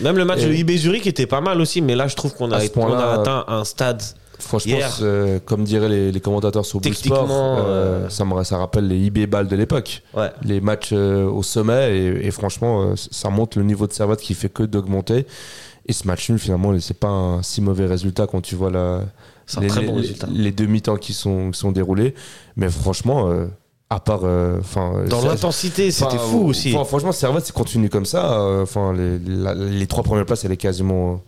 Même 0.00 0.16
le 0.16 0.24
match 0.24 0.40
Et- 0.42 0.46
de 0.48 0.52
IB 0.54 0.76
Zurich 0.76 1.06
était 1.06 1.26
pas 1.26 1.40
mal 1.40 1.60
aussi, 1.60 1.80
mais 1.80 1.94
là 1.96 2.06
je 2.06 2.14
trouve 2.16 2.34
qu'on 2.34 2.52
a, 2.52 2.58
atteint 2.58 3.44
un 3.48 3.64
stade. 3.64 4.02
Franchement, 4.42 4.76
comme 5.46 5.64
diraient 5.64 5.88
les, 5.88 6.12
les 6.12 6.20
commentateurs 6.20 6.64
sur 6.66 6.80
Blue 6.80 6.92
Sport, 6.94 7.28
euh, 7.30 7.62
euh, 8.06 8.08
ça, 8.08 8.24
me, 8.24 8.42
ça 8.44 8.58
rappelle 8.58 8.88
les 8.88 8.98
IB 8.98 9.26
balles 9.26 9.48
de 9.48 9.56
l'époque. 9.56 10.02
Ouais. 10.14 10.30
Les 10.42 10.60
matchs 10.60 10.90
euh, 10.92 11.24
au 11.30 11.42
sommet, 11.42 11.96
et, 11.96 12.26
et 12.26 12.30
franchement, 12.30 12.94
ça 12.96 13.30
montre 13.30 13.58
le 13.58 13.64
niveau 13.64 13.86
de 13.86 13.92
Servette 13.92 14.20
qui 14.20 14.34
fait 14.34 14.48
que 14.48 14.62
d'augmenter. 14.64 15.26
Et 15.86 15.92
ce 15.92 16.06
match 16.06 16.28
nul, 16.30 16.38
finalement, 16.38 16.72
c'est 16.80 16.98
pas 16.98 17.08
un 17.08 17.42
si 17.42 17.60
mauvais 17.60 17.86
résultat 17.86 18.26
quand 18.26 18.40
tu 18.40 18.54
vois 18.54 18.70
la, 18.70 19.02
les, 19.60 19.66
très 19.66 19.80
bon 19.84 19.94
les- 19.96 20.00
résultat. 20.02 20.28
les 20.32 20.52
deux 20.52 20.66
mi-temps 20.66 20.96
qui 20.96 21.12
sont, 21.12 21.50
qui 21.50 21.58
sont 21.58 21.72
déroulés. 21.72 22.14
Mais 22.56 22.68
franchement, 22.68 23.28
euh, 23.30 23.46
à 23.90 23.98
part. 24.00 24.20
euh, 24.24 24.58
Dans 25.08 25.24
l'intensité, 25.24 25.90
c'était 25.90 26.18
fou 26.18 26.46
aussi. 26.46 26.70
franchement, 26.72 27.12
Servette, 27.12 27.46
c'est 27.46 27.52
continue 27.54 27.88
comme 27.88 28.06
ça. 28.06 28.38
euh, 28.40 28.64
les 29.56 29.86
trois 29.86 30.02
premières 30.04 30.26
places, 30.26 30.44
elle 30.44 30.52
est 30.52 30.56
quasiment. 30.56 31.20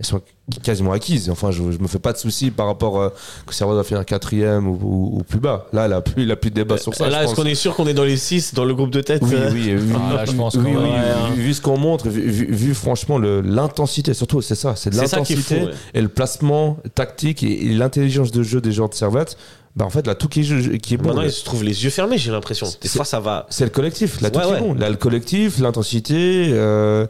Elles 0.00 0.06
sont 0.06 0.20
quasiment 0.62 0.92
acquises. 0.92 1.28
Enfin, 1.28 1.50
je, 1.50 1.58
je 1.72 1.78
me 1.78 1.88
fais 1.88 1.98
pas 1.98 2.12
de 2.12 2.18
soucis 2.18 2.52
par 2.52 2.66
rapport 2.66 3.02
à 3.02 3.12
que 3.46 3.52
Servette 3.52 3.76
va 3.78 3.82
faire 3.82 3.98
un 3.98 4.04
quatrième 4.04 4.68
ou, 4.68 4.78
ou- 4.80 5.18
ou 5.18 5.22
plus 5.24 5.40
bas. 5.40 5.66
Là, 5.72 5.88
il 5.88 5.92
a 5.92 6.00
plus, 6.00 6.22
il 6.22 6.30
a 6.30 6.36
plus 6.36 6.50
de 6.50 6.54
débat 6.54 6.78
sur 6.78 6.94
ça. 6.94 7.06
Euh, 7.06 7.10
là, 7.10 7.24
est-ce 7.24 7.34
qu'on 7.34 7.44
est 7.44 7.56
sûr 7.56 7.74
qu'on 7.74 7.88
est 7.88 7.94
dans 7.94 8.04
les 8.04 8.16
6 8.16 8.54
dans 8.54 8.64
le 8.64 8.74
groupe 8.76 8.90
de 8.90 9.00
tête 9.00 9.22
Oui, 9.24 9.34
euh, 9.34 9.50
oui, 9.52 9.74
oui, 9.76 9.92
Ah, 10.10 10.14
là, 10.14 10.24
je 10.24 10.32
pense 10.32 10.54
oui, 10.54 10.62
oui, 10.66 10.74
hein. 10.94 11.30
vu, 11.34 11.42
vu 11.42 11.54
ce 11.54 11.60
qu'on 11.60 11.76
montre, 11.78 12.08
vu, 12.08 12.20
vu- 12.30 12.46
vu 12.52 12.74
franchement 12.74 13.18
le- 13.18 13.40
l'intensité, 13.40 14.14
surtout 14.14 14.40
c'est 14.40 14.54
ça, 14.54 14.76
c'est 14.76 14.90
de 14.90 14.96
l'intensité 14.96 15.62
ouais. 15.62 15.70
et 15.94 16.00
le 16.00 16.08
placement 16.08 16.76
tactique 16.94 17.42
et, 17.42 17.66
et 17.66 17.74
l'intelligence 17.74 18.30
de 18.30 18.44
jeu 18.44 18.60
des 18.60 18.70
joueurs 18.70 18.88
de 18.90 18.94
Servette. 18.94 19.36
Bah 19.78 19.84
en 19.84 19.90
fait, 19.90 20.04
là, 20.08 20.16
tout 20.16 20.26
qui 20.26 20.40
est, 20.40 20.78
qui 20.78 20.94
est 20.94 20.96
bon. 20.96 21.06
Maintenant, 21.10 21.22
ils 21.22 21.30
se 21.30 21.44
trouvent 21.44 21.62
les 21.62 21.84
yeux 21.84 21.90
fermés, 21.90 22.18
j'ai 22.18 22.32
l'impression. 22.32 22.66
Des 22.82 22.88
fois, 22.88 23.04
ça 23.04 23.20
va. 23.20 23.46
C'est 23.48 23.62
le 23.62 23.70
collectif, 23.70 24.20
là, 24.20 24.28
tout 24.28 24.40
Ouais, 24.40 24.46
qui 24.46 24.52
est 24.54 24.58
bon. 24.58 24.74
Là, 24.74 24.90
le 24.90 24.96
collectif, 24.96 25.60
l'intensité. 25.60 26.48
euh, 26.50 27.06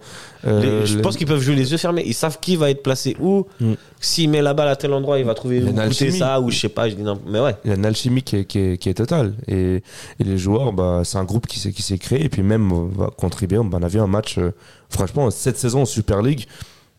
euh, 0.47 0.85
je 0.85 0.97
le- 0.97 1.03
pense 1.03 1.17
qu'ils 1.17 1.27
peuvent 1.27 1.41
jouer 1.41 1.55
les 1.55 1.73
yeux 1.73 1.79
fermés. 1.79 2.03
Ils 2.05 2.13
savent 2.13 2.39
qui 2.41 2.57
va 2.57 2.69
être 2.69 2.83
placé 2.83 3.17
où. 3.21 3.47
Mm. 3.59 3.73
S'il 4.01 4.29
met 4.29 4.43
la 4.43 4.53
balle 4.53 4.69
à 4.69 4.77
tel 4.77 4.93
endroit, 4.93 5.19
il 5.19 5.25
va 5.25 5.33
trouver 5.35 5.61
goûter 5.61 6.11
ça 6.11 6.41
ou 6.43 6.51
je 6.51 6.59
sais 6.59 6.69
pas. 6.69 6.91
Je 6.91 6.95
dis 6.95 7.03
non, 7.03 7.19
mais 7.27 7.41
ouais. 7.41 7.57
Il 7.65 7.71
y 7.71 7.73
a 7.73 7.77
une 7.77 7.87
alchimie 7.87 8.23
qui 8.23 8.37
est, 8.37 8.45
qui 8.45 8.59
est, 8.59 8.77
qui 8.77 8.91
est 8.91 8.95
totale. 8.95 9.33
Et, 9.49 9.77
et 10.21 10.25
les 10.25 10.37
joueurs, 10.37 10.75
bah, 10.75 11.01
c'est 11.05 11.17
un 11.17 11.25
groupe 11.25 11.47
qui 11.47 11.59
s'est, 11.59 11.73
qui 11.73 11.81
s'est 11.83 11.97
créé. 11.99 12.23
Et 12.23 12.29
puis 12.29 12.43
même, 12.43 12.71
on 12.71 12.85
va 12.85 13.09
contribuer. 13.17 13.57
On 13.59 13.73
a 13.73 13.89
vu 13.89 13.99
un 13.99 14.07
match, 14.07 14.37
euh, 14.37 14.51
franchement, 14.91 15.31
cette 15.31 15.57
saison 15.59 15.83
en 15.83 15.87
Super 15.87 16.21
League, 16.23 16.45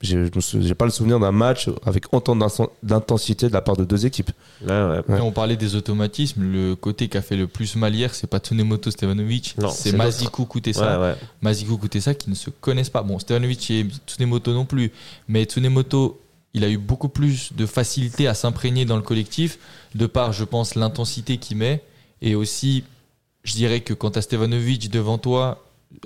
j'ai, 0.02 0.30
pas 0.76 0.86
le 0.86 0.92
souvenir 0.92 1.20
d'un 1.20 1.32
match 1.34 1.70
avec 1.86 2.14
autant 2.14 2.36
d'inten- 2.36 2.70
d'intensité 2.84 3.48
de 3.50 3.54
la 3.54 3.62
part 3.62 3.76
de 3.76 3.84
deux 3.84 4.06
équipes. 4.06 4.32
Ouais, 4.62 4.70
ouais. 4.70 5.02
Ouais. 5.08 5.18
Et 5.18 5.22
on 5.22 5.32
parlait 5.32 5.58
des 5.58 5.76
automatismes. 5.76 6.42
Le 6.42 6.76
côté 6.76 7.10
qui 7.10 7.18
a 7.18 7.22
fait 7.22 7.36
le 7.36 7.48
plus 7.48 7.76
mal 7.76 7.94
hier, 7.94 8.16
c'est 8.16 8.28
pas 8.28 8.40
Tsunemoto 8.40 8.92
Stevanovic, 8.92 9.56
Non, 9.58 9.70
c'est 9.70 9.92
Mazikou 9.92 10.46
Koutessa. 10.46 11.00
Ouais, 11.00 11.08
ouais. 11.08 11.16
Mazikou 11.42 11.78
Koutessa 11.78 12.14
qui 12.14 12.30
ne 12.30 12.36
se 12.36 12.50
connaissent 12.50 12.90
pas. 12.90 13.04
Bon, 13.04 13.20
Stevanovic 13.20 13.72
et 13.72 13.88
Tsunemoto 14.08 14.54
non 14.54 14.66
plus, 14.66 14.92
mais 15.28 15.44
Tsunemoto, 15.44 16.22
il 16.54 16.64
a 16.64 16.70
eu 16.70 16.78
beaucoup 16.78 17.10
plus 17.10 17.52
de 17.54 17.66
facilité 17.66 18.28
à 18.28 18.34
s'imprégner 18.34 18.86
dans 18.86 18.96
le 18.96 19.02
collectif, 19.04 19.60
de 19.96 20.06
par, 20.06 20.32
je 20.34 20.46
pense, 20.46 20.76
l'intensité 20.76 21.38
qu'il 21.38 21.58
met, 21.58 21.84
et 22.22 22.36
aussi, 22.36 22.86
je 23.44 23.54
dirais 23.54 23.82
que 23.82 23.94
quand 23.94 24.12
tu 24.12 24.20
as 24.20 24.22
Stevanovic 24.22 24.90
devant 24.90 25.18
toi, 25.18 25.64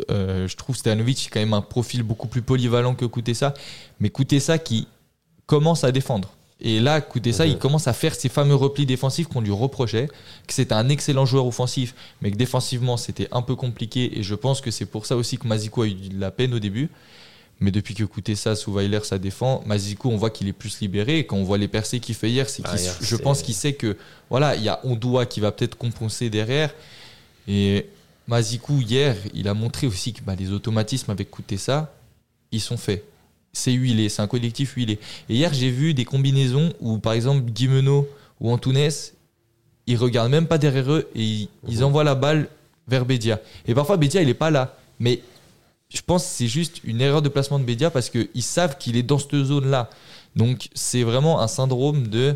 euh, 0.09 0.47
je 0.47 0.55
trouve 0.55 0.75
Stevanovic 0.75 1.29
quand 1.31 1.39
même 1.39 1.53
un 1.53 1.61
profil 1.61 2.03
beaucoup 2.03 2.27
plus 2.27 2.41
polyvalent 2.41 2.95
que 2.95 3.05
Koutessa, 3.05 3.53
mais 3.99 4.09
Koutessa 4.09 4.57
qui 4.57 4.87
commence 5.45 5.83
à 5.83 5.91
défendre. 5.91 6.33
Et 6.61 6.79
là, 6.79 7.01
Koutessa, 7.01 7.45
il 7.45 7.57
commence 7.57 7.87
à 7.87 7.93
faire 7.93 8.15
ces 8.15 8.29
fameux 8.29 8.55
replis 8.55 8.85
défensifs 8.85 9.27
qu'on 9.27 9.41
lui 9.41 9.51
reprochait, 9.51 10.07
que 10.47 10.53
c'était 10.53 10.73
un 10.73 10.87
excellent 10.87 11.25
joueur 11.25 11.45
offensif, 11.45 11.93
mais 12.21 12.31
que 12.31 12.37
défensivement, 12.37 12.95
c'était 12.95 13.27
un 13.33 13.41
peu 13.41 13.55
compliqué. 13.55 14.17
Et 14.17 14.23
je 14.23 14.33
pense 14.33 14.61
que 14.61 14.71
c'est 14.71 14.85
pour 14.85 15.05
ça 15.05 15.17
aussi 15.17 15.37
que 15.37 15.45
Mazikou 15.45 15.81
a 15.81 15.87
eu 15.87 15.93
de 15.93 16.19
la 16.19 16.31
peine 16.31 16.53
au 16.53 16.59
début. 16.59 16.89
Mais 17.59 17.69
depuis 17.69 17.93
que 17.95 18.05
Koutessa 18.05 18.55
sous 18.55 18.73
Weiler, 18.73 19.01
ça 19.03 19.19
défend, 19.19 19.61
Mazikou, 19.65 20.09
on 20.09 20.17
voit 20.17 20.29
qu'il 20.29 20.47
est 20.47 20.53
plus 20.53 20.79
libéré. 20.79 21.19
Et 21.19 21.25
quand 21.25 21.35
on 21.35 21.43
voit 21.43 21.57
les 21.57 21.67
percées 21.67 21.99
qu'il 21.99 22.15
fait 22.15 22.29
hier, 22.29 22.49
c'est 22.49 22.63
Ah, 22.65 22.75
je 23.01 23.15
pense 23.17 23.41
qu'il 23.41 23.55
sait 23.55 23.73
que 23.73 23.97
voilà, 24.29 24.55
il 24.55 24.63
y 24.63 24.69
a 24.69 24.79
Ondoa 24.85 25.25
qui 25.25 25.41
va 25.41 25.51
peut-être 25.51 25.77
compenser 25.77 26.29
derrière. 26.29 26.73
Et 27.47 27.87
Mazikou, 28.27 28.81
hier, 28.81 29.15
il 29.33 29.47
a 29.47 29.53
montré 29.53 29.87
aussi 29.87 30.13
que 30.13 30.21
bah, 30.21 30.35
les 30.35 30.51
automatismes 30.51 31.11
avec 31.11 31.29
Koutessa, 31.29 31.93
ils 32.51 32.61
sont 32.61 32.77
faits. 32.77 33.03
C'est 33.51 33.73
huilé, 33.73 34.09
c'est 34.09 34.21
un 34.21 34.27
collectif 34.27 34.73
huilé. 34.73 34.99
Et 35.29 35.35
hier, 35.35 35.53
j'ai 35.53 35.69
vu 35.69 35.93
des 35.93 36.05
combinaisons 36.05 36.73
où, 36.79 36.97
par 36.97 37.13
exemple, 37.13 37.51
Guimeno 37.51 38.07
ou 38.39 38.51
Antunes, 38.51 38.89
ils 39.85 39.97
regardent 39.97 40.31
même 40.31 40.47
pas 40.47 40.57
derrière 40.57 40.91
eux 40.91 41.09
et 41.13 41.23
ils, 41.23 41.49
ils 41.67 41.83
envoient 41.83 42.03
la 42.03 42.15
balle 42.15 42.47
vers 42.87 43.05
Bédia. 43.05 43.39
Et 43.67 43.75
parfois, 43.75 43.97
Bédia, 43.97 44.21
il 44.21 44.29
est 44.29 44.33
pas 44.33 44.49
là. 44.49 44.75
Mais 44.99 45.21
je 45.89 46.01
pense 46.01 46.23
que 46.23 46.29
c'est 46.29 46.47
juste 46.47 46.83
une 46.83 47.01
erreur 47.01 47.21
de 47.21 47.29
placement 47.29 47.59
de 47.59 47.65
Bédia 47.65 47.91
parce 47.91 48.09
qu'ils 48.09 48.43
savent 48.43 48.77
qu'il 48.77 48.95
est 48.95 49.03
dans 49.03 49.19
cette 49.19 49.35
zone-là. 49.35 49.89
Donc, 50.35 50.69
c'est 50.73 51.03
vraiment 51.03 51.41
un 51.41 51.47
syndrome 51.47 52.07
de 52.07 52.35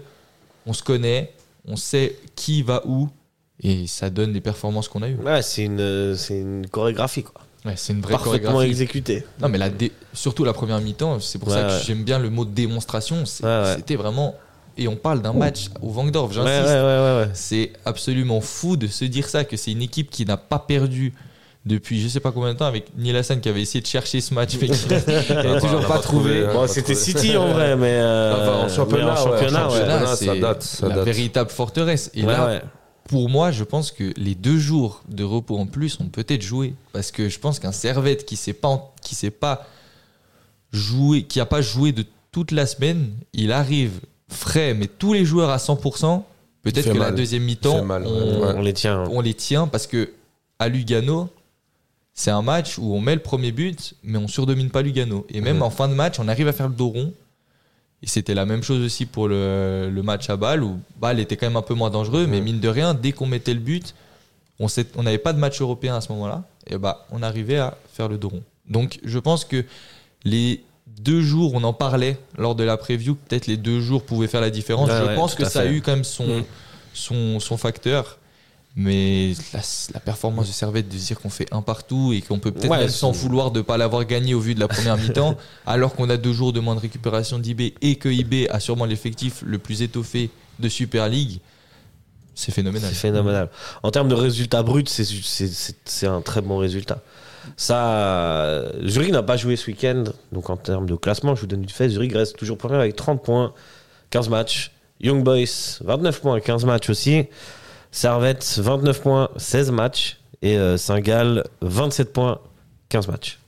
on 0.66 0.74
se 0.74 0.84
connaît, 0.84 1.34
on 1.66 1.76
sait 1.76 2.20
qui 2.36 2.62
va 2.62 2.84
où 2.86 3.10
et 3.64 3.88
ça 3.88 4.10
donne 4.10 4.34
les 4.34 4.42
performances 4.42 4.88
qu'on 4.88 5.02
a 5.02 5.10
eues. 5.10 5.18
Ouais, 5.24 5.42
c'est 5.42 5.64
une, 5.66 6.16
c'est 6.16 6.40
une 6.40 6.68
chorégraphie, 6.68 7.24
quoi. 7.24 7.42
Ouais, 7.66 7.74
c'est 7.76 7.92
une 7.94 8.02
vraie 8.02 8.14
Parfaitement 8.14 8.52
chorégraphie. 8.54 8.70
exécutée. 8.70 9.26
Non, 9.42 9.50
mais 9.50 9.58
la 9.58 9.70
dé- 9.70 9.92
surtout 10.14 10.44
la 10.46 10.54
première 10.54 10.80
mi-temps, 10.80 11.20
c'est 11.20 11.38
pour 11.40 11.50
Ouais, 11.50 11.56
ça 11.56 11.64
que 11.64 11.72
ouais. 11.74 11.80
j'aime 11.86 12.04
bien 12.04 12.20
le 12.20 12.30
mot 12.30 12.46
démonstration. 12.46 13.26
C'est- 13.26 13.44
Ouais, 13.44 13.50
ouais. 13.64 13.74
C'était 13.78 13.96
vraiment. 13.96 14.36
Et 14.78 14.88
on 14.88 14.96
parle 14.96 15.24
d'un 15.24 15.34
match 15.34 15.70
au 15.82 15.90
Vangdorf, 15.90 16.30
Ouais, 16.32 16.38
ouais, 16.38 16.44
j'insiste. 16.46 16.68
ouais, 16.68 16.82
ouais, 16.82 17.18
ouais. 17.26 17.30
C'est 17.34 17.72
absolument 17.84 18.42
fou 18.42 18.78
de 18.78 18.86
se 18.88 19.06
dire 19.06 19.28
ça, 19.28 19.44
que 19.44 19.58
c'est 19.58 19.72
une 19.72 19.82
équipe 19.82 20.12
qui 20.12 20.24
n'a 20.24 20.38
pas 20.38 20.60
perdu 20.60 21.14
depuis 21.66 22.00
je 22.00 22.08
sais 22.08 22.20
pas 22.22 22.32
combien 22.32 22.54
de 22.54 22.58
temps, 22.60 22.66
avec 22.68 22.86
Hassan 23.14 23.42
qui 23.42 23.50
avait 23.50 23.62
essayé 23.64 23.82
de 23.82 23.88
chercher 23.88 24.22
ce 24.22 24.34
match, 24.34 24.56
mais 24.62 24.70
qui 24.70 24.88
n'avait 25.34 25.60
toujours 25.60 25.82
pas 25.82 25.96
pas 25.96 26.00
trouvé, 26.00 26.42
trouvé. 26.44 26.54
Bon, 26.54 26.62
pas 26.62 26.68
c'était 26.68 26.94
trouvé. 26.94 27.12
City 27.12 27.36
en 27.36 27.48
vrai, 27.52 27.76
mais, 27.76 27.88
euh, 27.92 28.34
Enfin, 28.36 28.60
en 28.60 28.64
mais 28.68 28.70
championnat, 28.74 29.06
en 29.06 29.10
ouais, 29.10 29.18
championnat, 29.40 29.68
en 29.68 29.72
ouais. 29.72 29.78
championnat. 29.80 30.06
Ça 30.06 30.16
c'est 30.16 30.40
date, 30.40 30.64
ça 30.64 30.88
la 30.88 30.96
date. 30.96 31.06
véritable 31.06 31.50
forteresse. 31.50 32.12
Et 32.14 32.22
Ouais, 32.24 32.32
là, 32.32 32.46
ouais. 32.46 32.62
Pour 33.08 33.30
moi, 33.30 33.52
je 33.52 33.64
pense 33.64 33.92
que 33.92 34.14
les 34.18 34.36
deux 34.36 34.58
jours 34.58 35.02
de 35.08 35.24
repos 35.24 35.58
en 35.58 35.66
plus 35.66 36.00
ont 36.00 36.10
peut-être 36.10 36.42
joué. 36.42 36.74
Parce 36.94 37.12
que 37.12 37.30
je 37.30 37.40
pense 37.40 37.60
qu'un 37.60 37.72
Servette 37.72 38.26
qui 38.26 38.36
s'est 38.36 38.54
pas, 38.54 38.94
qui 39.02 39.30
pas 39.30 39.66
joué, 40.72 41.24
qui 41.24 41.40
a 41.40 41.46
pas 41.46 41.62
joué 41.62 41.92
de 41.92 42.06
toute 42.32 42.52
la 42.52 42.66
semaine, 42.66 43.12
il 43.34 43.52
arrive 43.52 44.02
frais, 44.30 44.74
mais 44.74 44.88
tous 44.88 45.14
les 45.14 45.26
joueurs 45.26 45.50
à 45.50 45.58
100%, 45.58 46.24
Il 46.66 46.72
peut-être 46.72 46.92
que 46.94 46.98
la 46.98 47.12
deuxième 47.12 47.44
mi-temps, 47.44 47.78
on, 47.80 47.90
Ouais. 47.90 48.54
On 48.58 48.62
les 48.62 48.74
tient. 48.74 49.06
on 49.10 49.22
les 49.22 49.34
tient 49.34 49.68
parce 49.68 49.88
que 49.88 50.12
à 50.60 50.68
Lugano, 50.68 51.30
c'est 52.14 52.32
un 52.32 52.42
match 52.42 52.78
où 52.78 52.94
on 52.94 53.00
met 53.00 53.16
le 53.16 53.22
premier 53.22 53.52
but, 53.52 53.94
mais 54.04 54.18
on 54.18 54.28
surdomine 54.28 54.70
pas 54.70 54.82
Lugano. 54.82 55.26
Et 55.30 55.40
même 55.40 55.58
Mhm. 55.58 55.64
en 55.64 55.70
fin 55.70 55.88
de 55.88 55.94
match, 55.94 56.20
on 56.20 56.28
arrive 56.28 56.48
à 56.48 56.54
faire 56.54 56.68
le 56.68 56.74
dos 56.76 56.90
rond. 56.90 57.14
Et 58.04 58.08
c'était 58.08 58.36
la 58.36 58.46
même 58.46 58.62
chose 58.62 58.84
aussi 58.86 59.06
pour 59.06 59.28
le, 59.28 59.90
le 59.92 60.04
match 60.04 60.30
à 60.30 60.38
Bâle, 60.38 60.64
où 60.64 60.80
Bâle 61.00 61.20
était 61.20 61.36
quand 61.36 61.48
même 61.48 61.58
un 61.58 61.64
peu 61.64 61.74
moins 61.74 61.90
dangereux, 61.90 62.28
mais 62.28 62.42
mine 62.42 62.60
de 62.60 62.68
rien, 62.68 62.94
dès 62.94 63.12
qu'on 63.12 63.26
mettait 63.26 63.54
le 63.54 63.60
but, 63.60 63.96
on 64.60 64.68
n'avait 65.04 65.18
pas 65.18 65.34
de 65.34 65.40
match 65.40 65.62
européen 65.62 65.96
à 65.96 66.02
ce 66.02 66.12
moment-là, 66.12 66.44
et 66.68 66.78
bah 66.78 67.06
on 67.12 67.24
arrivait 67.24 67.58
à 67.58 67.78
faire 67.94 68.08
le 68.08 68.18
dos 68.18 68.30
rond. 68.30 68.44
Donc 68.70 69.00
je 69.04 69.20
pense 69.20 69.46
que 69.46 69.66
les 70.24 70.64
deux 71.00 71.22
jours, 71.22 71.54
on 71.54 71.64
en 71.64 71.74
parlait 71.74 72.18
lors 72.38 72.56
de 72.56 72.64
la 72.64 72.78
preview, 72.78 73.16
peut-être 73.16 73.48
les 73.48 73.58
deux 73.58 73.82
jours 73.82 74.04
pouvaient 74.04 74.28
faire 74.28 74.42
la 74.42 74.50
différence. 74.50 74.90
Je 74.90 75.04
ouais, 75.06 75.16
pense 75.16 75.36
que 75.36 75.46
ça 75.46 75.62
a 75.62 75.66
eu 75.66 75.82
quand 75.82 75.94
même 75.94 76.04
son, 76.04 76.44
son, 76.94 77.40
son 77.40 77.58
facteur. 77.58 78.18
Mais 78.80 79.34
la, 79.54 79.62
la 79.96 80.00
performance 80.00 80.46
de 80.48 80.52
Servette 80.54 80.88
de 80.88 80.96
se 81.00 81.08
dire 81.08 81.20
qu'on 81.20 81.32
fait 81.32 81.48
un 81.52 81.64
partout 81.64 82.14
et 82.14 82.22
qu'on 82.22 82.38
peut 82.38 82.52
peut-être 82.52 82.70
Ouais, 82.70 82.78
même 82.78 82.90
s'en 82.90 83.10
vouloir 83.12 83.50
de 83.50 83.58
ne 83.58 83.64
pas 83.64 83.76
l'avoir 83.76 84.06
gagné 84.06 84.36
au 84.36 84.40
vu 84.40 84.54
de 84.54 84.60
la 84.60 84.68
première 84.68 84.98
mi-temps, 84.98 85.36
alors 85.66 85.96
qu'on 85.96 86.10
a 86.12 86.18
deux 86.18 86.32
jours 86.32 86.54
de 86.54 86.60
moins 86.60 86.76
de 86.76 86.80
récupération 86.80 87.40
d'IB 87.40 87.74
et 87.82 87.96
que 87.96 88.08
IB 88.08 88.48
a 88.52 88.60
sûrement 88.60 88.86
l'effectif 88.86 89.42
le 89.44 89.58
plus 89.58 89.82
étoffé 89.82 90.30
de 90.60 90.70
Super 90.70 91.10
League, 91.10 91.40
c'est 92.36 92.52
phénoménal. 92.52 92.90
C'est 92.94 93.00
phénoménal. 93.00 93.50
En 93.82 93.90
termes 93.90 94.10
de 94.10 94.14
résultats 94.16 94.62
bruts, 94.62 94.84
c'est- 94.86 96.06
un 96.06 96.22
très 96.22 96.42
bon 96.42 96.58
résultat. 96.60 97.02
Ça, 97.56 98.62
Zurich 98.86 99.12
n'a 99.12 99.24
pas 99.24 99.38
joué 99.38 99.56
ce 99.56 99.66
week-end, 99.68 100.04
donc 100.32 100.52
en 100.52 100.58
termes 100.58 100.86
de 100.86 100.96
classement, 100.96 101.34
je 101.34 101.42
vous 101.42 101.48
donne 101.48 101.64
du 101.64 101.74
fait, 101.74 101.90
Zurich 101.90 102.14
reste 102.14 102.38
toujours 102.38 102.58
premier 102.60 102.76
avec 102.76 102.96
30 102.96 103.24
points, 103.24 103.54
15 104.12 104.30
matchs. 104.30 104.72
Young 105.02 105.24
Boys, 105.24 105.80
29 105.82 106.22
points, 106.22 106.40
15 106.40 106.66
matchs 106.66 106.90
aussi. 106.92 107.24
Servette, 107.98 108.60
29 108.60 109.02
points, 109.02 109.30
16 109.38 109.72
matchs. 109.72 110.20
Et 110.44 110.56
euh, 110.56 110.78
Saint-Gall, 110.78 111.44
27 111.62 112.14
points, 112.14 112.40
15 112.90 113.08
matchs. 113.08 113.40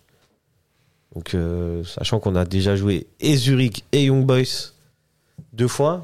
Donc, 1.14 1.36
euh, 1.36 1.84
sachant 1.84 2.20
qu'on 2.20 2.36
a 2.36 2.46
déjà 2.46 2.76
joué 2.76 3.06
et 3.20 3.36
Zurich 3.36 3.86
et 3.92 4.06
Young 4.06 4.26
Boys 4.26 4.74
deux 5.54 5.68
fois, 5.68 6.02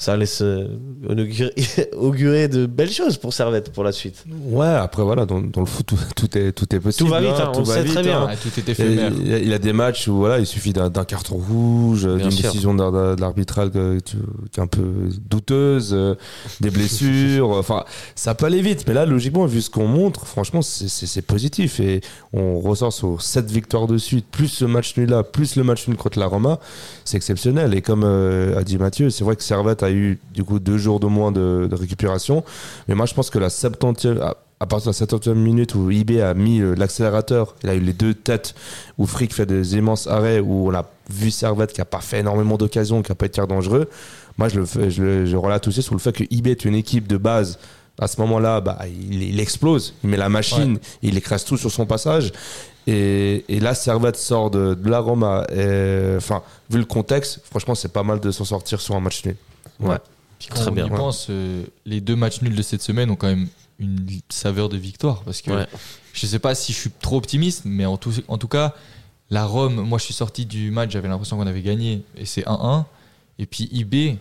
ça 0.00 0.16
laisse 0.16 0.40
euh, 0.40 0.66
augurer, 1.96 2.48
de 2.48 2.64
belles 2.64 2.90
choses 2.90 3.18
pour 3.18 3.34
Servette 3.34 3.70
pour 3.70 3.84
la 3.84 3.92
suite. 3.92 4.24
Ouais, 4.46 4.66
après 4.66 5.02
voilà, 5.02 5.26
dans, 5.26 5.42
dans 5.42 5.60
le 5.60 5.66
foot, 5.66 5.84
tout, 5.86 5.98
tout 6.16 6.38
est, 6.38 6.52
tout 6.52 6.74
est 6.74 6.80
possible. 6.80 7.06
Tout 7.06 7.12
va 7.12 7.20
vite, 7.20 7.30
hein, 7.38 7.50
on 7.54 7.58
tout 7.58 7.64
va 7.64 7.74
sait 7.74 7.82
vite, 7.82 7.92
très 7.92 8.02
bien. 8.02 8.26
Ah, 8.30 8.34
tout 8.34 8.48
est 8.58 8.66
éphémère. 8.66 9.12
Il, 9.20 9.28
y 9.28 9.34
a- 9.34 9.38
il 9.38 9.52
a 9.52 9.58
des 9.58 9.74
matchs 9.74 10.08
où 10.08 10.16
voilà, 10.16 10.38
il 10.38 10.46
suffit 10.46 10.72
d'un 10.72 10.90
carton 11.04 11.36
rouge, 11.36 12.04
d'une 12.06 12.30
décision 12.30 12.72
de 12.74 13.20
l'arbitral 13.20 13.70
que 13.70 13.98
tu- 14.00 14.16
qui 14.50 14.58
est 14.58 14.62
un 14.62 14.66
peu 14.66 14.82
douteuse, 15.28 15.90
euh, 15.92 16.14
des 16.60 16.70
blessures. 16.70 17.50
Enfin, 17.60 17.84
ça 18.14 18.34
peut 18.34 18.46
aller 18.46 18.62
vite. 18.62 18.84
Mais 18.88 18.94
là, 18.94 19.04
logiquement, 19.04 19.44
vu 19.44 19.60
ce 19.60 19.68
qu'on 19.68 19.86
montre, 19.86 20.26
franchement, 20.26 20.62
c'est- 20.62 21.20
positif. 21.20 21.78
Et 21.80 22.00
on 22.32 22.58
ressort 22.58 22.92
sur 22.94 23.20
7 23.20 23.50
victoires 23.50 23.86
de 23.86 23.98
suite, 23.98 24.24
plus 24.30 24.48
ce 24.48 24.64
match 24.64 24.96
nul-là, 24.96 25.22
plus 25.22 25.56
le 25.56 25.62
match 25.64 25.86
nul 25.88 25.98
contre 25.98 26.18
la 26.18 26.26
Roma. 26.26 26.58
C'est 27.04 27.18
exceptionnel. 27.18 27.74
Et 27.74 27.82
comme 27.82 28.02
euh, 28.04 28.58
a 28.58 28.64
dit 28.64 28.78
Mathieu, 28.78 29.10
c'est 29.10 29.22
vrai 29.24 29.36
que 29.36 29.42
Servette 29.42 29.82
a 29.82 29.89
eu 29.92 30.18
du 30.34 30.44
coup 30.44 30.58
deux 30.58 30.78
jours 30.78 31.00
de 31.00 31.06
moins 31.06 31.32
de, 31.32 31.66
de 31.70 31.74
récupération. 31.76 32.44
Mais 32.88 32.94
moi, 32.94 33.06
je 33.06 33.14
pense 33.14 33.30
que 33.30 33.38
la 33.38 33.48
70e, 33.48 34.20
à, 34.20 34.36
à 34.60 34.66
partir 34.66 34.92
de 34.92 34.96
la 34.98 35.06
70e 35.06 35.34
minute 35.34 35.74
où 35.74 35.90
IB 35.90 36.20
a 36.20 36.34
mis 36.34 36.60
euh, 36.60 36.74
l'accélérateur, 36.74 37.54
il 37.62 37.68
a 37.70 37.74
eu 37.74 37.80
les 37.80 37.92
deux 37.92 38.14
têtes 38.14 38.54
où 38.98 39.06
Frick 39.06 39.32
fait 39.34 39.46
des 39.46 39.76
immenses 39.76 40.06
arrêts, 40.06 40.40
où 40.40 40.68
on 40.70 40.74
a 40.74 40.84
vu 41.08 41.30
Servette 41.30 41.72
qui 41.72 41.80
a 41.80 41.84
pas 41.86 42.00
fait 42.00 42.20
énormément 42.20 42.56
d'occasions, 42.56 43.02
qui 43.02 43.10
a 43.12 43.14
pas 43.14 43.26
été 43.26 43.40
dangereux. 43.46 43.88
Moi, 44.38 44.48
je 44.48 44.60
le 44.60 44.66
fais, 44.66 44.90
je, 44.90 45.02
le- 45.02 45.26
je 45.26 45.36
relate 45.36 45.66
aussi 45.68 45.82
sur 45.82 45.94
le 45.94 46.00
fait 46.00 46.12
que 46.12 46.24
IB 46.30 46.48
est 46.48 46.64
une 46.64 46.74
équipe 46.74 47.06
de 47.08 47.16
base. 47.16 47.58
À 47.98 48.06
ce 48.06 48.18
moment-là, 48.22 48.62
bah, 48.62 48.78
il, 48.86 49.22
il 49.22 49.40
explose, 49.40 49.94
il 50.02 50.08
met 50.08 50.16
la 50.16 50.30
machine, 50.30 50.78
il 51.02 51.18
écrase 51.18 51.44
tout 51.44 51.58
sur 51.58 51.70
son 51.70 51.84
passage. 51.84 52.32
Et, 52.86 53.44
et 53.48 53.60
là, 53.60 53.74
Servette 53.74 54.16
sort 54.16 54.50
de, 54.50 54.72
de 54.72 54.88
la 54.88 55.00
Roma. 55.00 55.44
Enfin, 56.16 56.42
vu 56.70 56.78
le 56.78 56.86
contexte, 56.86 57.40
franchement, 57.50 57.74
c'est 57.74 57.92
pas 57.92 58.02
mal 58.02 58.18
de 58.20 58.30
s'en 58.30 58.44
sortir 58.46 58.80
sur 58.80 58.94
un 58.96 59.00
match 59.00 59.22
nul. 59.26 59.36
Ouais. 59.80 59.98
Puis 60.38 60.48
quand 60.48 60.56
Très 60.56 60.68
on 60.70 60.74
bien. 60.74 60.86
y 60.86 60.90
pense, 60.90 61.26
euh, 61.30 61.64
les 61.84 62.00
deux 62.00 62.16
matchs 62.16 62.40
nuls 62.42 62.54
de 62.56 62.62
cette 62.62 62.82
semaine 62.82 63.10
ont 63.10 63.16
quand 63.16 63.26
même 63.28 63.48
une 63.78 64.06
saveur 64.30 64.68
de 64.68 64.76
victoire. 64.76 65.22
Parce 65.22 65.42
que 65.42 65.50
Ouais. 65.50 65.66
je 66.12 66.26
sais 66.26 66.38
pas 66.38 66.54
si 66.54 66.72
je 66.72 66.78
suis 66.78 66.90
trop 66.90 67.16
optimiste, 67.16 67.62
mais 67.64 67.84
en 67.86 67.96
tout, 67.96 68.12
en 68.28 68.38
tout 68.38 68.48
cas, 68.48 68.74
la 69.30 69.44
Rome, 69.44 69.76
moi 69.82 69.98
je 69.98 70.04
suis 70.04 70.14
sorti 70.14 70.44
du 70.46 70.70
match, 70.70 70.90
j'avais 70.92 71.08
l'impression 71.08 71.36
qu'on 71.36 71.46
avait 71.46 71.62
gagné, 71.62 72.02
et 72.16 72.24
c'est 72.24 72.44
1-1. 72.46 72.84
Et 73.38 73.46
puis 73.46 73.68
IB, 73.72 74.18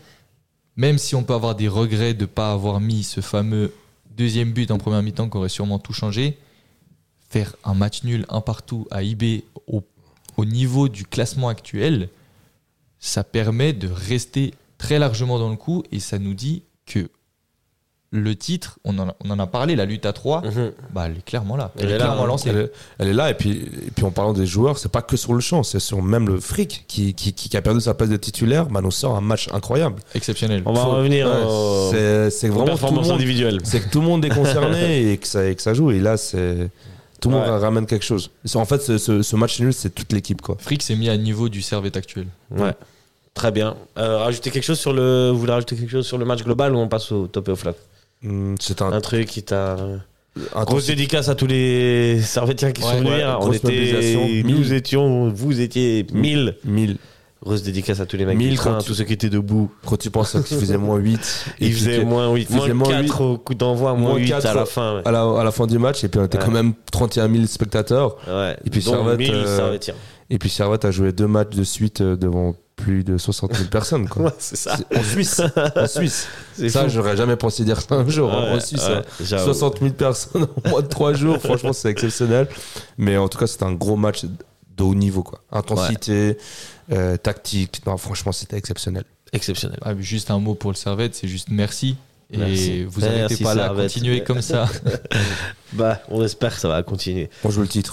même 0.76 0.98
si 0.98 1.16
on 1.16 1.24
peut 1.24 1.34
avoir 1.34 1.56
des 1.56 1.68
regrets 1.68 2.14
de 2.14 2.22
ne 2.22 2.26
pas 2.26 2.52
avoir 2.52 2.80
mis 2.80 3.04
ce 3.04 3.22
fameux 3.22 3.74
deuxième 4.18 4.52
but 4.52 4.70
en 4.72 4.78
première 4.78 5.02
mi-temps 5.02 5.30
qui 5.30 5.38
aurait 5.38 5.50
sûrement 5.50 5.80
tout 5.80 5.94
changé, 5.94 6.38
faire 7.30 7.56
un 7.64 7.74
match 7.74 8.04
nul, 8.04 8.26
un 8.30 8.42
partout 8.42 8.88
à 8.92 9.04
IB 9.04 9.44
au, 9.68 9.84
au 10.38 10.46
niveau 10.46 10.90
du 10.90 11.06
classement 11.06 11.48
actuel, 11.50 12.10
ça 13.00 13.24
permet 13.24 13.72
de 13.74 13.88
rester 13.88 14.54
très 14.80 14.98
largement 14.98 15.38
dans 15.38 15.50
le 15.52 15.56
coup 15.58 15.84
et 15.92 16.00
ça 16.00 16.18
nous 16.18 16.34
dit 16.34 16.64
que 16.88 17.10
le 18.12 18.36
titre, 18.36 18.80
on 18.86 18.98
en 18.98 19.10
a, 19.10 19.16
on 19.24 19.30
en 19.30 19.38
a 19.38 19.46
parlé, 19.46 19.76
la 19.76 19.86
lutte 19.86 20.08
à 20.08 20.14
3, 20.14 20.42
Mhm. 20.42 20.72
bah, 20.96 21.04
elle 21.06 21.18
est 21.20 21.24
clairement 21.24 21.56
là. 21.56 21.72
Elle, 21.78 21.86
Elle 21.86 21.92
est, 21.92 21.94
est 21.94 21.98
là, 22.00 22.06
clairement 22.06 22.24
hein. 22.24 22.28
lancée. 22.28 22.50
Elle 22.50 22.58
est, 22.58 22.72
elle 22.98 23.08
est 23.10 23.14
là, 23.14 23.30
et 23.30 23.36
puis, 23.36 23.52
et 23.52 23.92
puis 23.96 24.04
en 24.04 24.10
parlant 24.10 24.34
des 24.34 24.48
joueurs, 24.48 24.80
c'est 24.80 24.90
pas 24.92 25.04
que 25.04 25.16
sur 25.16 25.36
le 25.36 25.40
champ, 25.42 25.62
c'est 25.62 25.80
sur 25.80 26.02
même 26.02 26.28
le 26.28 26.40
fric 26.40 26.86
qui, 26.88 27.14
qui, 27.14 27.34
qui 27.34 27.56
a 27.56 27.62
perdu 27.62 27.82
sa 27.82 27.94
place 27.94 28.10
de 28.10 28.18
titulaire, 28.18 28.66
bah, 28.66 28.82
nous 28.82 28.90
sort 28.90 29.16
un 29.16 29.22
match 29.22 29.48
incroyable. 29.54 29.98
Exceptionnel. 30.16 30.64
On 30.66 30.74
va 30.74 30.82
Faut- 30.86 30.90
revenir 30.90 31.28
ouais, 31.28 31.44
au- 31.46 31.92
c'est 31.92 32.32
c'est 32.32 32.48
vraiment 32.48 32.64
tout 32.66 32.72
le 32.72 32.78
performances 32.80 33.08
monde, 33.10 33.16
individuelles. 33.18 33.60
c'est 33.64 33.80
que 33.80 33.90
tout 33.92 34.02
le 34.02 34.08
monde 34.08 34.26
est 34.26 34.30
concerné 34.30 35.12
et 35.12 35.18
que 35.20 35.28
ça, 35.28 35.46
et 35.48 35.54
que 35.56 35.62
ça 35.62 35.76
joue, 35.76 35.92
et 35.92 36.00
là, 36.00 36.18
c'est 36.18 36.72
tout 37.22 37.30
le 37.30 37.36
monde 37.36 37.48
ramène 37.62 37.86
quelque 37.86 38.06
chose. 38.06 38.32
En 38.56 38.66
fait, 38.66 38.82
ce, 38.82 38.98
ce- 38.98 39.22
ce 39.22 39.36
match 39.36 39.60
nul, 39.60 39.72
c'est 39.72 39.92
toute 39.94 40.12
l'équipe, 40.14 40.42
quoi. 40.42 40.58
Frick 40.60 40.82
s'est 40.82 40.96
mis 40.96 41.10
à 41.10 41.18
niveau 41.18 41.48
du 41.48 41.62
Servette 41.62 41.96
actuel. 41.96 42.26
Ouais. 42.50 42.74
Très 43.40 43.52
bien. 43.52 43.76
Euh, 43.98 44.18
rajouter 44.18 44.52
quelque 44.52 44.64
chose 44.66 44.80
sur 44.80 44.92
le. 44.92 45.30
Vous 45.32 45.40
voulez 45.40 45.54
rajouter 45.54 45.78
quelque 45.78 45.90
chose 45.92 46.06
sur 46.06 46.18
le 46.18 46.26
match 46.26 46.44
global 46.44 46.76
ou 46.76 46.78
on 46.80 46.90
passe 46.90 47.10
au 47.14 47.28
top 47.28 47.48
et 47.48 47.52
au 47.52 47.56
flat 47.56 47.74
Hum, 48.26 48.56
C'est 48.60 48.82
un, 48.82 48.92
Un 48.92 49.00
truc 49.00 49.28
qui 49.28 49.44
t'a. 49.44 49.78
un 50.54 50.64
Grosse 50.66 50.88
dédicace 50.88 51.30
à 51.30 51.36
tous 51.36 51.48
les 51.48 52.20
Servétiens 52.22 52.74
qui 52.74 52.84
Ouais, 52.84 52.90
sont 52.92 52.98
venus. 52.98 53.12
ouais, 53.14 53.24
on 53.26 53.40
grosse 53.40 53.56
était, 53.56 53.68
mobilisation. 53.68 54.28
nous 54.44 54.74
étions, 54.74 55.30
vous 55.30 55.62
étiez 55.62 56.06
1000. 56.12 56.58
1000. 56.66 56.98
Grosse 57.42 57.64
dédicace 57.64 58.00
à 58.02 58.06
tous 58.06 58.18
les 58.18 58.26
mecs 58.26 58.38
Mille 58.38 58.50
du 58.52 58.56
train, 58.58 58.72
quand 58.72 58.78
à 58.78 58.82
tu- 58.82 58.88
tous 58.88 58.96
ceux 58.96 59.06
qui 59.06 59.14
étaient 59.14 59.30
debout. 59.30 59.72
Quand 59.86 59.96
tu 59.98 60.12
penses 60.12 60.32
qu'il 60.46 60.58
faisait 60.58 60.78
moins 60.78 60.98
8, 60.98 61.46
Il 61.62 61.74
faisait 61.74 62.04
moins 62.04 62.34
8, 62.34 62.48
il 62.50 62.60
faisait 62.60 62.74
moins 62.74 62.90
moins 62.90 63.02
4 63.04 63.22
au 63.22 63.38
coup 63.38 63.56
d'envoi, 63.56 63.94
moins 63.94 64.12
Moins 64.12 64.20
8 64.20 64.34
à 64.34 64.54
la 64.54 64.66
fin. 64.66 64.98
ouais. 64.98 65.02
à 65.06 65.12
la, 65.12 65.22
à 65.24 65.44
la 65.46 65.52
fin 65.52 65.66
du 65.66 65.80
match, 65.80 66.04
et 66.04 66.10
puis 66.10 66.20
on 66.20 66.26
était 66.26 66.38
Ouais. 66.38 66.44
quand 66.44 66.52
même 66.52 66.74
31 66.92 67.32
000 67.32 67.46
spectateurs. 67.46 68.18
Ouais. 68.28 68.58
Et 68.66 68.70
puis 68.70 68.82
Servette, 68.82 69.18
1000 69.20 69.32
euh. 69.34 69.78
Et 70.30 70.38
puis 70.38 70.50
Servette 70.50 70.84
a 70.86 70.92
joué 70.92 71.12
deux 71.14 71.28
matchs 71.28 71.56
de 71.56 71.64
suite 71.64 72.02
euh, 72.02 72.16
devant 72.18 72.56
plus 72.76 73.04
de 73.04 73.18
60 73.18 73.56
000 73.56 73.70
personnes. 73.70 74.08
Quoi. 74.08 74.24
Ouais, 74.26 74.32
c'est 74.38 74.56
ça. 74.58 74.78
En 74.96 75.02
Suisse. 75.04 75.42
En 75.76 75.88
Suisse. 75.88 76.28
Ça, 76.70 76.88
j'aurais 76.90 77.16
jamais 77.18 77.36
pensé 77.38 77.64
dire 77.64 77.80
ça 77.82 77.96
un 77.96 78.08
jour. 78.08 78.32
hein, 78.34 78.52
Ouais, 78.52 78.58
en 78.58 78.60
Suisse. 78.60 78.86
ouais, 78.86 78.96
hein. 78.96 79.02
j'avoue. 79.24 79.46
60 79.46 79.80
000 79.80 79.94
personnes 79.94 80.46
en 80.66 80.70
moins 80.70 80.82
de 80.82 80.88
3 80.88 81.14
jours, 81.14 81.38
franchement, 81.40 81.72
c'est 81.74 81.90
exceptionnel. 81.90 82.48
Mais 82.98 83.16
en 83.18 83.28
tout 83.30 83.38
cas, 83.40 83.48
c'était 83.48 83.64
un 83.66 83.74
gros 83.74 83.96
match 83.96 84.26
de 84.80 84.84
haut 84.84 84.96
niveau. 84.96 85.24
Quoi. 85.24 85.44
Intensité, 85.52 86.38
euh, 86.92 87.18
tactique. 87.18 87.82
Non, 87.86 87.98
franchement, 87.98 88.32
c'était 88.32 88.58
exceptionnel. 88.58 89.04
Exceptionnel. 89.34 89.80
Ah, 89.84 89.94
juste 90.00 90.32
un 90.32 90.40
mot 90.40 90.56
pour 90.56 90.72
le 90.72 90.76
Servette, 90.76 91.16
c'est 91.16 91.28
juste 91.28 91.50
merci. 91.52 91.98
Et 92.32 92.38
Merci. 92.38 92.84
vous 92.84 93.02
n'arrêtez 93.02 93.38
pas 93.38 93.56
là, 93.56 93.74
continuez 93.76 94.24
comme 94.24 94.42
ça. 94.42 94.68
Bah, 95.74 96.02
on 96.10 96.24
espère 96.24 96.56
que 96.56 96.60
ça 96.60 96.68
va 96.68 96.82
continuer. 96.82 97.30
On 97.44 97.52
joue 97.52 97.62
le 97.62 97.68
titre. 97.68 97.88